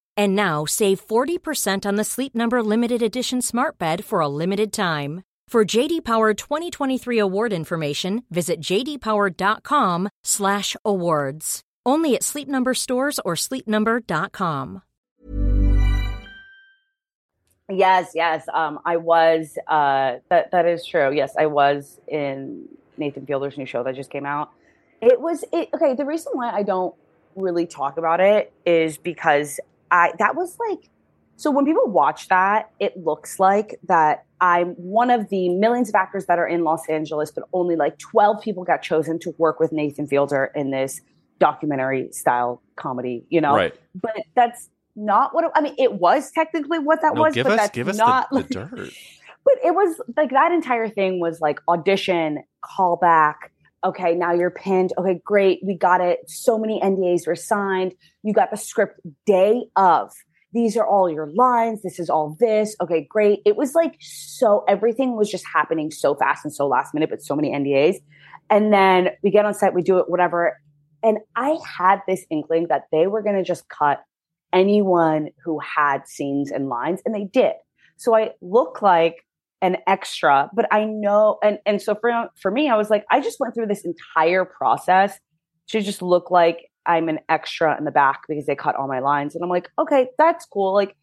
And 0.21 0.35
now 0.35 0.65
save 0.65 1.07
40% 1.07 1.83
on 1.83 1.95
the 1.95 2.03
Sleep 2.03 2.35
Number 2.35 2.61
limited 2.61 3.01
edition 3.01 3.41
Smart 3.41 3.79
Bed 3.79 4.05
for 4.05 4.19
a 4.19 4.27
limited 4.27 4.71
time. 4.71 5.23
For 5.47 5.65
JD 5.65 6.05
Power 6.05 6.35
2023 6.35 7.17
award 7.17 7.51
information, 7.51 8.23
visit 8.29 8.61
jdpower.com/awards. 8.61 11.61
Only 11.87 12.15
at 12.15 12.23
Sleep 12.23 12.47
Number 12.47 12.75
stores 12.75 13.19
or 13.25 13.33
sleepnumber.com. 13.33 14.83
Yes, 17.67 18.11
yes. 18.13 18.45
Um, 18.53 18.79
I 18.85 18.97
was. 18.97 19.57
Uh, 19.67 20.17
that 20.29 20.51
that 20.51 20.67
is 20.67 20.85
true. 20.85 21.11
Yes, 21.11 21.33
I 21.35 21.47
was 21.47 21.99
in 22.07 22.67
Nathan 22.95 23.25
Fielder's 23.25 23.57
new 23.57 23.65
show 23.65 23.81
that 23.81 23.95
just 23.95 24.11
came 24.11 24.27
out. 24.27 24.51
It 25.01 25.19
was 25.19 25.43
it. 25.51 25.69
Okay, 25.73 25.95
the 25.95 26.05
reason 26.05 26.33
why 26.35 26.51
I 26.51 26.61
don't 26.61 26.93
really 27.35 27.65
talk 27.65 27.97
about 27.97 28.19
it 28.19 28.53
is 28.67 28.99
because 28.99 29.59
I 29.91 30.13
that 30.19 30.35
was 30.35 30.57
like. 30.69 30.89
So 31.37 31.49
when 31.49 31.65
people 31.65 31.87
watch 31.87 32.27
that, 32.27 32.69
it 32.79 32.95
looks 32.97 33.39
like 33.39 33.79
that 33.87 34.25
I'm 34.41 34.69
one 34.75 35.09
of 35.09 35.29
the 35.29 35.49
millions 35.49 35.89
of 35.89 35.95
actors 35.95 36.27
that 36.27 36.37
are 36.37 36.47
in 36.47 36.63
Los 36.63 36.87
Angeles, 36.87 37.31
but 37.31 37.45
only 37.51 37.75
like 37.75 37.97
12 37.97 38.41
people 38.43 38.63
got 38.63 38.83
chosen 38.83 39.17
to 39.19 39.33
work 39.39 39.59
with 39.59 39.71
Nathan 39.71 40.05
Fielder 40.05 40.51
in 40.53 40.69
this 40.69 41.01
documentary 41.39 42.11
style 42.11 42.61
comedy. 42.75 43.25
You 43.29 43.41
know, 43.41 43.55
Right. 43.55 43.73
but 43.99 44.17
that's 44.35 44.69
not 44.95 45.33
what 45.33 45.45
it, 45.45 45.51
I 45.55 45.61
mean. 45.61 45.73
It 45.79 45.93
was 45.93 46.29
technically 46.31 46.77
what 46.77 47.01
that 47.01 47.15
No, 47.15 47.21
was, 47.21 47.33
give 47.33 47.45
but 47.45 47.53
us 47.53 47.59
that's 47.59 47.71
give 47.71 47.87
us 47.87 47.97
not. 47.97 48.29
the, 48.29 48.35
like- 48.35 48.47
the 48.49 48.53
dirt. 48.53 48.69
but 49.43 49.53
it 49.65 49.73
was 49.73 49.99
like 50.15 50.29
that 50.29 50.51
entire 50.51 50.89
thing 50.89 51.19
was 51.19 51.41
like 51.41 51.59
audition, 51.67 52.43
callback. 52.63 53.35
Okay, 53.83 54.13
now 54.13 54.31
you're 54.31 54.51
pinned. 54.51 54.93
Okay, 54.97 55.19
great, 55.25 55.59
we 55.63 55.75
got 55.75 56.01
it. 56.01 56.19
So 56.27 56.57
many 56.57 56.79
NDAs 56.81 57.25
were 57.25 57.35
signed. 57.35 57.93
You 58.23 58.33
got 58.33 58.51
the 58.51 58.57
script 58.57 58.99
day 59.25 59.63
of. 59.75 60.11
These 60.53 60.75
are 60.77 60.85
all 60.85 61.09
your 61.09 61.31
lines. 61.31 61.81
This 61.81 61.97
is 61.97 62.09
all 62.09 62.35
this. 62.39 62.75
Okay, 62.81 63.07
great. 63.09 63.39
It 63.45 63.55
was 63.55 63.73
like 63.73 63.95
so 63.99 64.63
everything 64.67 65.15
was 65.15 65.31
just 65.31 65.45
happening 65.51 65.91
so 65.91 66.13
fast 66.13 66.43
and 66.43 66.53
so 66.53 66.67
last 66.67 66.93
minute, 66.93 67.09
but 67.09 67.23
so 67.23 67.35
many 67.35 67.51
NDAs. 67.51 67.95
And 68.49 68.73
then 68.73 69.11
we 69.23 69.31
get 69.31 69.45
on 69.45 69.53
set, 69.53 69.73
we 69.73 69.81
do 69.81 69.97
it, 69.97 70.09
whatever. 70.09 70.59
And 71.01 71.19
I 71.35 71.57
had 71.65 72.01
this 72.07 72.25
inkling 72.29 72.67
that 72.67 72.83
they 72.91 73.07
were 73.07 73.21
going 73.21 73.37
to 73.37 73.43
just 73.43 73.69
cut 73.69 74.03
anyone 74.53 75.29
who 75.43 75.59
had 75.59 76.07
scenes 76.07 76.51
and 76.51 76.67
lines, 76.67 77.01
and 77.05 77.15
they 77.15 77.23
did. 77.23 77.53
So 77.97 78.15
I 78.15 78.31
look 78.41 78.81
like 78.81 79.25
an 79.61 79.77
extra, 79.87 80.49
but 80.53 80.65
I 80.71 80.85
know, 80.85 81.37
and 81.43 81.59
and 81.65 81.81
so 81.81 81.95
for 81.95 82.29
for 82.41 82.51
me, 82.51 82.69
I 82.69 82.75
was 82.75 82.89
like, 82.89 83.05
I 83.11 83.21
just 83.21 83.39
went 83.39 83.53
through 83.53 83.67
this 83.67 83.85
entire 83.85 84.45
process 84.45 85.17
to 85.69 85.81
just 85.81 86.01
look 86.01 86.31
like 86.31 86.69
I'm 86.85 87.09
an 87.09 87.19
extra 87.29 87.77
in 87.77 87.85
the 87.85 87.91
back 87.91 88.21
because 88.27 88.45
they 88.45 88.55
cut 88.55 88.75
all 88.75 88.87
my 88.87 88.99
lines, 88.99 89.35
and 89.35 89.43
I'm 89.43 89.49
like, 89.49 89.69
okay, 89.77 90.07
that's 90.17 90.45
cool. 90.45 90.73
Like 90.73 90.95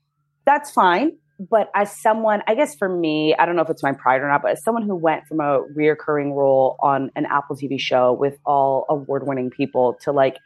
that's 0.44 0.70
fine. 0.70 1.12
But 1.38 1.70
as 1.72 1.96
someone, 2.02 2.42
I 2.48 2.56
guess 2.56 2.74
for 2.74 2.88
me, 2.88 3.32
I 3.38 3.46
don't 3.46 3.54
know 3.54 3.62
if 3.62 3.70
it's 3.70 3.82
my 3.82 3.92
pride 3.92 4.22
or 4.22 4.28
not, 4.28 4.42
but 4.42 4.50
as 4.52 4.64
someone 4.64 4.82
who 4.82 4.96
went 4.96 5.24
from 5.28 5.38
a 5.38 5.62
reoccurring 5.76 6.34
role 6.34 6.76
on 6.82 7.12
an 7.14 7.26
Apple 7.26 7.54
TV 7.54 7.78
show 7.78 8.12
with 8.12 8.36
all 8.44 8.86
award 8.88 9.24
winning 9.24 9.50
people 9.50 9.96
to 10.02 10.10
like 10.10 10.36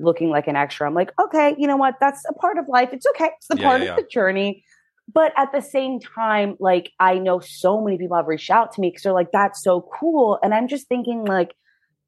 looking 0.00 0.30
like 0.30 0.48
an 0.48 0.56
extra, 0.56 0.86
I'm 0.86 0.94
like, 0.94 1.12
okay, 1.20 1.54
you 1.58 1.66
know 1.66 1.76
what? 1.76 1.96
That's 2.00 2.22
a 2.30 2.32
part 2.32 2.56
of 2.56 2.64
life. 2.66 2.90
It's 2.94 3.04
okay. 3.14 3.28
It's 3.36 3.48
the 3.48 3.58
Yeah, 3.58 3.68
part 3.68 3.82
yeah, 3.82 3.90
of 3.90 3.96
the 3.96 4.08
journey. 4.10 4.64
But 5.12 5.32
at 5.36 5.52
the 5.52 5.60
same 5.62 6.00
time, 6.00 6.56
like 6.60 6.90
I 7.00 7.18
know 7.18 7.40
so 7.40 7.80
many 7.82 7.96
people 7.98 8.16
have 8.16 8.26
reached 8.26 8.50
out 8.50 8.72
to 8.72 8.80
me 8.80 8.90
because 8.90 9.02
they're 9.04 9.12
like, 9.12 9.32
that's 9.32 9.62
so 9.62 9.88
cool. 9.98 10.38
And 10.42 10.52
I'm 10.52 10.68
just 10.68 10.86
thinking, 10.88 11.24
like, 11.24 11.54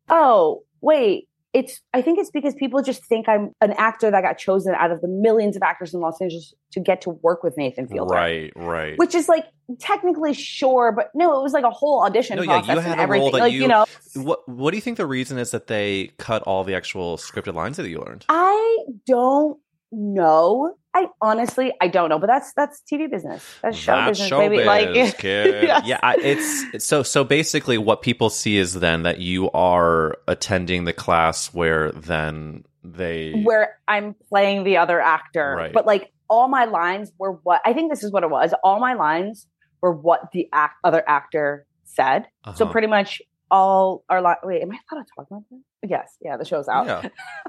oh, 0.08 0.62
wait, 0.80 1.28
it's 1.52 1.80
I 1.92 2.02
think 2.02 2.18
it's 2.18 2.30
because 2.30 2.54
people 2.54 2.80
just 2.82 3.04
think 3.06 3.28
I'm 3.28 3.50
an 3.60 3.72
actor 3.72 4.10
that 4.10 4.20
got 4.22 4.38
chosen 4.38 4.74
out 4.74 4.92
of 4.92 5.00
the 5.00 5.08
millions 5.08 5.56
of 5.56 5.62
actors 5.62 5.92
in 5.94 6.00
Los 6.00 6.20
Angeles 6.20 6.54
to 6.72 6.80
get 6.80 7.00
to 7.02 7.10
work 7.10 7.42
with 7.42 7.56
Nathan 7.56 7.88
Fielder. 7.88 8.14
Right, 8.14 8.52
right. 8.54 8.96
Which 8.98 9.14
is 9.16 9.28
like 9.28 9.46
technically 9.80 10.32
sure, 10.32 10.92
but 10.92 11.10
no, 11.14 11.38
it 11.40 11.42
was 11.42 11.52
like 11.52 11.64
a 11.64 11.70
whole 11.70 12.04
audition 12.04 12.36
No, 12.36 12.42
yeah, 12.42 12.60
process 12.60 12.68
you 12.76 12.80
had 12.80 12.90
and 12.92 13.00
a 13.00 13.02
everything. 13.02 13.22
role 13.22 13.30
that 13.32 13.38
like, 13.40 13.52
you- 13.52 13.62
you 13.62 13.68
know, 13.68 13.84
what 14.14 14.48
What 14.48 14.70
do 14.70 14.76
you 14.76 14.80
think 14.80 14.96
the 14.96 15.06
reason 15.06 15.38
is 15.38 15.50
that 15.50 15.66
they 15.66 16.12
cut 16.18 16.42
all 16.42 16.62
the 16.64 16.74
actual 16.74 17.16
scripted 17.16 17.54
lines 17.54 17.78
that 17.78 17.88
you 17.88 17.98
learned? 18.00 18.26
I 18.28 18.78
don't 19.06 19.58
know. 19.90 20.76
I 20.92 21.06
honestly 21.20 21.72
I 21.80 21.88
don't 21.88 22.08
know, 22.08 22.18
but 22.18 22.26
that's 22.26 22.52
that's 22.54 22.82
TV 22.90 23.10
business. 23.10 23.44
That's 23.62 23.76
show 23.76 23.92
That's 23.92 24.18
business, 24.18 24.30
baby. 24.38 24.64
Like. 24.64 24.88
Yes. 25.22 25.86
Yeah, 25.86 25.98
I, 26.02 26.16
it's 26.16 26.84
so 26.84 27.02
so. 27.02 27.22
Basically, 27.24 27.78
what 27.78 28.02
people 28.02 28.28
see 28.30 28.56
is 28.56 28.74
then 28.74 29.04
that 29.04 29.18
you 29.20 29.50
are 29.52 30.16
attending 30.26 30.84
the 30.84 30.92
class 30.92 31.54
where 31.54 31.92
then 31.92 32.64
they 32.82 33.32
where 33.44 33.78
I'm 33.86 34.14
playing 34.28 34.64
the 34.64 34.78
other 34.78 35.00
actor. 35.00 35.54
Right. 35.56 35.72
But 35.72 35.86
like 35.86 36.12
all 36.28 36.48
my 36.48 36.64
lines 36.64 37.12
were 37.18 37.32
what 37.32 37.60
I 37.64 37.72
think 37.72 37.90
this 37.90 38.02
is 38.02 38.10
what 38.10 38.22
it 38.22 38.30
was. 38.30 38.52
All 38.64 38.80
my 38.80 38.94
lines 38.94 39.46
were 39.80 39.92
what 39.92 40.32
the 40.32 40.48
act, 40.52 40.74
other 40.84 41.02
actor 41.06 41.66
said. 41.84 42.26
So 42.54 42.64
Uh-huh. 42.64 42.72
pretty 42.72 42.86
much 42.88 43.22
all 43.50 44.04
our 44.08 44.22
li- 44.22 44.34
wait, 44.42 44.62
am 44.62 44.70
I 44.70 44.78
allowed 44.90 45.02
to 45.02 45.08
talk 45.16 45.26
about 45.30 45.42
that? 45.50 45.88
Yes, 45.88 46.16
yeah, 46.20 46.36
the 46.36 46.44
show's 46.44 46.68
out. 46.68 46.86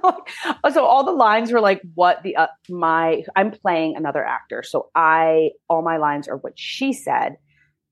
Yeah. 0.04 0.12
so 0.72 0.86
all 0.86 1.04
the 1.04 1.12
lines 1.12 1.52
were 1.52 1.62
like 1.62 1.82
what 1.96 2.24
the 2.24 2.36
uh, 2.36 2.48
my 2.70 3.24
I'm 3.36 3.52
playing 3.52 3.96
another 3.96 4.26
actor. 4.26 4.64
So 4.64 4.90
I 4.96 5.52
all 5.70 5.82
my 5.82 5.98
lines 5.98 6.28
are 6.28 6.38
what 6.38 6.54
she 6.56 6.94
said. 6.94 7.38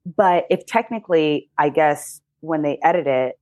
But 0.05 0.45
if 0.49 0.65
technically, 0.65 1.49
I 1.57 1.69
guess 1.69 2.21
when 2.39 2.61
they 2.61 2.79
edit 2.83 3.05
it, 3.05 3.35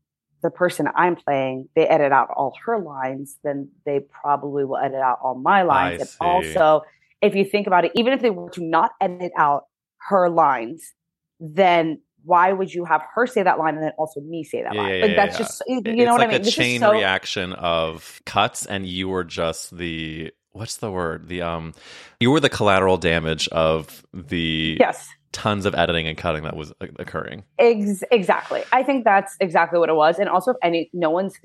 the 0.43 0.49
person 0.49 0.87
I'm 0.95 1.15
playing, 1.15 1.69
they 1.75 1.87
edit 1.87 2.11
out 2.11 2.29
all 2.35 2.53
her 2.65 2.79
lines, 2.79 3.37
then 3.43 3.69
they 3.85 3.99
probably 3.99 4.65
will 4.65 4.77
edit 4.77 4.99
out 4.99 5.19
all 5.23 5.35
my 5.35 5.63
lines. 5.63 5.99
I 5.99 6.01
and 6.01 6.09
see. 6.09 6.17
also, 6.55 6.81
if 7.21 7.35
you 7.35 7.45
think 7.45 7.67
about 7.67 7.85
it, 7.85 7.91
even 7.95 8.13
if 8.13 8.21
they 8.21 8.29
were 8.29 8.49
to 8.51 8.63
not 8.63 8.91
edit 9.01 9.31
out 9.37 9.63
her 10.09 10.29
lines, 10.29 10.93
then 11.39 12.01
why 12.23 12.51
would 12.51 12.73
you 12.73 12.83
have 12.85 13.01
her 13.15 13.25
say 13.27 13.43
that 13.43 13.57
line 13.59 13.75
and 13.75 13.83
then 13.83 13.91
also 13.97 14.19
me 14.21 14.43
say 14.43 14.63
that 14.63 14.73
Yeah, 14.73 14.81
line? 14.81 14.95
yeah, 14.95 15.01
like 15.01 15.09
yeah, 15.11 15.25
that's 15.25 15.37
just 15.37 15.63
you 15.67 15.81
know 15.81 15.91
it's 15.91 16.11
what 16.11 16.19
like 16.19 16.27
I 16.29 16.31
mean? 16.31 16.35
a 16.35 16.39
This 16.39 16.47
is 16.49 16.55
chain 16.55 16.79
so- 16.81 16.91
reaction 16.91 17.53
of 17.53 18.21
cuts, 18.25 18.65
and 18.65 18.85
you 18.85 19.07
were 19.09 19.23
just 19.23 19.75
the 19.77 20.31
what's 20.51 20.77
the 20.77 20.91
word? 20.91 21.27
The 21.27 21.41
um, 21.43 21.73
you 22.19 22.31
were 22.31 22.39
the 22.39 22.49
collateral 22.49 22.97
damage 22.97 23.47
of 23.49 24.03
the 24.13 24.77
Yes. 24.79 25.07
tons 25.31 25.65
of 25.67 25.75
editing 25.75 26.07
and 26.07 26.17
cutting 26.17 26.43
that 26.43 26.55
was 26.55 26.73
occurring. 26.97 27.43
Ex- 27.59 28.03
exactly. 28.11 28.63
I 28.71 28.81
think 28.81 29.03
that's 29.03 29.35
exactly 29.39 29.77
what 29.79 29.89
it 29.89 29.95
was. 29.95 30.17
And 30.17 30.27
also, 30.27 30.51
if 30.51 30.57
any, 30.63 30.89
no 30.93 31.11
one's, 31.11 31.35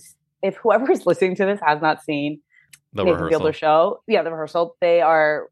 if 0.42 0.56
whoever 0.56 0.90
is 0.90 1.04
listening 1.04 1.36
to 1.36 1.44
this 1.44 1.60
has 1.62 1.82
not 1.82 2.02
seen 2.02 2.40
The 2.94 3.04
Nathan 3.04 3.16
rehearsal. 3.16 3.40
Fielder 3.40 3.52
show, 3.52 4.02
yeah, 4.08 4.22
the 4.22 4.30
rehearsal, 4.30 4.76
they 4.80 5.02
are, 5.02 5.48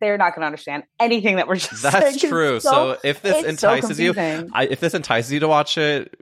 they're 0.00 0.18
not 0.18 0.34
going 0.34 0.40
to 0.42 0.46
understand 0.46 0.82
anything 0.98 1.36
that 1.36 1.46
we're 1.48 1.56
just 1.56 1.76
saying. 1.76 1.92
That's 1.92 2.20
'cause 2.20 2.30
true. 2.30 2.56
it's 2.56 2.64
So, 2.64 2.96
if 3.04 3.22
this 3.22 3.44
it's 3.44 3.60
so 3.60 3.70
entices 3.74 4.00
you. 4.00 4.14
I, 4.52 4.66
if 4.70 4.80
this 4.80 4.94
entices 4.94 5.32
you 5.32 5.40
to 5.40 5.48
watch 5.48 5.78
it, 5.78 6.14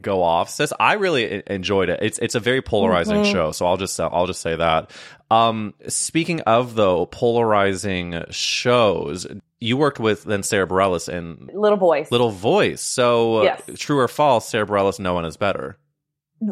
go 0.00 0.22
off, 0.22 0.50
sis. 0.50 0.72
I 0.78 0.94
really 0.94 1.42
enjoyed 1.46 1.88
it. 1.88 2.00
It's 2.02 2.18
it's 2.18 2.34
a 2.34 2.40
very 2.40 2.60
polarizing 2.62 3.22
Mhm. 3.22 3.32
show. 3.32 3.52
So 3.52 3.66
I'll 3.66 3.76
just 3.78 3.98
I'll 4.00 4.26
just 4.26 4.40
say 4.42 4.54
that. 4.56 4.90
Um, 5.30 5.74
speaking 5.88 6.40
of 6.42 6.74
though 6.74 7.06
polarizing 7.06 8.22
shows, 8.30 9.26
you 9.60 9.76
worked 9.78 9.98
with 9.98 10.24
then 10.24 10.42
Sara 10.42 10.66
Bareilles 10.66 11.08
in 11.08 11.48
little 11.54 11.78
voice, 11.78 12.10
Little 12.12 12.30
Voice. 12.30 12.82
So 12.82 13.42
Yes. 13.44 13.62
true 13.78 13.98
or 13.98 14.08
false, 14.08 14.46
Sara 14.48 14.66
Bareilles, 14.66 15.00
no 15.00 15.14
one 15.14 15.24
is 15.24 15.36
better. 15.38 15.78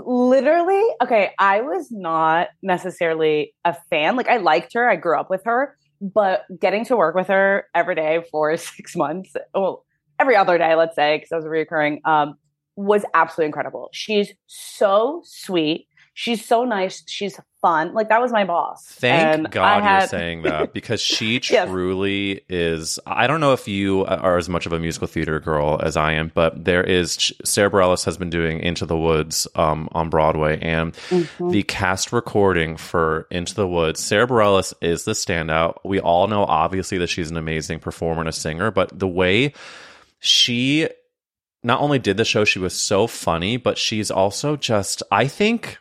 literally 0.07 0.83
okay 1.03 1.33
i 1.39 1.61
was 1.61 1.89
not 1.91 2.49
necessarily 2.63 3.55
a 3.65 3.77
fan 3.91 4.17
like 4.17 4.29
i 4.29 4.39
liked 4.39 4.73
her 4.75 4.89
i 4.89 4.97
grew 4.97 5.19
up 5.19 5.29
with 5.29 5.43
her 5.45 5.77
but 6.03 6.45
getting 6.61 6.85
to 6.85 6.97
work 6.97 7.15
with 7.15 7.29
her 7.29 7.67
every 7.75 7.95
day 7.95 8.23
for 8.31 8.57
six 8.57 8.97
months 8.97 9.33
well 9.55 9.85
every 10.19 10.37
other 10.37 10.59
day 10.59 10.75
let's 10.75 10.97
say 10.97 11.17
because 11.17 11.33
i 11.33 11.37
was 11.37 11.45
reoccurring 11.45 12.05
um 12.07 12.37
was 12.77 13.05
absolutely 13.15 13.47
incredible. 13.47 13.89
She's 13.93 14.33
so 14.47 15.23
sweet 15.25 15.89
she's 16.15 16.45
so 16.45 16.65
nice 16.65 17.03
she's 17.07 17.39
fun 17.61 17.95
like 17.95 18.09
that 18.09 18.21
was 18.21 18.33
my 18.33 18.45
boss 18.45 18.85
Thank 18.87 19.35
And 19.35 19.51
God 19.51 19.85
you're 19.85 20.07
saying 20.09 20.43
that 20.43 20.73
because 20.75 21.01
she 21.01 21.41
Yes. 21.51 21.69
truly 21.69 22.43
is. 22.49 22.99
I 23.07 23.27
don't 23.27 23.41
know 23.41 23.53
if 23.53 23.67
you 23.69 24.05
are 24.05 24.37
as 24.37 24.49
much 24.49 24.67
of 24.67 24.73
a 24.73 24.79
musical 24.79 25.07
theater 25.09 25.39
girl 25.41 25.81
as 25.83 25.97
I 25.97 26.13
am, 26.13 26.31
but 26.35 26.65
there 26.65 26.83
is 26.85 27.33
Sara 27.45 27.71
Bareilles 27.71 28.05
has 28.05 28.17
been 28.17 28.31
doing 28.31 28.61
Into 28.61 28.85
the 28.87 28.97
Woods 28.97 29.47
um, 29.55 29.89
on 29.93 30.09
Broadway, 30.11 30.59
and 30.61 30.93
Mhm. 31.11 31.53
the 31.53 31.63
cast 31.63 32.13
recording 32.13 32.77
for 32.77 33.27
Into 33.31 33.55
the 33.55 33.67
Woods. 33.69 34.01
Sara 34.01 34.27
Bareilles 34.27 34.75
is 34.81 35.05
the 35.05 35.13
standout. 35.13 35.77
We 35.85 36.01
all 36.01 36.27
know 36.29 36.45
obviously 36.45 36.99
that 36.99 37.09
she's 37.09 37.31
an 37.31 37.37
amazing 37.37 37.79
performer 37.81 38.21
and 38.21 38.29
a 38.29 38.33
singer, 38.33 38.71
but 38.71 38.97
the 38.99 39.09
way 39.09 39.53
she 40.21 40.89
not 41.63 41.81
only 41.81 41.99
did 41.99 42.17
the 42.17 42.25
show, 42.25 42.45
she 42.45 42.59
was 42.59 42.75
so 42.79 43.07
funny, 43.07 43.57
but 43.57 43.79
she's 43.79 44.11
also 44.11 44.57
just, 44.57 45.03
I 45.13 45.29
think, 45.29 45.79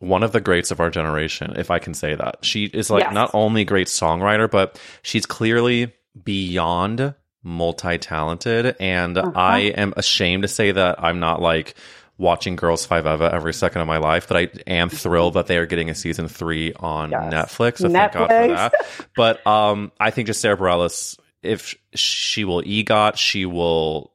one 0.00 0.22
of 0.22 0.32
the 0.32 0.40
greats 0.40 0.70
of 0.70 0.80
our 0.80 0.90
generation, 0.90 1.54
if 1.56 1.70
I 1.70 1.78
can 1.78 1.92
say 1.94 2.14
that. 2.14 2.38
She 2.42 2.64
is 2.64 2.88
like 2.90 3.04
Yes. 3.04 3.14
not 3.14 3.30
only 3.34 3.62
a 3.62 3.64
great 3.64 3.88
songwriter, 3.88 4.50
but 4.50 4.80
she's 5.02 5.26
clearly 5.26 5.92
beyond 6.24 7.14
multi 7.42 7.98
talented. 7.98 8.76
And 8.80 9.18
Uh-huh. 9.18 9.32
I 9.34 9.58
am 9.76 9.94
ashamed 9.96 10.42
to 10.42 10.48
say 10.48 10.70
that 10.72 11.02
I'm 11.02 11.18
not 11.20 11.40
like 11.42 11.74
watching 12.16 12.56
Girls 12.56 12.84
Five 12.84 13.06
Eva 13.06 13.30
every 13.32 13.54
second 13.54 13.80
of 13.80 13.86
my 13.86 13.98
life, 13.98 14.26
but 14.28 14.36
I 14.36 14.48
am 14.66 14.88
thrilled 14.88 15.34
that 15.34 15.46
they 15.46 15.56
are 15.56 15.66
getting 15.66 15.88
a 15.90 15.94
season 15.94 16.28
three 16.28 16.72
on 16.74 17.10
Yes. 17.10 17.32
Netflix. 17.32 17.78
So 17.78 17.88
thank 17.88 18.12
God 18.12 18.28
for 18.28 18.48
that. 18.48 18.74
But 19.16 19.46
um, 19.46 19.92
I 20.00 20.10
think 20.10 20.26
just 20.26 20.40
Sara 20.40 20.56
Bareilles, 20.56 21.16
if 21.42 21.76
she 21.94 22.44
will 22.44 22.62
EGOT, 22.62 23.16
she 23.16 23.46
will 23.46 24.12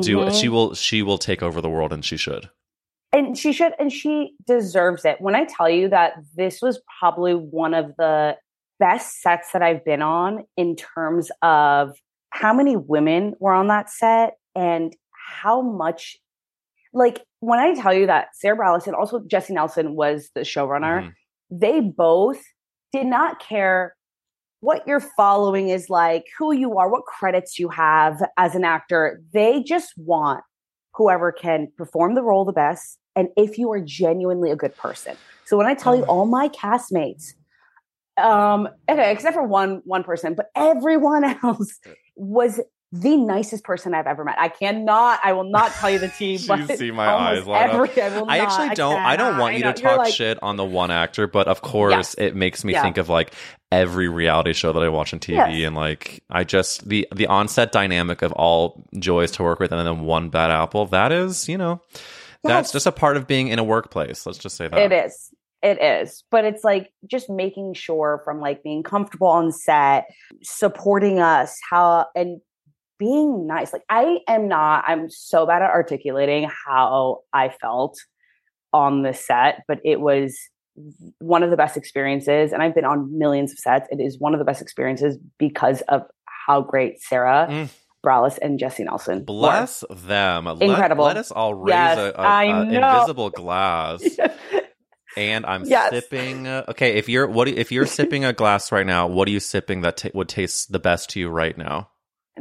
do 0.00 0.16
Mhm. 0.18 0.40
she 0.40 0.48
will 0.48 0.74
she 0.74 1.02
will 1.02 1.18
take 1.18 1.42
over 1.42 1.60
the 1.60 1.68
world 1.68 1.92
and 1.92 2.04
she 2.04 2.16
should. 2.16 2.48
And 3.14 3.38
she 3.38 3.52
should 3.52 3.72
and 3.78 3.92
she 3.92 4.34
deserves 4.44 5.04
it 5.04 5.20
when 5.20 5.36
i 5.36 5.44
tell 5.44 5.70
you 5.70 5.88
that 5.88 6.14
this 6.34 6.60
was 6.60 6.80
probably 6.98 7.32
one 7.32 7.72
of 7.72 7.94
the 7.96 8.36
best 8.80 9.22
sets 9.22 9.52
that 9.52 9.62
i've 9.62 9.84
been 9.84 10.02
on 10.02 10.44
in 10.56 10.74
terms 10.74 11.30
of 11.40 11.96
how 12.30 12.52
many 12.52 12.76
women 12.76 13.34
were 13.38 13.52
on 13.52 13.68
that 13.68 13.88
set 13.88 14.34
and 14.56 14.96
how 15.38 15.62
much 15.62 16.16
like 16.92 17.24
when 17.38 17.60
i 17.60 17.72
tell 17.74 17.94
you 17.94 18.06
that 18.06 18.28
sara 18.34 18.56
Bareilles 18.56 18.86
and 18.88 18.96
also 18.96 19.20
jessie 19.28 19.54
nelson 19.54 19.94
was 19.94 20.30
the 20.34 20.40
showrunner 20.40 21.04
Mhm. 21.04 21.12
they 21.50 21.80
both 21.80 22.42
did 22.92 23.06
not 23.06 23.38
care 23.38 23.94
what 24.60 24.88
your 24.88 25.00
following 25.00 25.68
is 25.68 25.90
like, 25.90 26.24
who 26.38 26.50
you 26.50 26.78
are, 26.78 26.90
what 26.90 27.04
credits 27.04 27.58
you 27.58 27.68
have 27.68 28.22
as 28.38 28.54
an 28.54 28.64
actor. 28.64 29.20
They 29.34 29.62
just 29.62 29.92
want 29.98 30.42
whoever 30.94 31.32
can 31.32 31.70
perform 31.76 32.14
the 32.14 32.22
role 32.22 32.46
the 32.46 32.52
best 32.52 32.98
and 33.16 33.28
if 33.36 33.58
you 33.58 33.70
are 33.72 33.80
genuinely 33.80 34.50
a 34.50 34.56
good 34.56 34.76
person. 34.76 35.16
So 35.44 35.56
when 35.56 35.66
I 35.66 35.74
tell 35.74 35.94
you 35.96 36.02
all 36.04 36.26
my 36.26 36.48
castmates, 36.48 37.34
um, 38.16 38.68
okay, 38.88 39.10
except 39.12 39.34
for 39.34 39.42
one 39.42 39.82
one 39.84 40.04
person, 40.04 40.34
but 40.34 40.50
everyone 40.54 41.24
else 41.42 41.78
was 42.16 42.60
the 42.92 43.16
nicest 43.16 43.64
person 43.64 43.92
I've 43.92 44.06
ever 44.06 44.22
met. 44.24 44.36
I 44.38 44.46
cannot, 44.48 45.18
I 45.24 45.32
will 45.32 45.50
not 45.50 45.72
tell 45.72 45.90
you 45.90 45.98
the 45.98 46.06
team, 46.08 46.38
You 46.48 46.76
see 46.76 46.92
my 46.92 47.08
eyes 47.08 47.44
light 47.44 47.68
up. 47.70 47.74
every, 47.74 48.02
I, 48.02 48.06
I 48.06 48.10
not, 48.20 48.30
actually 48.38 48.74
don't. 48.76 48.96
I, 49.00 49.16
don't 49.16 49.32
cannot. 49.32 49.40
want 49.40 49.56
you 49.56 49.64
know, 49.64 49.72
to 49.72 49.82
talk 49.82 49.98
like- 49.98 50.14
shit 50.14 50.40
on 50.44 50.54
the 50.56 50.64
one 50.64 50.92
actor, 50.92 51.26
but 51.26 51.48
of 51.48 51.60
course, 51.60 52.14
it 52.14 52.36
makes 52.36 52.62
me 52.64 52.72
Yeah. 52.72 52.82
think 52.82 52.96
of 52.98 53.08
like 53.08 53.32
every 53.72 54.06
reality 54.08 54.52
show 54.52 54.72
that 54.72 54.80
I 54.80 54.88
watch 54.90 55.12
on 55.12 55.18
TV, 55.18 55.34
Yes. 55.34 55.66
and 55.66 55.74
like 55.74 56.22
I 56.30 56.44
just 56.44 56.88
the 56.88 57.08
the 57.12 57.26
onset 57.26 57.72
dynamic 57.72 58.22
of 58.22 58.30
all 58.32 58.84
joys 58.96 59.32
to 59.32 59.42
work 59.42 59.58
with, 59.58 59.72
and 59.72 59.84
then 59.84 60.04
one 60.04 60.28
bad 60.28 60.52
apple. 60.52 60.86
That 60.86 61.10
is, 61.10 61.48
you 61.48 61.58
know, 61.58 61.82
that's 62.44 62.72
just 62.72 62.86
a 62.86 62.92
part 62.92 63.16
of 63.16 63.26
being 63.26 63.48
in 63.48 63.58
a 63.58 63.64
workplace. 63.64 64.26
Let's 64.26 64.38
just 64.38 64.56
say 64.56 64.68
that 64.68 64.78
It 64.78 64.92
is. 64.92 65.30
It 65.62 65.80
is. 65.80 66.24
But 66.30 66.44
it's 66.44 66.62
like 66.62 66.90
just 67.10 67.30
making 67.30 67.74
sure 67.74 68.20
from 68.24 68.40
like 68.40 68.62
being 68.62 68.82
comfortable 68.82 69.28
on 69.28 69.50
set, 69.50 70.06
supporting 70.42 71.20
us, 71.20 71.58
how 71.70 72.06
and 72.14 72.40
being 72.98 73.46
nice. 73.46 73.72
Like 73.72 73.84
I 73.88 74.18
am 74.28 74.46
not, 74.46 74.84
I'm 74.86 75.08
so 75.10 75.46
bad 75.46 75.62
at 75.62 75.70
articulating 75.70 76.50
how 76.66 77.20
I 77.32 77.48
felt 77.48 77.96
on 78.72 79.02
the 79.02 79.14
set, 79.14 79.62
but 79.66 79.80
it 79.84 80.00
was 80.00 80.38
one 81.18 81.42
of 81.42 81.50
the 81.50 81.56
best 81.56 81.76
experiences. 81.76 82.52
And 82.52 82.62
I've 82.62 82.74
been 82.74 82.84
on 82.84 83.16
millions 83.16 83.52
of 83.52 83.58
sets. 83.58 83.88
It 83.90 84.00
is 84.00 84.18
one 84.18 84.34
of 84.34 84.38
the 84.38 84.44
best 84.44 84.60
experiences 84.60 85.16
because 85.38 85.80
of 85.82 86.02
how 86.46 86.60
great 86.60 87.00
Sara 87.00 87.46
Mm. 87.48 87.68
Bareilles 88.04 88.38
and 88.40 88.58
Jessie 88.58 88.84
Nelson. 88.84 89.24
Bless 89.24 89.84
them. 89.90 90.46
Incredible. 90.60 91.04
Let, 91.06 91.16
us 91.16 91.30
all 91.32 91.54
raise 91.54 91.74
Yes, 91.74 91.98
a, 91.98 92.14
a, 92.16 92.22
I 92.26 92.46
a 92.46 92.62
know. 92.80 92.80
invisible 92.92 93.30
glass. 93.30 94.02
And 95.16 95.46
I'm 95.46 95.64
Yes. 95.64 95.90
sipping. 95.90 96.48
Uh, 96.48 96.64
okay, 96.70 96.96
if 96.96 97.08
you're 97.08 97.28
what 97.28 97.48
if 97.48 97.70
you're 97.72 97.86
sipping 97.86 98.24
a 98.24 98.32
glass 98.32 98.72
right 98.72 98.86
now, 98.86 99.06
what 99.06 99.28
are 99.28 99.30
you 99.30 99.40
sipping 99.40 99.82
that 99.82 99.98
ta 99.98 100.08
would 100.14 100.28
taste 100.28 100.72
the 100.72 100.80
best 100.80 101.10
to 101.10 101.20
you 101.20 101.28
right 101.28 101.56
now? 101.56 101.90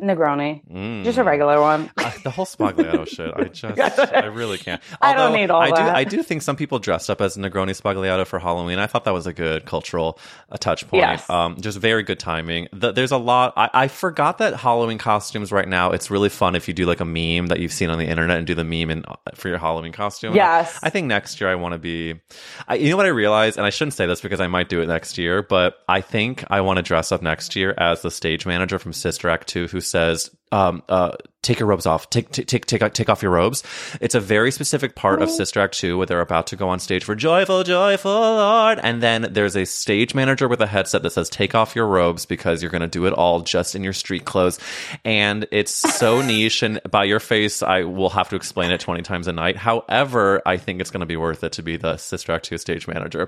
Negroni, 0.02 0.62
Mm. 0.70 1.04
just 1.04 1.18
a 1.18 1.24
regular 1.24 1.62
one. 1.62 1.90
Uh, 1.98 2.12
the 2.24 2.30
whole 2.32 2.46
Sbagliato 2.46 3.08
shit. 3.08 3.32
I 3.36 3.44
just, 3.78 4.00
I 4.00 4.26
really 4.26 4.58
can't. 4.58 4.82
I 5.02 5.14
don't 5.14 5.34
need 5.34 5.52
all 5.52 5.62
I 5.62 5.70
do, 5.70 5.76
that. 5.76 5.96
I 5.96 6.04
do 6.04 6.24
think 6.24 6.42
some 6.42 6.56
people 6.56 6.80
dressed 6.80 7.10
up 7.10 7.22
as 7.22 7.38
Negroni 7.38 7.80
Sbagliato 7.80 8.26
for 8.26 8.40
Halloween. 8.40 8.80
I 8.80 8.88
thought 8.88 9.04
that 9.06 9.14
was 9.14 9.28
a 9.28 9.34
good 9.34 9.66
cultural 9.66 10.18
uh, 10.50 10.58
touch 10.58 10.88
point. 10.88 11.02
Yes. 11.02 11.30
Um, 11.30 11.58
just 11.62 11.78
very 11.78 12.02
good 12.04 12.20
timing. 12.20 12.68
The, 12.74 12.92
there's 12.92 13.12
a 13.12 13.18
lot. 13.18 13.54
I, 13.56 13.70
I 13.74 13.88
forgot 13.88 14.40
that 14.40 14.56
Halloween 14.56 14.98
costumes 14.98 15.52
right 15.52 15.68
now. 15.68 15.92
It's 15.92 16.10
really 16.10 16.30
fun 16.30 16.56
if 16.56 16.68
you 16.68 16.74
do 16.74 16.86
like 16.86 17.00
a 17.00 17.06
meme 17.06 17.48
that 17.48 17.60
you've 17.60 17.74
seen 17.74 17.90
on 17.90 18.00
the 18.00 18.08
internet 18.08 18.38
and 18.38 18.48
do 18.48 18.56
the 18.56 18.64
meme 18.64 18.90
in, 18.90 19.06
for 19.36 19.50
your 19.50 19.58
Halloween 19.60 19.92
costume. 19.92 20.34
Yes. 20.36 20.80
I 20.82 20.90
think 20.90 21.08
next 21.08 21.40
year 21.40 21.50
I 21.52 21.56
want 21.56 21.74
to 21.74 21.80
be. 21.80 22.20
I, 22.68 22.76
you 22.76 22.90
know 22.90 22.98
what 22.98 23.06
I 23.06 23.10
realized, 23.10 23.58
and 23.58 23.66
I 23.66 23.70
shouldn't 23.70 23.94
say 23.94 24.06
this 24.08 24.22
because 24.22 24.42
I 24.42 24.48
might 24.48 24.70
do 24.70 24.82
it 24.82 24.88
next 24.88 25.18
year, 25.20 25.44
but 25.44 25.76
I 25.88 26.02
think 26.02 26.44
I 26.50 26.62
want 26.62 26.78
to 26.78 26.84
dress 26.84 27.12
up 27.12 27.22
next 27.22 27.56
year 27.56 27.74
as 27.78 28.02
the 28.02 28.10
stage 28.12 28.46
manager 28.46 28.80
from 28.80 28.94
Sister 28.94 29.30
Act 29.30 29.48
Two, 29.48 29.68
who 29.68 29.82
says, 29.84 30.32
um, 30.54 30.84
uh, 30.88 31.14
"Take 31.42 31.60
your 31.60 31.68
robes 31.68 31.88
off. 31.88 32.12
Take 32.12 32.32
take 32.32 32.46
take 32.46 32.68
take 32.68 32.94
take 32.94 33.10
off 33.10 33.24
your 33.24 33.32
robes." 33.32 33.64
It's 34.00 34.14
a 34.14 34.20
very 34.20 34.52
specific 34.52 34.96
part 34.96 35.24
of 35.24 35.32
Sister 35.32 35.60
Act 35.60 35.76
Two 35.76 35.98
where 35.98 36.06
they're 36.06 36.22
about 36.22 36.46
to 36.48 36.56
go 36.56 36.70
on 36.70 36.78
stage 36.78 37.04
for 37.04 37.16
"Joyful, 37.16 37.64
Joyful 37.64 38.12
Lord," 38.12 38.80
and 38.84 39.02
then 39.02 39.30
there's 39.32 39.56
a 39.56 39.66
stage 39.66 40.14
manager 40.14 40.48
with 40.48 40.62
a 40.62 40.68
headset 40.68 41.02
that 41.02 41.10
says, 41.10 41.28
"Take 41.28 41.56
off 41.56 41.76
your 41.76 41.88
robes 41.88 42.28
because 42.28 42.62
you're 42.62 42.70
going 42.70 42.84
to 42.84 42.88
do 42.88 43.08
it 43.08 43.14
all 43.14 43.42
just 43.42 43.74
in 43.74 43.84
your 43.84 43.94
street 43.94 44.26
clothes," 44.26 44.60
and 45.04 45.48
it's 45.52 45.72
so 45.72 46.22
niche. 46.26 46.62
And 46.62 46.80
by 46.92 47.06
your 47.06 47.20
face, 47.20 47.64
I 47.64 47.82
will 47.82 48.12
have 48.12 48.30
to 48.30 48.36
explain 48.36 48.70
it 48.70 48.80
twenty 48.80 49.02
times 49.02 49.28
a 49.28 49.34
night. 49.34 49.58
However, 49.58 50.44
I 50.46 50.58
think 50.58 50.82
it's 50.82 50.92
going 50.92 51.02
to 51.02 51.08
be 51.08 51.18
worth 51.18 51.44
it 51.44 51.54
to 51.54 51.64
be 51.64 51.78
the 51.78 51.98
Sister 51.98 52.32
Act 52.32 52.46
Two 52.46 52.60
stage 52.60 52.88
manager. 52.88 53.28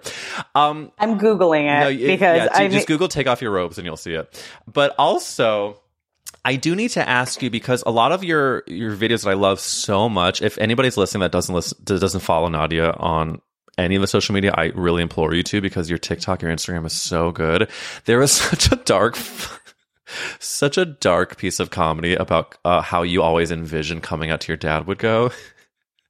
Um, 0.53 0.91
I'm 0.99 1.17
googling 1.17 1.65
it 1.65 1.99
no, 1.99 2.07
because 2.07 2.37
yeah, 2.37 2.49
I 2.53 2.67
just 2.67 2.85
Google 2.85 3.07
"take 3.07 3.25
off 3.25 3.41
your 3.41 3.51
robes" 3.51 3.79
and 3.79 3.85
you'll 3.85 3.97
see 3.97 4.13
it. 4.13 4.45
But 4.71 4.93
also, 4.99 5.81
I 6.45 6.57
do 6.57 6.75
need 6.75 6.91
to 6.91 7.07
ask 7.07 7.41
you 7.41 7.49
because 7.49 7.83
a 7.87 7.91
lot 7.91 8.11
of 8.11 8.23
your 8.23 8.63
your 8.67 8.95
videos 8.95 9.23
that 9.23 9.31
I 9.31 9.33
love 9.33 9.59
so 9.59 10.07
much. 10.07 10.43
If 10.43 10.59
anybody's 10.59 10.95
listening 10.95 11.21
that 11.21 11.31
doesn't 11.31 11.53
listen, 11.53 11.77
doesn't 11.83 12.21
follow 12.21 12.47
Nadia 12.47 12.91
on 12.91 13.41
any 13.79 13.95
of 13.95 14.01
the 14.01 14.07
social 14.07 14.33
media, 14.33 14.53
I 14.55 14.65
really 14.75 15.01
implore 15.01 15.33
you 15.33 15.41
to 15.43 15.59
because 15.59 15.89
your 15.89 15.97
TikTok, 15.97 16.43
your 16.43 16.51
Instagram 16.51 16.85
is 16.85 16.93
so 16.93 17.31
good. 17.31 17.69
There 18.05 18.19
was 18.19 18.31
such 18.31 18.71
a 18.71 18.75
dark. 18.75 19.17
Such 20.39 20.77
a 20.77 20.85
dark 20.85 21.35
piece 21.35 21.59
of 21.59 21.71
comedy 21.71 22.13
about 22.13 22.59
uh, 22.63 22.81
how 22.81 23.01
you 23.01 23.23
always 23.23 23.51
envision 23.51 24.01
coming 24.01 24.29
out 24.29 24.39
to 24.41 24.51
your 24.51 24.57
dad 24.57 24.85
would 24.85 24.99
go. 24.99 25.31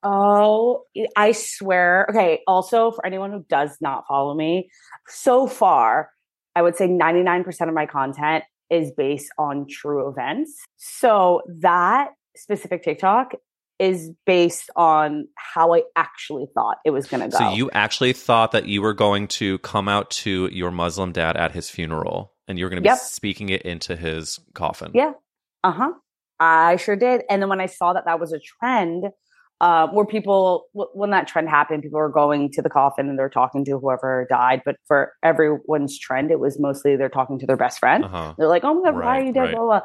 Oh, 0.04 0.84
I 1.16 1.32
swear. 1.32 2.06
Okay. 2.10 2.42
Also, 2.46 2.92
for 2.92 3.06
anyone 3.06 3.32
who 3.32 3.46
does 3.48 3.78
not 3.80 4.06
follow 4.06 4.36
me, 4.36 4.70
so 5.08 5.48
far, 5.48 6.12
I 6.56 6.62
would 6.62 6.76
say 6.76 6.90
99% 6.90 7.70
of 7.70 7.74
my 7.74 7.86
content 7.86 8.44
is 8.70 8.92
based 8.92 9.32
on 9.38 9.68
true 9.70 10.10
events. 10.10 10.64
So 10.78 11.42
that 11.62 12.10
specific 12.36 12.84
TikTok 12.84 13.34
is 13.78 14.12
based 14.26 14.70
on 14.76 15.28
how 15.36 15.74
I 15.74 15.84
actually 15.96 16.48
thought 16.54 16.78
it 16.86 16.92
was 16.92 17.08
going 17.08 17.22
to 17.22 17.28
go. 17.30 17.38
So 17.38 17.54
you 17.54 17.70
actually 17.72 18.14
thought 18.14 18.54
that 18.54 18.68
you 18.68 18.82
were 18.82 18.94
going 18.94 19.28
to 19.28 19.58
come 19.60 19.90
out 19.90 20.10
to 20.12 20.50
your 20.52 20.72
Muslim 20.72 21.12
dad 21.12 21.36
at 21.36 21.52
his 21.52 21.70
funeral, 21.70 22.34
and 22.48 22.58
you 22.58 22.66
were 22.66 22.70
going 22.70 22.78
to 22.78 22.82
be 22.82 22.88
Yep. 22.88 23.00
speaking 23.00 23.50
it 23.50 23.64
into 23.64 23.96
his 23.96 24.40
coffin. 24.54 24.92
Yeah. 24.94 25.14
Uh 25.64 25.72
huh. 25.72 25.92
I 26.40 26.76
sure 26.78 26.96
did. 26.96 27.24
And 27.30 27.42
then 27.42 27.50
when 27.50 27.62
I 27.62 27.66
saw 27.66 27.94
that 27.94 28.06
that 28.06 28.20
was 28.20 28.34
a 28.34 28.40
trend, 28.40 29.06
uh, 29.62 29.88
where 29.88 30.06
people, 30.06 30.66
when 30.74 31.12
that 31.12 31.28
trend 31.28 31.50
happened, 31.50 31.84
people 31.84 32.00
were 32.00 32.10
going 32.10 32.52
to 32.52 32.62
the 32.62 32.70
coffin 32.70 33.08
and 33.08 33.18
they're 33.18 33.30
talking 33.30 33.64
to 33.66 33.80
whoever 33.80 34.28
died. 34.30 34.62
But 34.66 34.76
for 34.86 35.14
everyone's 35.24 35.98
trend, 35.98 36.32
it 36.32 36.40
was 36.40 36.60
mostly 36.60 36.96
they're 36.96 37.10
talking 37.10 37.40
to 37.40 37.46
their 37.46 37.58
best 37.58 37.80
friend. 37.80 38.04
Uh-huh. 38.04 38.34
They're 38.38 38.48
like, 38.48 38.64
oh 38.64 38.74
my 38.74 38.92
God, 38.92 39.00
why 39.00 39.20
are 39.20 39.24
you 39.24 39.34
dead? 39.34 39.42
right. 39.42 39.56
Blah, 39.56 39.82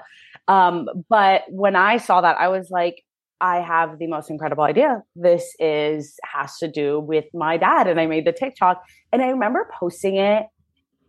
blah. 0.48 0.56
Um, 0.68 0.88
but 1.08 1.42
when 1.48 1.76
I 1.76 1.98
saw 1.98 2.20
that, 2.20 2.36
I 2.38 2.48
was 2.48 2.70
like, 2.70 3.04
I 3.40 3.60
have 3.60 3.98
the 3.98 4.06
most 4.06 4.28
incredible 4.28 4.64
idea. 4.64 5.02
This 5.16 5.54
is 5.58 6.18
has 6.24 6.58
to 6.58 6.68
do 6.68 7.00
with 7.00 7.24
my 7.32 7.56
dad. 7.56 7.86
And 7.86 7.98
I 8.00 8.06
made 8.06 8.26
the 8.26 8.32
TikTok 8.32 8.82
and 9.12 9.22
I 9.22 9.28
remember 9.28 9.70
posting 9.78 10.16
it 10.16 10.46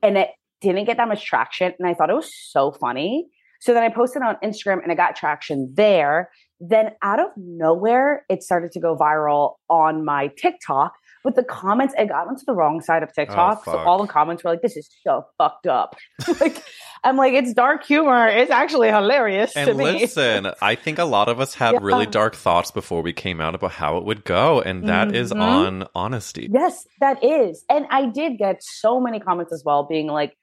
and 0.01 0.17
it 0.17 0.29
didn't 0.61 0.85
get 0.85 0.97
that 0.97 1.07
much 1.07 1.25
traction. 1.25 1.73
And 1.77 1.87
I 1.87 1.93
thought 1.93 2.09
it 2.09 2.15
was 2.15 2.31
so 2.33 2.71
funny. 2.71 3.27
So 3.59 3.73
then 3.73 3.83
I 3.83 3.89
posted 3.89 4.21
on 4.21 4.37
Instagram 4.43 4.81
and 4.81 4.91
I 4.91 4.95
got 4.95 5.15
traction 5.15 5.71
there. 5.75 6.29
Then 6.61 6.91
out 7.01 7.19
of 7.19 7.27
nowhere, 7.35 8.23
it 8.29 8.43
started 8.43 8.71
to 8.73 8.79
go 8.79 8.95
viral 8.95 9.55
on 9.69 10.05
my 10.05 10.27
TikTok. 10.37 10.93
But 11.23 11.35
the 11.35 11.43
comments, 11.43 11.93
I 11.97 12.05
got 12.05 12.27
onto 12.27 12.43
the 12.45 12.53
wrong 12.53 12.81
side 12.81 13.03
of 13.03 13.13
TikTok. 13.13 13.65
so 13.65 13.77
all 13.77 14.01
the 14.01 14.07
comments 14.07 14.43
were 14.43 14.49
like, 14.51 14.61
this 14.63 14.75
is 14.77 14.89
so 15.03 15.25
fucked 15.37 15.67
up. 15.67 15.95
like, 16.39 16.63
I'm 17.03 17.15
like, 17.15 17.33
it's 17.33 17.53
dark 17.53 17.83
humor. 17.83 18.27
It's 18.27 18.49
actually 18.49 18.89
hilarious 18.89 19.55
And 19.55 19.77
listen, 19.77 20.51
I 20.61 20.73
think 20.75 20.97
a 20.97 21.03
lot 21.05 21.29
of 21.29 21.39
us 21.39 21.53
had 21.55 21.73
Yeah. 21.73 21.79
really 21.81 22.07
dark 22.07 22.35
thoughts 22.35 22.71
before 22.71 23.01
we 23.03 23.13
came 23.13 23.39
out 23.39 23.53
about 23.53 23.71
how 23.71 23.97
it 23.97 24.03
would 24.05 24.23
go, 24.23 24.61
and 24.61 24.87
that 24.89 25.15
is 25.15 25.31
Mhm. 25.31 25.41
on 25.41 25.87
honesty. 25.93 26.49
Yes, 26.51 26.87
that 27.01 27.23
is. 27.23 27.65
And 27.69 27.85
I 27.91 28.07
did 28.07 28.37
get 28.39 28.57
so 28.63 28.99
many 28.99 29.19
comments 29.19 29.53
as 29.53 29.63
well 29.63 29.83
being 29.83 30.07
like, 30.07 30.35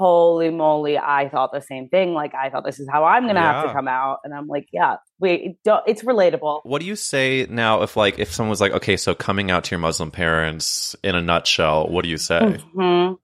holy 0.00 0.48
moly, 0.48 0.96
I 0.96 1.28
thought 1.28 1.52
the 1.52 1.60
same 1.60 1.90
thing. 1.90 2.14
Like, 2.14 2.34
I 2.34 2.48
thought 2.48 2.64
this 2.64 2.80
is 2.80 2.88
how 2.90 3.04
I'm 3.04 3.24
going 3.24 3.34
to 3.34 3.40
have 3.42 3.66
to 3.66 3.72
come 3.74 3.86
out. 3.86 4.20
And 4.24 4.32
I'm 4.32 4.46
like, 4.46 4.66
yeah, 4.72 4.96
wait, 5.18 5.62
don't, 5.62 5.84
it's 5.86 6.02
relatable. 6.02 6.60
What 6.64 6.80
do 6.80 6.86
you 6.86 6.96
say 6.96 7.46
now 7.50 7.82
if 7.82 7.98
like 7.98 8.18
if 8.18 8.32
someone 8.32 8.48
was 8.48 8.62
like, 8.62 8.72
okay, 8.72 8.96
so 8.96 9.14
coming 9.14 9.50
out 9.50 9.64
to 9.64 9.72
your 9.72 9.78
Muslim 9.78 10.10
parents 10.10 10.96
in 11.04 11.14
a 11.14 11.20
nutshell, 11.20 11.86
what 11.88 12.02
do 12.02 12.08
you 12.08 12.16
say? 12.16 12.40
Mhm. 12.74 13.18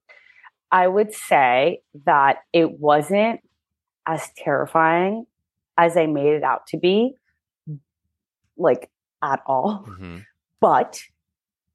I 0.71 0.87
would 0.87 1.15
say 1.15 1.81
that 2.05 2.41
it 2.53 2.79
wasn't 2.79 3.41
as 4.05 4.29
terrifying 4.37 5.25
as 5.79 5.97
I 5.97 6.05
made 6.07 6.35
it 6.35 6.43
out 6.43 6.67
to 6.69 6.77
be, 6.79 7.15
like 8.59 8.91
at 9.23 9.41
all. 9.47 9.87
Mhm. 9.89 10.25
But, 10.61 11.01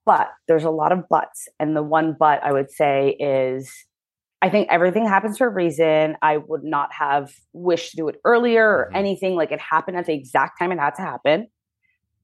but 0.06 0.30
there's 0.48 0.64
a 0.64 0.70
lot 0.70 0.92
of 0.92 1.10
buts. 1.10 1.48
And 1.60 1.76
the 1.76 1.82
one 1.84 2.16
but 2.20 2.44
I 2.44 2.52
would 2.52 2.70
say 2.70 3.16
is 3.20 3.74
I 4.42 4.50
think 4.50 4.68
everything 4.72 5.06
happens 5.06 5.38
for 5.38 5.48
a 5.48 5.52
reason. 5.52 6.18
I 6.22 6.38
would 6.38 6.64
not 6.64 6.92
have 6.94 7.32
wished 7.54 7.92
to 7.92 7.98
do 7.98 8.08
it 8.08 8.16
earlier 8.26 8.66
or 8.68 8.90
Mhm. 8.92 8.98
anything. 8.98 9.36
Like 9.36 9.52
it 9.52 9.60
happened 9.60 9.98
at 9.98 10.06
the 10.08 10.14
exact 10.14 10.58
time 10.58 10.72
it 10.72 10.80
had 10.80 10.96
to 10.96 11.02
happen. 11.04 11.48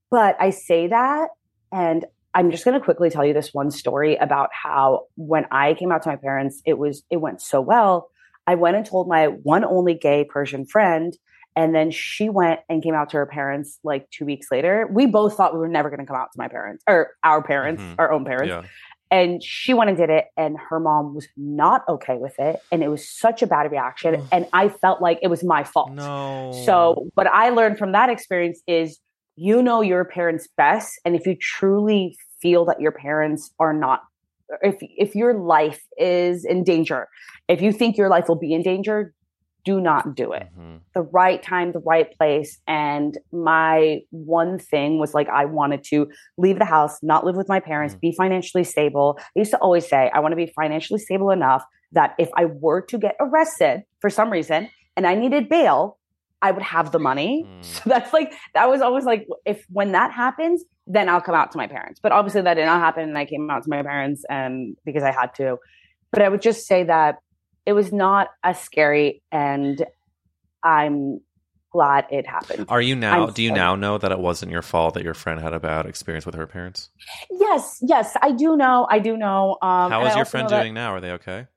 But 0.10 0.36
I 0.40 0.50
say 0.52 0.88
that, 0.88 1.30
and 1.72 2.06
I'm 2.34 2.50
just 2.52 2.66
going 2.66 2.78
to 2.80 2.84
quickly 2.84 3.10
tell 3.10 3.26
you 3.26 3.34
this 3.34 3.54
one 3.54 3.72
story 3.72 4.16
about 4.16 4.50
how 4.54 5.04
when 5.16 5.46
I 5.52 5.74
came 5.74 5.92
out 5.92 6.04
to 6.04 6.10
my 6.10 6.16
parents, 6.16 6.62
it 6.66 6.78
was 6.78 7.04
it 7.10 7.18
went 7.18 7.42
so 7.42 7.62
well. 7.62 8.10
I 8.48 8.56
went 8.56 8.78
and 8.78 8.86
told 8.86 9.08
my 9.08 9.28
one 9.28 9.66
only 9.66 9.94
gay 9.94 10.24
Persian 10.24 10.66
friend, 10.66 11.14
and 11.56 11.74
then 11.76 11.92
she 11.92 12.30
went 12.30 12.62
and 12.70 12.82
came 12.82 12.94
out 12.94 13.10
to 13.10 13.18
her 13.18 13.26
parents 13.26 13.80
like 13.84 14.10
two 14.12 14.26
weeks 14.26 14.48
later. 14.52 14.88
We 14.92 15.06
both 15.08 15.36
thought 15.36 15.54
we 15.54 15.60
were 15.60 15.68
never 15.68 15.90
going 15.90 16.00
to 16.00 16.06
come 16.06 16.16
out 16.16 16.32
to 16.32 16.38
my 16.38 16.48
parents 16.48 16.84
or 16.88 17.12
our 17.24 17.42
parents, 17.44 17.82
Mhm. 17.82 17.96
our 18.00 18.12
own 18.12 18.24
parents. 18.26 18.48
Yeah. 18.50 18.62
And 19.10 19.42
she 19.42 19.74
went 19.74 19.90
and 19.90 19.98
did 19.98 20.10
it, 20.10 20.26
and 20.36 20.58
her 20.70 20.80
mom 20.80 21.16
was 21.16 21.28
not 21.38 21.88
okay 21.88 22.18
with 22.18 22.38
it. 22.40 22.62
And 22.72 22.84
it 22.84 22.90
was 22.90 23.08
such 23.08 23.42
a 23.42 23.48
bad 23.48 23.72
reaction. 23.72 24.28
and 24.32 24.48
I 24.52 24.70
felt 24.70 25.02
like 25.02 25.20
it 25.22 25.28
was 25.28 25.44
my 25.44 25.64
fault. 25.64 25.94
No. 25.94 26.52
So, 26.66 27.10
what 27.14 27.28
I 27.28 27.50
learned 27.50 27.78
from 27.78 27.94
that 27.94 28.10
experience 28.10 28.62
is 28.68 29.00
you 29.38 29.62
know 29.62 29.82
your 29.82 30.04
parents 30.04 30.50
best. 30.58 31.00
And 31.06 31.16
if 31.16 31.26
you 31.26 31.36
truly 31.40 32.18
feel 32.42 32.66
that 32.66 32.82
your 32.82 32.92
parents 32.92 33.52
are 33.60 33.74
not, 33.74 34.02
if, 34.62 34.76
if 34.82 35.16
your 35.16 35.34
life 35.36 35.82
is 35.98 36.44
in 36.44 36.64
danger, 36.64 37.08
if 37.48 37.62
you 37.62 37.72
think 37.72 37.98
your 37.98 38.10
life 38.10 38.28
will 38.28 38.36
be 38.36 38.54
in 38.54 38.64
danger, 38.64 39.14
do 39.70 39.76
not 39.90 40.04
do 40.22 40.28
it 40.40 40.48
Mhm. 40.58 40.80
the 40.98 41.02
right 41.22 41.42
time, 41.54 41.68
the 41.78 41.86
right 41.94 42.10
place. 42.18 42.52
And 42.68 43.12
my 43.32 44.02
one 44.12 44.54
thing 44.72 44.90
was 45.04 45.12
like, 45.18 45.30
I 45.42 45.46
wanted 45.60 45.82
to 45.92 45.98
leave 46.38 46.58
the 46.64 46.70
house, 46.78 46.94
not 47.14 47.26
live 47.28 47.36
with 47.42 47.50
my 47.56 47.60
parents, 47.72 47.94
Mm. 47.96 48.00
be 48.08 48.12
financially 48.24 48.64
stable. 48.64 49.08
I 49.20 49.40
used 49.44 49.52
to 49.52 49.60
always 49.66 49.86
say, 49.94 50.02
I 50.16 50.20
want 50.24 50.32
to 50.32 50.42
be 50.46 50.48
financially 50.62 51.00
stable 51.08 51.32
enough 51.40 51.64
that 51.98 52.10
if 52.18 52.30
I 52.42 52.46
were 52.66 52.82
to 52.92 52.98
get 53.06 53.16
arrested 53.26 53.84
for 54.02 54.10
some 54.10 54.30
reason 54.38 54.70
and 54.96 55.04
I 55.12 55.14
needed 55.24 55.44
bail, 55.50 55.98
I 56.42 56.50
would 56.52 56.64
have 56.76 56.88
the 56.96 57.00
money. 57.10 57.32
Mm. 57.46 57.64
So 57.76 57.82
that's 57.94 58.12
like, 58.18 58.30
that 58.54 58.70
was 58.70 58.82
always 58.88 59.06
like, 59.12 59.28
if 59.46 59.66
when 59.78 59.90
that 59.98 60.10
happens, 60.24 60.58
then 60.96 61.06
I'll 61.10 61.26
come 61.28 61.36
out 61.42 61.50
to 61.54 61.58
my 61.64 61.68
parents. 61.68 62.00
But 62.04 62.12
obviously 62.18 62.42
that 62.48 62.54
did 62.60 62.66
not 62.72 62.80
happen. 62.88 63.04
And 63.10 63.18
I 63.18 63.26
came 63.26 63.50
out 63.54 63.64
to 63.66 63.70
my 63.70 63.82
parents 63.84 64.24
and 64.30 64.78
because 64.88 65.04
I 65.04 65.12
had 65.12 65.30
to. 65.42 65.58
But 66.14 66.22
I 66.26 66.30
would 66.30 66.42
just 66.50 66.62
say 66.72 66.84
that 66.96 67.14
it 67.68 67.74
was 67.74 67.92
not 67.92 68.30
as 68.44 68.60
scary 68.60 69.22
and 69.32 69.86
I'm 70.64 71.20
glad 71.72 72.06
it 72.10 72.26
happened. 72.26 72.66
Are 72.70 72.82
you 72.82 72.96
now? 72.96 73.28
I'm 73.28 73.34
do 73.34 73.44
you 73.44 73.50
sorry. 73.50 73.60
now 73.60 73.76
know 73.76 73.98
that 73.98 74.12
it 74.12 74.20
wasn't 74.20 74.54
your 74.54 74.62
fault 74.62 74.94
that 74.94 75.04
your 75.04 75.14
friend 75.14 75.42
had 75.42 75.54
a 75.54 75.60
bad 75.60 75.86
experience 75.86 76.26
with 76.26 76.34
her 76.36 76.48
parents? 76.48 76.90
Yes, 77.30 77.78
yes, 77.82 78.16
I 78.22 78.32
do 78.32 78.56
know. 78.56 78.88
I 78.90 79.00
do 79.00 79.18
know. 79.18 79.58
Um, 79.62 79.92
How 79.92 80.06
is 80.06 80.16
your 80.16 80.24
friend 80.26 80.46
know 80.50 80.56
that 80.56 80.64
doing 80.64 80.74
now? 80.74 80.94
Are 80.96 81.02
they 81.02 81.12
okay? 81.12 81.48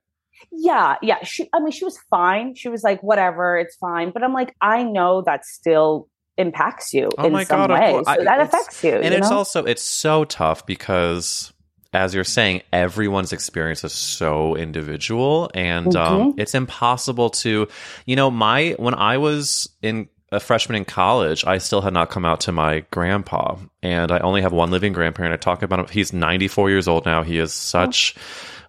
yeah, 0.50 0.96
yeah. 1.00 1.22
She, 1.22 1.48
I 1.52 1.60
mean, 1.60 1.70
she 1.70 1.84
was 1.84 1.96
fine. 2.10 2.56
She 2.56 2.68
was 2.68 2.82
like, 2.82 3.00
whatever, 3.04 3.56
it's 3.56 3.76
fine. 3.76 4.10
But 4.10 4.24
I'm 4.24 4.32
like, 4.32 4.56
I 4.60 4.82
know 4.82 5.22
that 5.26 5.44
still 5.46 6.08
impacts 6.36 6.92
you 6.92 7.08
Oh 7.18 7.24
in 7.26 7.32
my 7.32 7.44
some 7.44 7.68
God, 7.68 7.70
way. 7.70 8.02
So 8.04 8.10
I- 8.10 8.24
that 8.24 8.40
affects 8.40 8.82
you. 8.82 8.94
and 8.96 9.04
you 9.12 9.18
it's 9.18 9.30
know? 9.30 9.36
also 9.36 9.64
it's 9.64 9.82
so 9.82 10.24
tough 10.24 10.66
because 10.66 11.52
as 11.92 12.14
you're 12.14 12.24
saying 12.24 12.62
everyone's 12.72 13.32
experience 13.32 13.82
is 13.84 13.92
so 13.92 14.56
individual 14.56 15.50
and 15.54 15.94
um, 15.96 16.20
Mm-hmm. 16.20 16.40
it's 16.40 16.54
impossible 16.54 17.30
to 17.30 17.68
you 18.06 18.16
know 18.16 18.30
my 18.30 18.74
when 18.78 18.94
i 18.94 19.18
was 19.18 19.68
in 19.82 20.08
a 20.32 20.38
freshman 20.40 20.76
in 20.76 20.84
college 20.84 21.44
i 21.44 21.58
still 21.58 21.80
had 21.80 21.92
not 21.92 22.10
come 22.10 22.24
out 22.24 22.40
to 22.40 22.52
my 22.52 22.80
grandpa 22.90 23.56
and 23.82 24.12
i 24.12 24.18
only 24.20 24.42
have 24.42 24.52
one 24.52 24.70
living 24.70 24.92
grandparent 24.92 25.32
i 25.32 25.36
talk 25.36 25.62
about 25.62 25.80
him 25.80 25.86
he's 25.90 26.12
94 26.12 26.70
years 26.70 26.86
old 26.86 27.04
now 27.06 27.22
he 27.22 27.38
is 27.38 27.52
such 27.52 28.14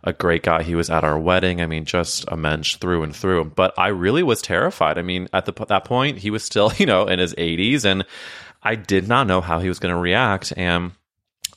a 0.04 0.14
great 0.14 0.42
guy. 0.42 0.64
He 0.64 0.74
was 0.74 0.90
at 0.90 1.04
our 1.04 1.20
wedding. 1.20 1.62
I 1.62 1.68
mean, 1.68 1.86
just 1.86 2.26
a 2.28 2.36
mensch 2.36 2.78
through 2.78 3.04
and 3.04 3.16
through. 3.16 3.46
But 3.46 3.78
I 3.78 3.90
really 3.90 4.24
was 4.24 4.42
terrified. 4.42 4.98
I 4.98 5.04
mean, 5.04 5.28
at 5.32 5.46
the, 5.46 5.52
that 5.68 5.86
point, 5.86 6.18
he 6.18 6.32
was 6.32 6.44
still, 6.44 6.72
you 6.80 6.88
know, 6.88 7.06
in 7.06 7.20
his 7.20 7.36
80s, 7.36 7.86
and 7.86 8.04
I 8.64 8.74
did 8.74 9.08
not 9.08 9.28
know 9.28 9.42
how 9.42 9.60
he 9.60 9.68
was 9.68 9.78
going 9.78 9.94
to 9.94 10.00
react. 10.02 10.54
And 10.58 10.94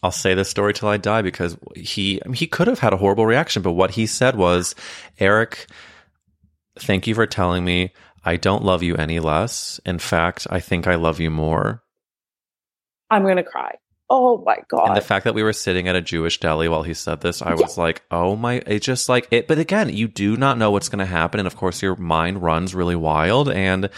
I'll 0.04 0.12
say 0.12 0.34
this 0.34 0.50
story 0.50 0.74
till 0.74 0.90
I 0.90 0.98
die 0.98 1.22
because 1.22 1.56
he 1.74 2.20
I 2.22 2.28
mean, 2.28 2.34
he 2.34 2.46
could 2.46 2.66
have 2.66 2.78
had 2.78 2.92
a 2.92 2.98
horrible 2.98 3.24
reaction, 3.24 3.62
but 3.62 3.72
what 3.72 3.92
he 3.92 4.04
said 4.04 4.36
was, 4.36 4.74
Eric, 5.18 5.66
thank 6.78 7.06
you 7.06 7.14
for 7.14 7.26
telling 7.26 7.64
me 7.64 7.94
I 8.22 8.36
don't 8.36 8.62
love 8.62 8.82
you 8.82 8.96
any 8.96 9.18
less. 9.18 9.80
In 9.86 9.98
fact, 9.98 10.46
I 10.50 10.60
think 10.60 10.86
I 10.86 10.96
love 10.96 11.20
you 11.20 11.30
more. 11.30 11.82
I'm 13.08 13.22
going 13.22 13.36
to 13.36 13.42
cry. 13.42 13.76
Oh 14.10 14.42
my 14.44 14.58
God. 14.68 14.88
And 14.88 14.96
the 14.96 15.00
fact 15.00 15.24
that 15.24 15.34
we 15.34 15.42
were 15.42 15.54
sitting 15.54 15.88
at 15.88 15.96
a 15.96 16.02
Jewish 16.02 16.38
deli 16.38 16.68
while 16.68 16.82
he 16.82 16.92
said 16.92 17.22
this, 17.22 17.40
I 17.40 17.54
was 17.54 17.78
like, 17.78 18.02
oh 18.10 18.36
my, 18.36 18.62
it 18.66 18.80
just 18.80 19.08
like 19.08 19.26
it. 19.30 19.48
But 19.48 19.58
again, 19.58 19.88
you 19.88 20.06
do 20.06 20.36
not 20.36 20.58
know 20.58 20.70
what's 20.70 20.90
going 20.90 20.98
to 20.98 21.06
happen. 21.06 21.40
And 21.40 21.46
of 21.46 21.56
course, 21.56 21.80
your 21.80 21.96
mind 21.96 22.42
runs 22.42 22.74
really 22.74 22.96
wild. 22.96 23.48
And, 23.48 23.88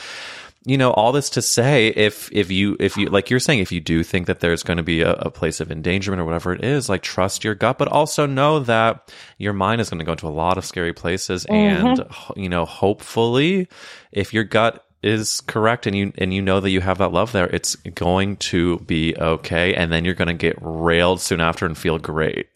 you 0.66 0.76
know, 0.76 0.90
all 0.90 1.12
this 1.12 1.30
to 1.30 1.42
say, 1.42 1.88
if, 1.88 2.28
if 2.32 2.50
you, 2.50 2.76
if 2.80 2.96
you, 2.96 3.06
like 3.06 3.30
you're 3.30 3.38
saying, 3.38 3.60
if 3.60 3.70
you 3.70 3.80
do 3.80 4.02
think 4.02 4.26
that 4.26 4.40
there's 4.40 4.64
going 4.64 4.78
to 4.78 4.82
be 4.82 5.00
a, 5.00 5.12
a 5.12 5.30
place 5.30 5.60
of 5.60 5.70
endangerment 5.70 6.20
or 6.20 6.24
whatever 6.24 6.52
it 6.52 6.64
is, 6.64 6.88
like 6.88 7.02
trust 7.02 7.44
your 7.44 7.54
gut, 7.54 7.78
but 7.78 7.86
also 7.86 8.26
know 8.26 8.58
that 8.58 9.12
your 9.38 9.52
mind 9.52 9.80
is 9.80 9.88
going 9.88 10.00
to 10.00 10.04
go 10.04 10.12
into 10.12 10.26
a 10.26 10.28
lot 10.28 10.58
of 10.58 10.64
scary 10.64 10.92
places. 10.92 11.46
Mm-hmm. 11.46 11.86
And, 11.86 12.04
you 12.36 12.48
know, 12.48 12.64
hopefully, 12.64 13.68
if 14.10 14.34
your 14.34 14.42
gut 14.42 14.84
is 15.04 15.40
correct 15.42 15.86
and 15.86 15.94
you 15.94 16.12
and 16.18 16.34
you 16.34 16.42
know 16.42 16.58
that 16.58 16.70
you 16.70 16.80
have 16.80 16.98
that 16.98 17.12
love 17.12 17.30
there 17.30 17.46
it's 17.48 17.76
going 17.94 18.34
to 18.38 18.78
be 18.80 19.14
okay 19.18 19.74
and 19.74 19.92
then 19.92 20.04
you're 20.04 20.14
going 20.14 20.26
to 20.26 20.34
get 20.34 20.56
railed 20.60 21.20
soon 21.20 21.40
after 21.40 21.64
and 21.64 21.78
feel 21.78 21.98
great 21.98 22.48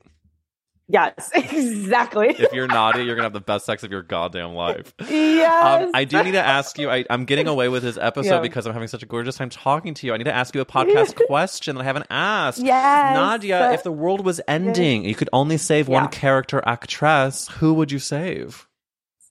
yes, 0.93 1.31
exactly. 1.35 2.29
if 2.29 2.53
you're 2.53 2.67
naughty 2.67 2.99
you're 3.05 3.15
going 3.17 3.23
to 3.23 3.25
have 3.25 3.33
the 3.33 3.41
best 3.41 3.65
sex 3.67 3.83
of 3.83 3.91
your 3.91 4.03
goddamn 4.03 4.55
life 4.55 4.93
yes. 5.09 5.85
um, 5.85 5.91
I 5.95 6.05
do 6.05 6.23
need 6.23 6.33
to 6.33 6.45
ask 6.45 6.79
you. 6.79 6.91
I, 6.91 7.05
I'm 7.11 7.25
getting 7.25 7.47
away 7.49 7.69
with 7.69 7.83
this 7.83 7.97
episode 7.97 8.29
Yeah. 8.37 8.41
because 8.41 8.67
I'm 8.67 8.73
having 8.73 8.89
such 8.89 9.03
a 9.03 9.07
gorgeous 9.07 9.37
time 9.37 9.51
talking 9.51 9.95
to 9.95 10.07
you. 10.07 10.15
I 10.15 10.17
need 10.17 10.25
to 10.25 10.35
ask 10.35 10.55
you 10.55 10.61
a 10.61 10.67
podcast 10.67 11.15
question 11.27 11.77
that 11.77 11.83
I 11.83 11.85
haven't 11.85 12.07
asked. 12.11 12.59
Yes. 12.59 13.15
Nadia, 13.15 13.73
if 13.73 13.83
the 13.83 13.93
world 13.93 14.25
was 14.25 14.41
ending, 14.49 15.05
you 15.05 15.15
could 15.15 15.29
only 15.33 15.57
save 15.57 15.89
one 15.89 16.09
character 16.09 16.63
actress. 16.67 17.49
Who 17.49 17.75
would 17.75 17.93
you 17.93 17.99
save? 17.99 18.67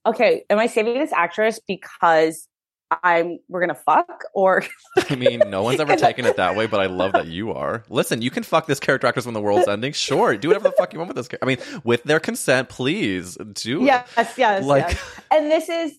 okay, 0.06 0.44
am 0.50 0.58
I 0.58 0.68
saving 0.68 0.98
this 0.98 1.12
actress 1.14 1.60
because 1.68 2.48
I'm 3.04 3.40
we're 3.48 3.62
gonna 3.62 3.76
fuck 3.76 4.24
or 4.34 4.64
I 5.10 5.16
mean, 5.16 5.42
no 5.48 5.62
one's 5.64 5.80
ever 5.80 5.96
taken 5.98 6.26
it 6.26 6.38
that 6.38 6.56
way, 6.56 6.66
but 6.66 6.80
I 6.80 6.88
love 6.88 7.12
that 7.14 7.28
you 7.28 7.52
are. 7.54 7.84
Listen, 7.90 8.22
you 8.22 8.32
can 8.32 8.44
fuck 8.44 8.66
this 8.66 8.80
character 8.80 9.06
actress 9.08 9.26
when 9.26 9.34
the 9.36 9.42
world's 9.42 9.68
ending. 9.70 9.94
Sure, 9.94 10.36
do 10.38 10.48
whatever 10.50 10.70
the 10.70 10.76
fuck 10.76 10.94
you 10.94 11.00
want 11.00 11.10
with 11.10 11.18
this. 11.18 11.28
Char- 11.28 11.40
I 11.42 11.46
mean, 11.46 11.58
with 11.84 12.04
their 12.04 12.20
consent, 12.20 12.70
please 12.70 13.38
do. 13.54 13.82
it. 13.82 13.86
yes, 13.86 14.34
yes, 14.38 14.64
Like- 14.66 14.90
yes. 14.90 15.22
And 15.32 15.52
this 15.52 15.70
is 15.70 15.94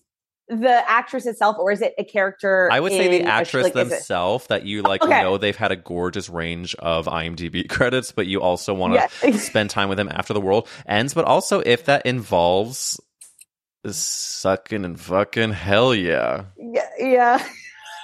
the 0.49 0.83
actress 0.89 1.25
itself, 1.25 1.55
or 1.59 1.71
is 1.71 1.81
it 1.81 1.93
a 1.97 2.03
character? 2.03 2.67
I 2.69 2.81
would 2.81 2.91
say 2.91 3.07
the 3.19 3.23
actress 3.25 3.63
like, 3.65 3.73
themselves 3.73 4.47
that 4.47 4.65
you 4.65 4.81
like 4.81 5.01
Okay. 5.01 5.21
know 5.21 5.37
they've 5.37 5.55
had 5.55 5.71
a 5.71 5.77
gorgeous 5.77 6.27
range 6.29 6.75
of 6.75 7.05
IMDb 7.05 7.69
credits, 7.69 8.11
but 8.11 8.27
you 8.27 8.41
also 8.41 8.73
want 8.73 8.95
to 8.95 9.07
Yeah. 9.29 9.37
spend 9.37 9.69
time 9.69 9.87
with 9.87 9.97
them 9.97 10.09
after 10.11 10.33
the 10.33 10.41
world 10.41 10.67
ends. 10.85 11.13
But 11.13 11.23
also, 11.23 11.61
if 11.61 11.85
that 11.85 12.05
involves 12.05 12.99
sucking 13.89 14.85
and 14.85 14.99
fucking, 14.99 15.51
hell 15.51 15.93
yeah. 15.95 16.45
Yeah, 16.57 16.89
yeah. 16.99 17.47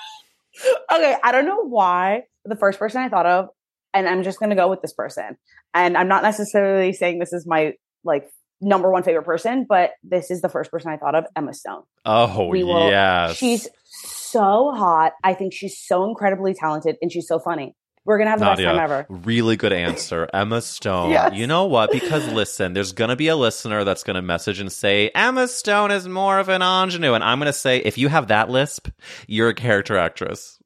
okay, 0.94 1.16
I 1.24 1.32
don't 1.32 1.46
know 1.46 1.64
why 1.68 2.24
the 2.46 2.56
first 2.56 2.80
person 2.80 3.02
I 3.02 3.10
thought 3.10 3.26
of, 3.26 3.50
and 3.94 4.08
I'm 4.08 4.24
just 4.24 4.40
gonna 4.40 4.56
go 4.56 4.70
with 4.70 4.82
this 4.82 4.94
person. 4.94 5.38
And 5.74 5.98
I'm 5.98 6.08
not 6.08 6.24
necessarily 6.24 6.94
saying 6.94 7.20
this 7.20 7.34
is 7.34 7.46
my 7.46 7.74
like 8.04 8.30
number 8.62 8.92
one 8.92 9.04
favorite 9.04 9.26
person, 9.26 9.66
but 9.68 9.92
this 10.04 10.32
is 10.32 10.42
the 10.42 10.50
first 10.50 10.72
person 10.72 10.92
I 10.92 10.98
thought 10.98 11.16
of, 11.16 11.26
Emma 11.36 11.54
Stone. 11.54 11.84
Oh 12.06 12.48
We 12.48 12.64
will- 12.64 12.90
yes, 12.90 13.38
She's 13.38 13.68
so 13.86 14.72
hot. 14.72 15.14
I 15.24 15.34
think 15.34 15.54
she's 15.54 15.80
so 15.80 16.06
incredibly 16.06 16.54
talented 16.54 16.98
and 17.02 17.12
she's 17.12 17.28
so 17.28 17.40
funny. 17.40 17.76
We're 18.08 18.18
gonna 18.20 18.30
have 18.30 18.40
the 18.40 18.46
best 18.46 18.62
time 18.62 18.80
ever. 18.80 19.06
Really 19.10 19.58
good 19.58 19.74
answer. 19.74 20.30
Emma 20.34 20.62
Stone. 20.62 21.12
Yes. 21.12 21.34
You 21.36 21.46
know 21.46 21.66
what? 21.66 21.92
Because 21.92 22.26
listen, 22.32 22.72
there's 22.72 22.94
going 22.94 23.10
to 23.10 23.18
be 23.18 23.28
a 23.28 23.36
listener 23.36 23.84
that's 23.84 24.04
going 24.04 24.16
to 24.16 24.22
message 24.22 24.60
and 24.62 24.72
say, 24.72 25.12
Emma 25.14 25.46
Stone 25.50 25.92
is 25.92 26.08
more 26.08 26.40
of 26.40 26.48
an 26.48 26.62
ingenue. 26.62 27.14
And 27.14 27.24
I'm 27.24 27.38
going 27.38 27.48
to 27.48 27.54
say, 27.54 27.80
if 27.80 27.98
you 27.98 28.08
have 28.08 28.30
that 28.30 28.50
lisp, 28.50 28.88
you're 29.28 29.50
a 29.50 29.54
character 29.54 29.98
actress. 29.98 30.58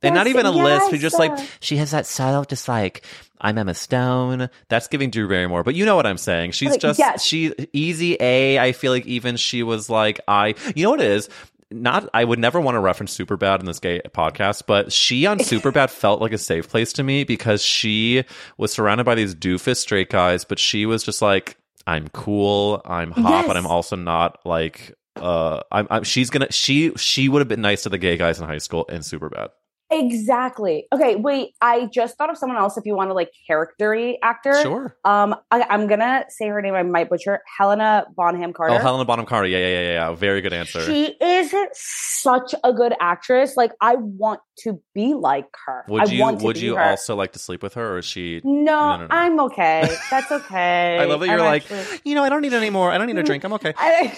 and 0.00 0.14
not 0.14 0.28
even 0.28 0.46
a 0.46 0.52
lisp. 0.52 0.92
You're 0.92 1.00
just 1.00 1.18
like, 1.18 1.36
she 1.58 1.76
has 1.78 1.90
that 1.90 2.06
style, 2.06 2.44
just 2.44 2.68
like, 2.68 3.04
I'm 3.40 3.58
Emma 3.58 3.74
Stone. 3.74 4.48
That's 4.68 4.86
giving 4.86 5.10
Drew 5.10 5.28
Barrymore. 5.28 5.64
But 5.64 5.74
you 5.74 5.84
know 5.84 5.96
what 5.96 6.06
I'm 6.06 6.18
saying. 6.18 6.52
She's 6.52 6.70
Like, 6.70 6.80
just, 6.80 6.98
yes. 7.00 7.24
she, 7.24 7.52
easy 7.72 8.16
A. 8.20 8.60
I 8.60 8.70
feel 8.70 8.92
like 8.92 9.06
even 9.06 9.36
she 9.36 9.64
was 9.64 9.90
like, 9.90 10.20
I, 10.28 10.54
you 10.76 10.84
know 10.84 10.90
what 10.90 11.00
it 11.00 11.10
is? 11.10 11.28
Not, 11.72 12.08
I 12.12 12.24
would 12.24 12.38
never 12.40 12.60
want 12.60 12.74
to 12.74 12.80
reference 12.80 13.16
Superbad 13.16 13.60
in 13.60 13.66
this 13.66 13.78
gay 13.78 14.00
podcast, 14.08 14.62
but 14.66 14.92
she 14.92 15.26
on 15.26 15.38
Superbad 15.40 15.90
felt 15.90 16.20
like 16.20 16.32
a 16.32 16.38
safe 16.38 16.68
place 16.68 16.92
to 16.94 17.02
me 17.04 17.22
because 17.24 17.62
she 17.62 18.24
was 18.58 18.72
surrounded 18.72 19.04
by 19.04 19.14
these 19.14 19.34
doofus 19.34 19.76
straight 19.76 20.10
guys, 20.10 20.44
but 20.44 20.58
she 20.58 20.84
was 20.86 21.04
just 21.04 21.22
like, 21.22 21.56
I'm 21.86 22.08
cool, 22.08 22.82
I'm 22.84 23.12
hot, 23.12 23.30
Yes. 23.42 23.46
but 23.46 23.56
I'm 23.56 23.66
also 23.66 23.94
not 23.96 24.40
like, 24.44 24.94
uh, 25.16 25.60
I'm, 25.70 25.86
I'm, 25.90 26.02
she's 26.02 26.28
gonna, 26.30 26.50
she, 26.50 26.92
she 26.96 27.28
would 27.28 27.40
have 27.40 27.48
been 27.48 27.60
nice 27.62 27.84
to 27.84 27.88
the 27.88 27.98
gay 27.98 28.16
guys 28.16 28.40
in 28.40 28.46
high 28.46 28.58
school 28.58 28.84
in 28.86 29.00
Superbad. 29.02 29.48
Exactly. 29.90 30.86
Okay, 30.92 31.16
wait. 31.16 31.54
I 31.60 31.86
just 31.86 32.16
thought 32.16 32.30
of 32.30 32.38
someone 32.38 32.58
else. 32.58 32.76
If 32.76 32.86
you 32.86 32.94
want 32.94 33.10
to 33.10 33.14
like 33.14 33.32
charactery 33.48 34.18
actor, 34.22 34.54
Sure. 34.62 34.96
Um, 35.04 35.34
I, 35.50 35.62
I'm 35.68 35.88
gonna 35.88 36.24
say 36.28 36.46
her 36.48 36.62
name. 36.62 36.74
I 36.74 36.82
might 36.84 37.08
butcher. 37.10 37.40
Helena 37.58 38.06
Bonham 38.16 38.52
Carter. 38.52 38.74
Oh, 38.74 38.78
Helena 38.78 39.04
Bonham 39.04 39.26
Carter. 39.26 39.48
Yeah, 39.48 39.58
yeah, 39.58 39.66
yeah, 39.80 39.92
yeah. 39.92 40.12
Very 40.12 40.40
good 40.42 40.52
answer. 40.52 40.82
She 40.82 41.06
is 41.20 41.52
such 41.72 42.54
a 42.62 42.72
good 42.72 42.94
actress. 43.00 43.56
Like 43.56 43.72
I 43.80 43.96
want 43.96 44.40
to 44.60 44.80
be 44.94 45.14
like 45.14 45.46
her. 45.66 45.84
would 45.88 46.02
I 46.02 46.04
you 46.04 46.20
want 46.22 46.38
to 46.40 46.46
would 46.46 46.58
you 46.60 46.76
her. 46.76 46.82
also 46.82 47.16
like 47.16 47.32
to 47.32 47.38
sleep 47.40 47.62
with 47.62 47.74
her, 47.74 47.94
or 47.94 47.98
is 47.98 48.04
she? 48.04 48.40
No, 48.44 48.50
No, 48.52 48.96
no, 48.96 49.02
no. 49.02 49.08
I'm 49.10 49.40
okay. 49.40 49.96
That's 50.10 50.30
okay. 50.32 50.98
I 51.00 51.04
love 51.06 51.20
that 51.20 51.30
I'm 51.30 51.38
you're 51.38 51.46
like, 51.46 51.70
actually- 51.70 52.00
you 52.04 52.14
know, 52.14 52.22
I 52.22 52.28
don't 52.28 52.42
need 52.42 52.52
any 52.54 52.70
more. 52.70 52.92
I 52.92 52.98
don't 52.98 53.08
need 53.08 53.18
a 53.18 53.22
drink. 53.22 53.42
I'm 53.42 53.54
okay. 53.54 53.74
I, 53.78 54.16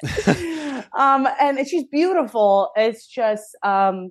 um, 0.92 1.26
and 1.40 1.66
she's 1.66 1.84
beautiful. 1.84 2.70
It's 2.76 3.06
just, 3.06 3.56
um, 3.62 4.10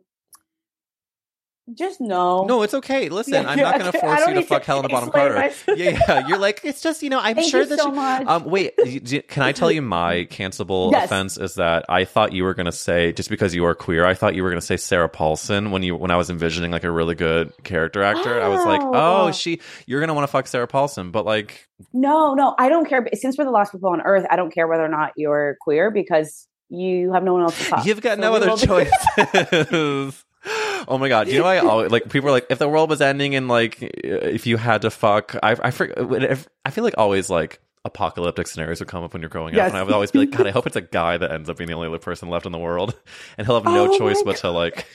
just 1.74 2.00
no. 2.00 2.46
No, 2.46 2.62
it's 2.64 2.74
okay. 2.74 3.10
Listen, 3.10 3.34
Yeah, 3.34 3.50
I'm 3.50 3.58
not 3.60 3.78
going 3.80 3.92
to 3.92 4.00
force 4.00 4.28
you 4.28 4.34
to 4.36 4.42
fuck 4.44 4.62
to 4.64 4.68
Helena 4.68 4.90
Bonham 4.90 5.12
Carter. 5.12 5.36
myself. 5.36 5.78
Yeah, 5.78 6.00
yeah. 6.08 6.28
You're 6.28 6.38
like, 6.38 6.62
it's 6.64 6.82
just 6.82 7.04
you 7.04 7.10
know, 7.10 7.20
I'm 7.20 7.36
Thank 7.36 7.52
sure 7.52 7.62
you 7.62 7.68
that 7.68 7.80
so 7.80 7.92
much. 7.92 8.26
Um, 8.26 8.46
wait, 8.46 8.76
can 9.28 9.44
I 9.44 9.52
tell 9.52 9.72
you 9.72 9.82
my 9.82 10.26
cancelable 10.30 10.92
Yes. 10.92 11.06
offense 11.06 11.38
is 11.38 11.56
that 11.56 11.86
I 11.90 12.06
thought 12.06 12.32
you 12.34 12.44
were 12.44 12.54
going 12.54 12.66
to 12.68 12.72
say 12.72 13.12
just 13.12 13.30
because 13.30 13.54
you 13.54 13.66
are 13.66 13.76
queer, 13.76 14.06
I 14.06 14.14
thought 14.14 14.34
you 14.36 14.44
were 14.44 14.50
going 14.50 14.62
to 14.62 14.66
say 14.66 14.78
Sarah 14.78 15.10
Paulson 15.10 15.72
when 15.72 15.84
you 15.84 15.96
when 15.96 16.12
I 16.12 16.16
was 16.18 16.30
envisioning 16.30 16.72
like 16.72 16.84
a 16.84 16.92
really 16.92 17.16
good 17.16 17.52
character 17.64 18.02
actor. 18.04 18.42
I 18.42 18.48
was 18.48 18.66
like, 18.66 18.82
Oh. 18.82 19.28
oh, 19.28 19.32
she, 19.32 19.60
you're 19.86 20.00
going 20.00 20.08
to 20.10 20.14
want 20.14 20.24
to 20.24 20.32
fuck 20.32 20.48
Sarah 20.48 20.68
Paulson, 20.68 21.12
but 21.12 21.26
like, 21.26 21.68
No, 21.94 22.34
no, 22.34 22.56
I 22.58 22.70
don't 22.70 22.88
care. 22.88 23.06
Since 23.14 23.38
we're 23.38 23.46
the 23.46 23.52
last 23.52 23.72
people 23.72 23.90
on 23.90 24.02
earth, 24.02 24.26
I 24.30 24.36
don't 24.36 24.54
care 24.54 24.68
whether 24.68 24.86
or 24.86 24.90
not 24.90 25.12
you're 25.18 25.58
queer 25.62 25.92
because 25.92 26.48
you 26.70 27.14
have 27.14 27.24
no 27.24 27.34
one 27.34 27.44
else 27.44 27.58
to 27.58 27.64
fuck. 27.64 27.86
You've 27.86 28.02
got 28.02 28.18
So 28.18 28.22
no 28.22 28.36
other 28.36 28.56
choices. 28.58 30.24
oh 30.88 30.98
my 30.98 31.10
god! 31.10 31.28
You 31.28 31.40
know, 31.40 31.46
I 31.46 31.58
always, 31.60 31.92
like 31.92 32.10
people 32.10 32.30
are 32.30 32.32
like, 32.32 32.48
if 32.50 32.60
the 32.60 32.68
world 32.70 32.90
was 32.90 33.02
ending 33.02 33.36
and 33.36 33.48
like 33.48 33.78
if 33.82 34.46
you 34.48 34.58
had 34.58 34.82
to 34.84 34.90
fuck, 34.92 35.36
I 35.42 35.56
I, 35.62 35.72
forget, 35.72 36.48
I 36.66 36.70
feel 36.72 36.84
like 36.84 36.96
always 36.98 37.30
like 37.30 37.60
apocalyptic 37.86 38.48
scenarios 38.48 38.80
would 38.80 38.90
come 38.90 39.04
up 39.04 39.14
when 39.14 39.22
you're 39.22 39.30
growing 39.30 39.56
up, 39.58 39.68
and 39.68 39.78
I 39.78 39.84
would 39.84 39.94
always 39.94 40.12
be 40.12 40.20
like, 40.20 40.32
God, 40.32 40.46
I 40.48 40.52
hope 40.52 40.68
it's 40.68 40.76
a 40.76 40.82
guy 40.82 41.18
that 41.18 41.32
ends 41.32 41.50
up 41.50 41.58
being 41.58 41.70
the 41.70 41.74
only 41.76 41.88
other 41.88 42.00
person 42.00 42.30
left 42.30 42.46
in 42.46 42.52
the 42.52 42.58
world, 42.60 42.94
and 43.38 43.48
he'll 43.48 43.56
have 43.56 43.66
no 43.66 43.94
Oh 43.94 43.98
choice 43.98 44.22
but 44.24 44.38
to 44.38 44.52
like 44.52 44.86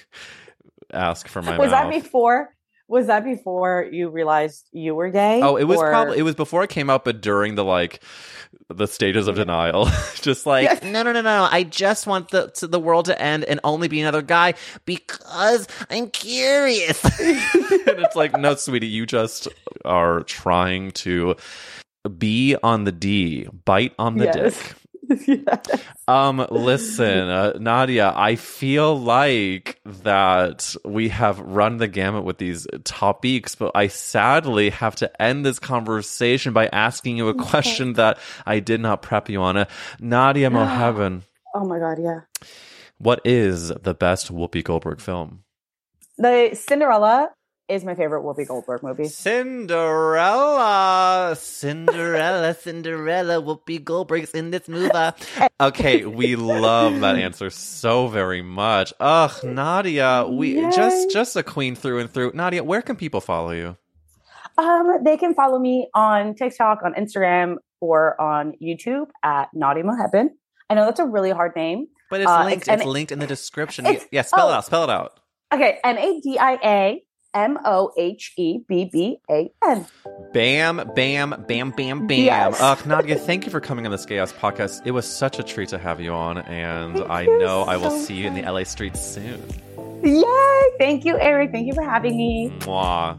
ask 0.93 1.28
for 1.28 1.43
my 1.43 1.59
was 1.59 1.70
mouth. 1.70 1.91
that 1.93 2.03
before? 2.03 2.55
Was 2.89 3.07
that 3.07 3.24
before 3.24 3.89
you 3.91 4.11
realized 4.11 4.68
you 4.72 4.95
were 4.95 5.09
gay? 5.09 5.41
Oh, 5.43 5.57
it 5.57 5.64
was 5.64 5.78
Or- 5.78 5.89
probably 5.91 6.18
it 6.18 6.22
was 6.22 6.35
before 6.35 6.62
I 6.62 6.66
came 6.66 6.91
out, 6.91 7.05
but 7.05 7.22
during 7.22 7.55
the 7.55 7.64
like 7.64 8.03
the 8.73 8.87
stages 8.87 9.29
of 9.29 9.37
denial, 9.37 9.89
just 10.16 10.47
like 10.47 10.83
no, 10.83 11.03
no, 11.03 11.12
no, 11.12 11.20
no. 11.23 11.49
I 11.51 11.62
just 11.62 12.07
want 12.07 12.31
the 12.31 12.49
to 12.57 12.66
the 12.66 12.81
world 12.81 13.07
to 13.07 13.20
end 13.20 13.45
and 13.45 13.61
only 13.64 13.89
be 13.89 14.01
another 14.01 14.23
guy 14.23 14.55
because 14.85 15.66
I'm 15.91 16.11
curious. 16.11 17.03
and 17.20 17.39
it's 18.01 18.16
like, 18.16 18.37
no, 18.39 18.55
sweetie, 18.55 18.87
you 18.87 19.07
just 19.07 19.49
are 19.85 20.23
trying 20.23 20.91
to 20.93 21.37
be 22.18 22.57
on 22.62 22.85
the 22.85 22.93
D, 22.93 23.47
bite 23.64 23.95
on 23.99 24.16
the 24.18 24.25
Yes. 24.25 24.57
dick. 24.59 24.75
yes. 25.26 25.82
Um, 26.08 26.46
listen, 26.50 27.28
uh, 27.28 27.52
Nadia, 27.58 28.12
I 28.14 28.36
feel 28.36 28.98
like 28.98 29.80
that 29.84 30.74
we 30.84 31.08
have 31.10 31.38
run 31.40 31.76
the 31.78 31.88
gamut 31.88 32.24
with 32.24 32.38
these 32.38 32.66
topics, 32.84 33.54
but 33.54 33.72
I 33.74 33.88
sadly 33.88 34.70
have 34.70 34.96
to 34.96 35.22
end 35.22 35.44
this 35.44 35.58
conversation 35.58 36.52
by 36.52 36.66
asking 36.72 37.16
you 37.16 37.28
a 37.28 37.34
question 37.34 37.94
that 37.94 38.18
I 38.46 38.60
did 38.60 38.80
not 38.80 39.02
prep 39.02 39.28
you 39.28 39.42
on. 39.42 39.56
Uh, 39.56 39.64
Nadia 40.00 40.50
Mohebban, 40.50 41.22
Oh 41.54 41.64
my 41.66 41.78
god, 41.78 41.98
yeah. 42.00 42.20
what 42.98 43.20
is 43.24 43.68
the 43.68 43.94
best 43.94 44.32
Whoopi 44.32 44.64
Goldberg 44.64 45.00
film? 45.00 45.44
The 46.18 46.50
Cinderella 46.54 47.30
is 47.68 47.84
my 47.84 47.94
favorite 47.94 48.22
Whoopi 48.22 48.46
Goldberg 48.46 48.82
movie. 48.82 49.04
Cinderella, 50.12 51.34
Cinderella, 51.38 52.54
Cinderella, 52.60 53.40
Whoopi 53.42 53.82
Goldberg's 53.82 54.32
in 54.32 54.50
this 54.50 54.68
movie. 54.68 54.90
Okay, 55.60 56.04
we 56.04 56.34
love 56.34 56.98
that 57.00 57.14
answer 57.16 57.48
so 57.48 58.08
very 58.08 58.42
much. 58.42 58.92
Ugh, 58.98 59.30
Nadia, 59.44 60.26
we 60.28 60.56
Yay. 60.60 60.70
just 60.72 61.10
just 61.12 61.36
a 61.36 61.42
queen 61.44 61.76
through 61.76 62.00
and 62.00 62.10
through. 62.10 62.32
Nadia, 62.34 62.64
where 62.64 62.82
can 62.82 62.96
people 62.96 63.20
follow 63.20 63.52
you? 63.52 63.76
Um, 64.58 65.04
they 65.04 65.16
can 65.16 65.34
follow 65.34 65.58
me 65.60 65.88
on 65.94 66.34
TikTok, 66.34 66.80
on 66.84 66.94
Instagram, 66.94 67.56
or 67.80 68.20
on 68.20 68.54
YouTube 68.60 69.06
at 69.22 69.50
Nadia 69.54 69.84
Mohebban. 69.84 70.30
I 70.68 70.74
know 70.74 70.84
that's 70.84 70.98
a 71.00 71.06
really 71.06 71.30
hard 71.30 71.54
name. 71.54 71.86
But 72.10 72.22
it's 72.22 72.30
Uh, 72.30 72.44
linked. 72.44 72.62
it's- 72.68 72.80
It's, 72.80 72.86
linked 72.86 73.12
in 73.12 73.20
the 73.20 73.26
description. 73.28 73.86
yeah, 74.10 74.22
spell 74.22 74.48
it 74.48 74.52
oh. 74.52 74.56
out. 74.56 74.64
Spell 74.66 74.84
it 74.84 74.90
out. 74.90 75.20
Okay, 75.54 75.78
N 75.84 75.96
A 75.98 76.20
D 76.20 76.38
I 76.40 76.58
A 76.64 77.02
M 77.35 77.59
O 77.64 77.93
H 77.97 78.33
E 78.37 78.59
B 78.68 78.89
B 78.93 79.18
A 79.30 79.51
N. 79.64 79.87
Bam, 80.33 80.91
bam, 80.95 81.45
bam, 81.49 81.70
bam, 81.70 82.07
bam. 82.07 82.18
Yes. 82.18 82.59
Ugh, 82.61 82.87
Nadia, 82.87 83.16
thank 83.16 83.45
you 83.45 83.51
for 83.51 83.61
coming 83.61 83.87
on 83.87 83.93
this 83.93 84.05
Ass 84.11 84.33
podcast. 84.33 84.83
It 84.85 84.93
was 84.93 85.07
such 85.07 85.39
a 85.39 85.43
treat 85.43 85.68
to 85.70 85.78
have 85.78 86.01
you 86.01 86.12
on, 86.12 86.39
and 86.39 86.97
Thank 86.97 87.11
I 87.11 87.24
know 87.24 87.62
I 87.62 87.76
will 87.76 87.91
so 87.91 87.99
see 87.99 88.14
you 88.14 88.26
in 88.26 88.35
the 88.35 88.43
LA 88.43 88.64
streets 88.64 89.01
soon. 89.01 89.43
Yay! 90.03 90.62
Thank 90.78 91.05
you, 91.05 91.18
Eric. 91.18 91.53
Thank 91.53 91.66
you 91.66 91.74
for 91.74 91.83
having 91.83 92.16
me. 92.16 92.53
Mwah. 92.61 93.18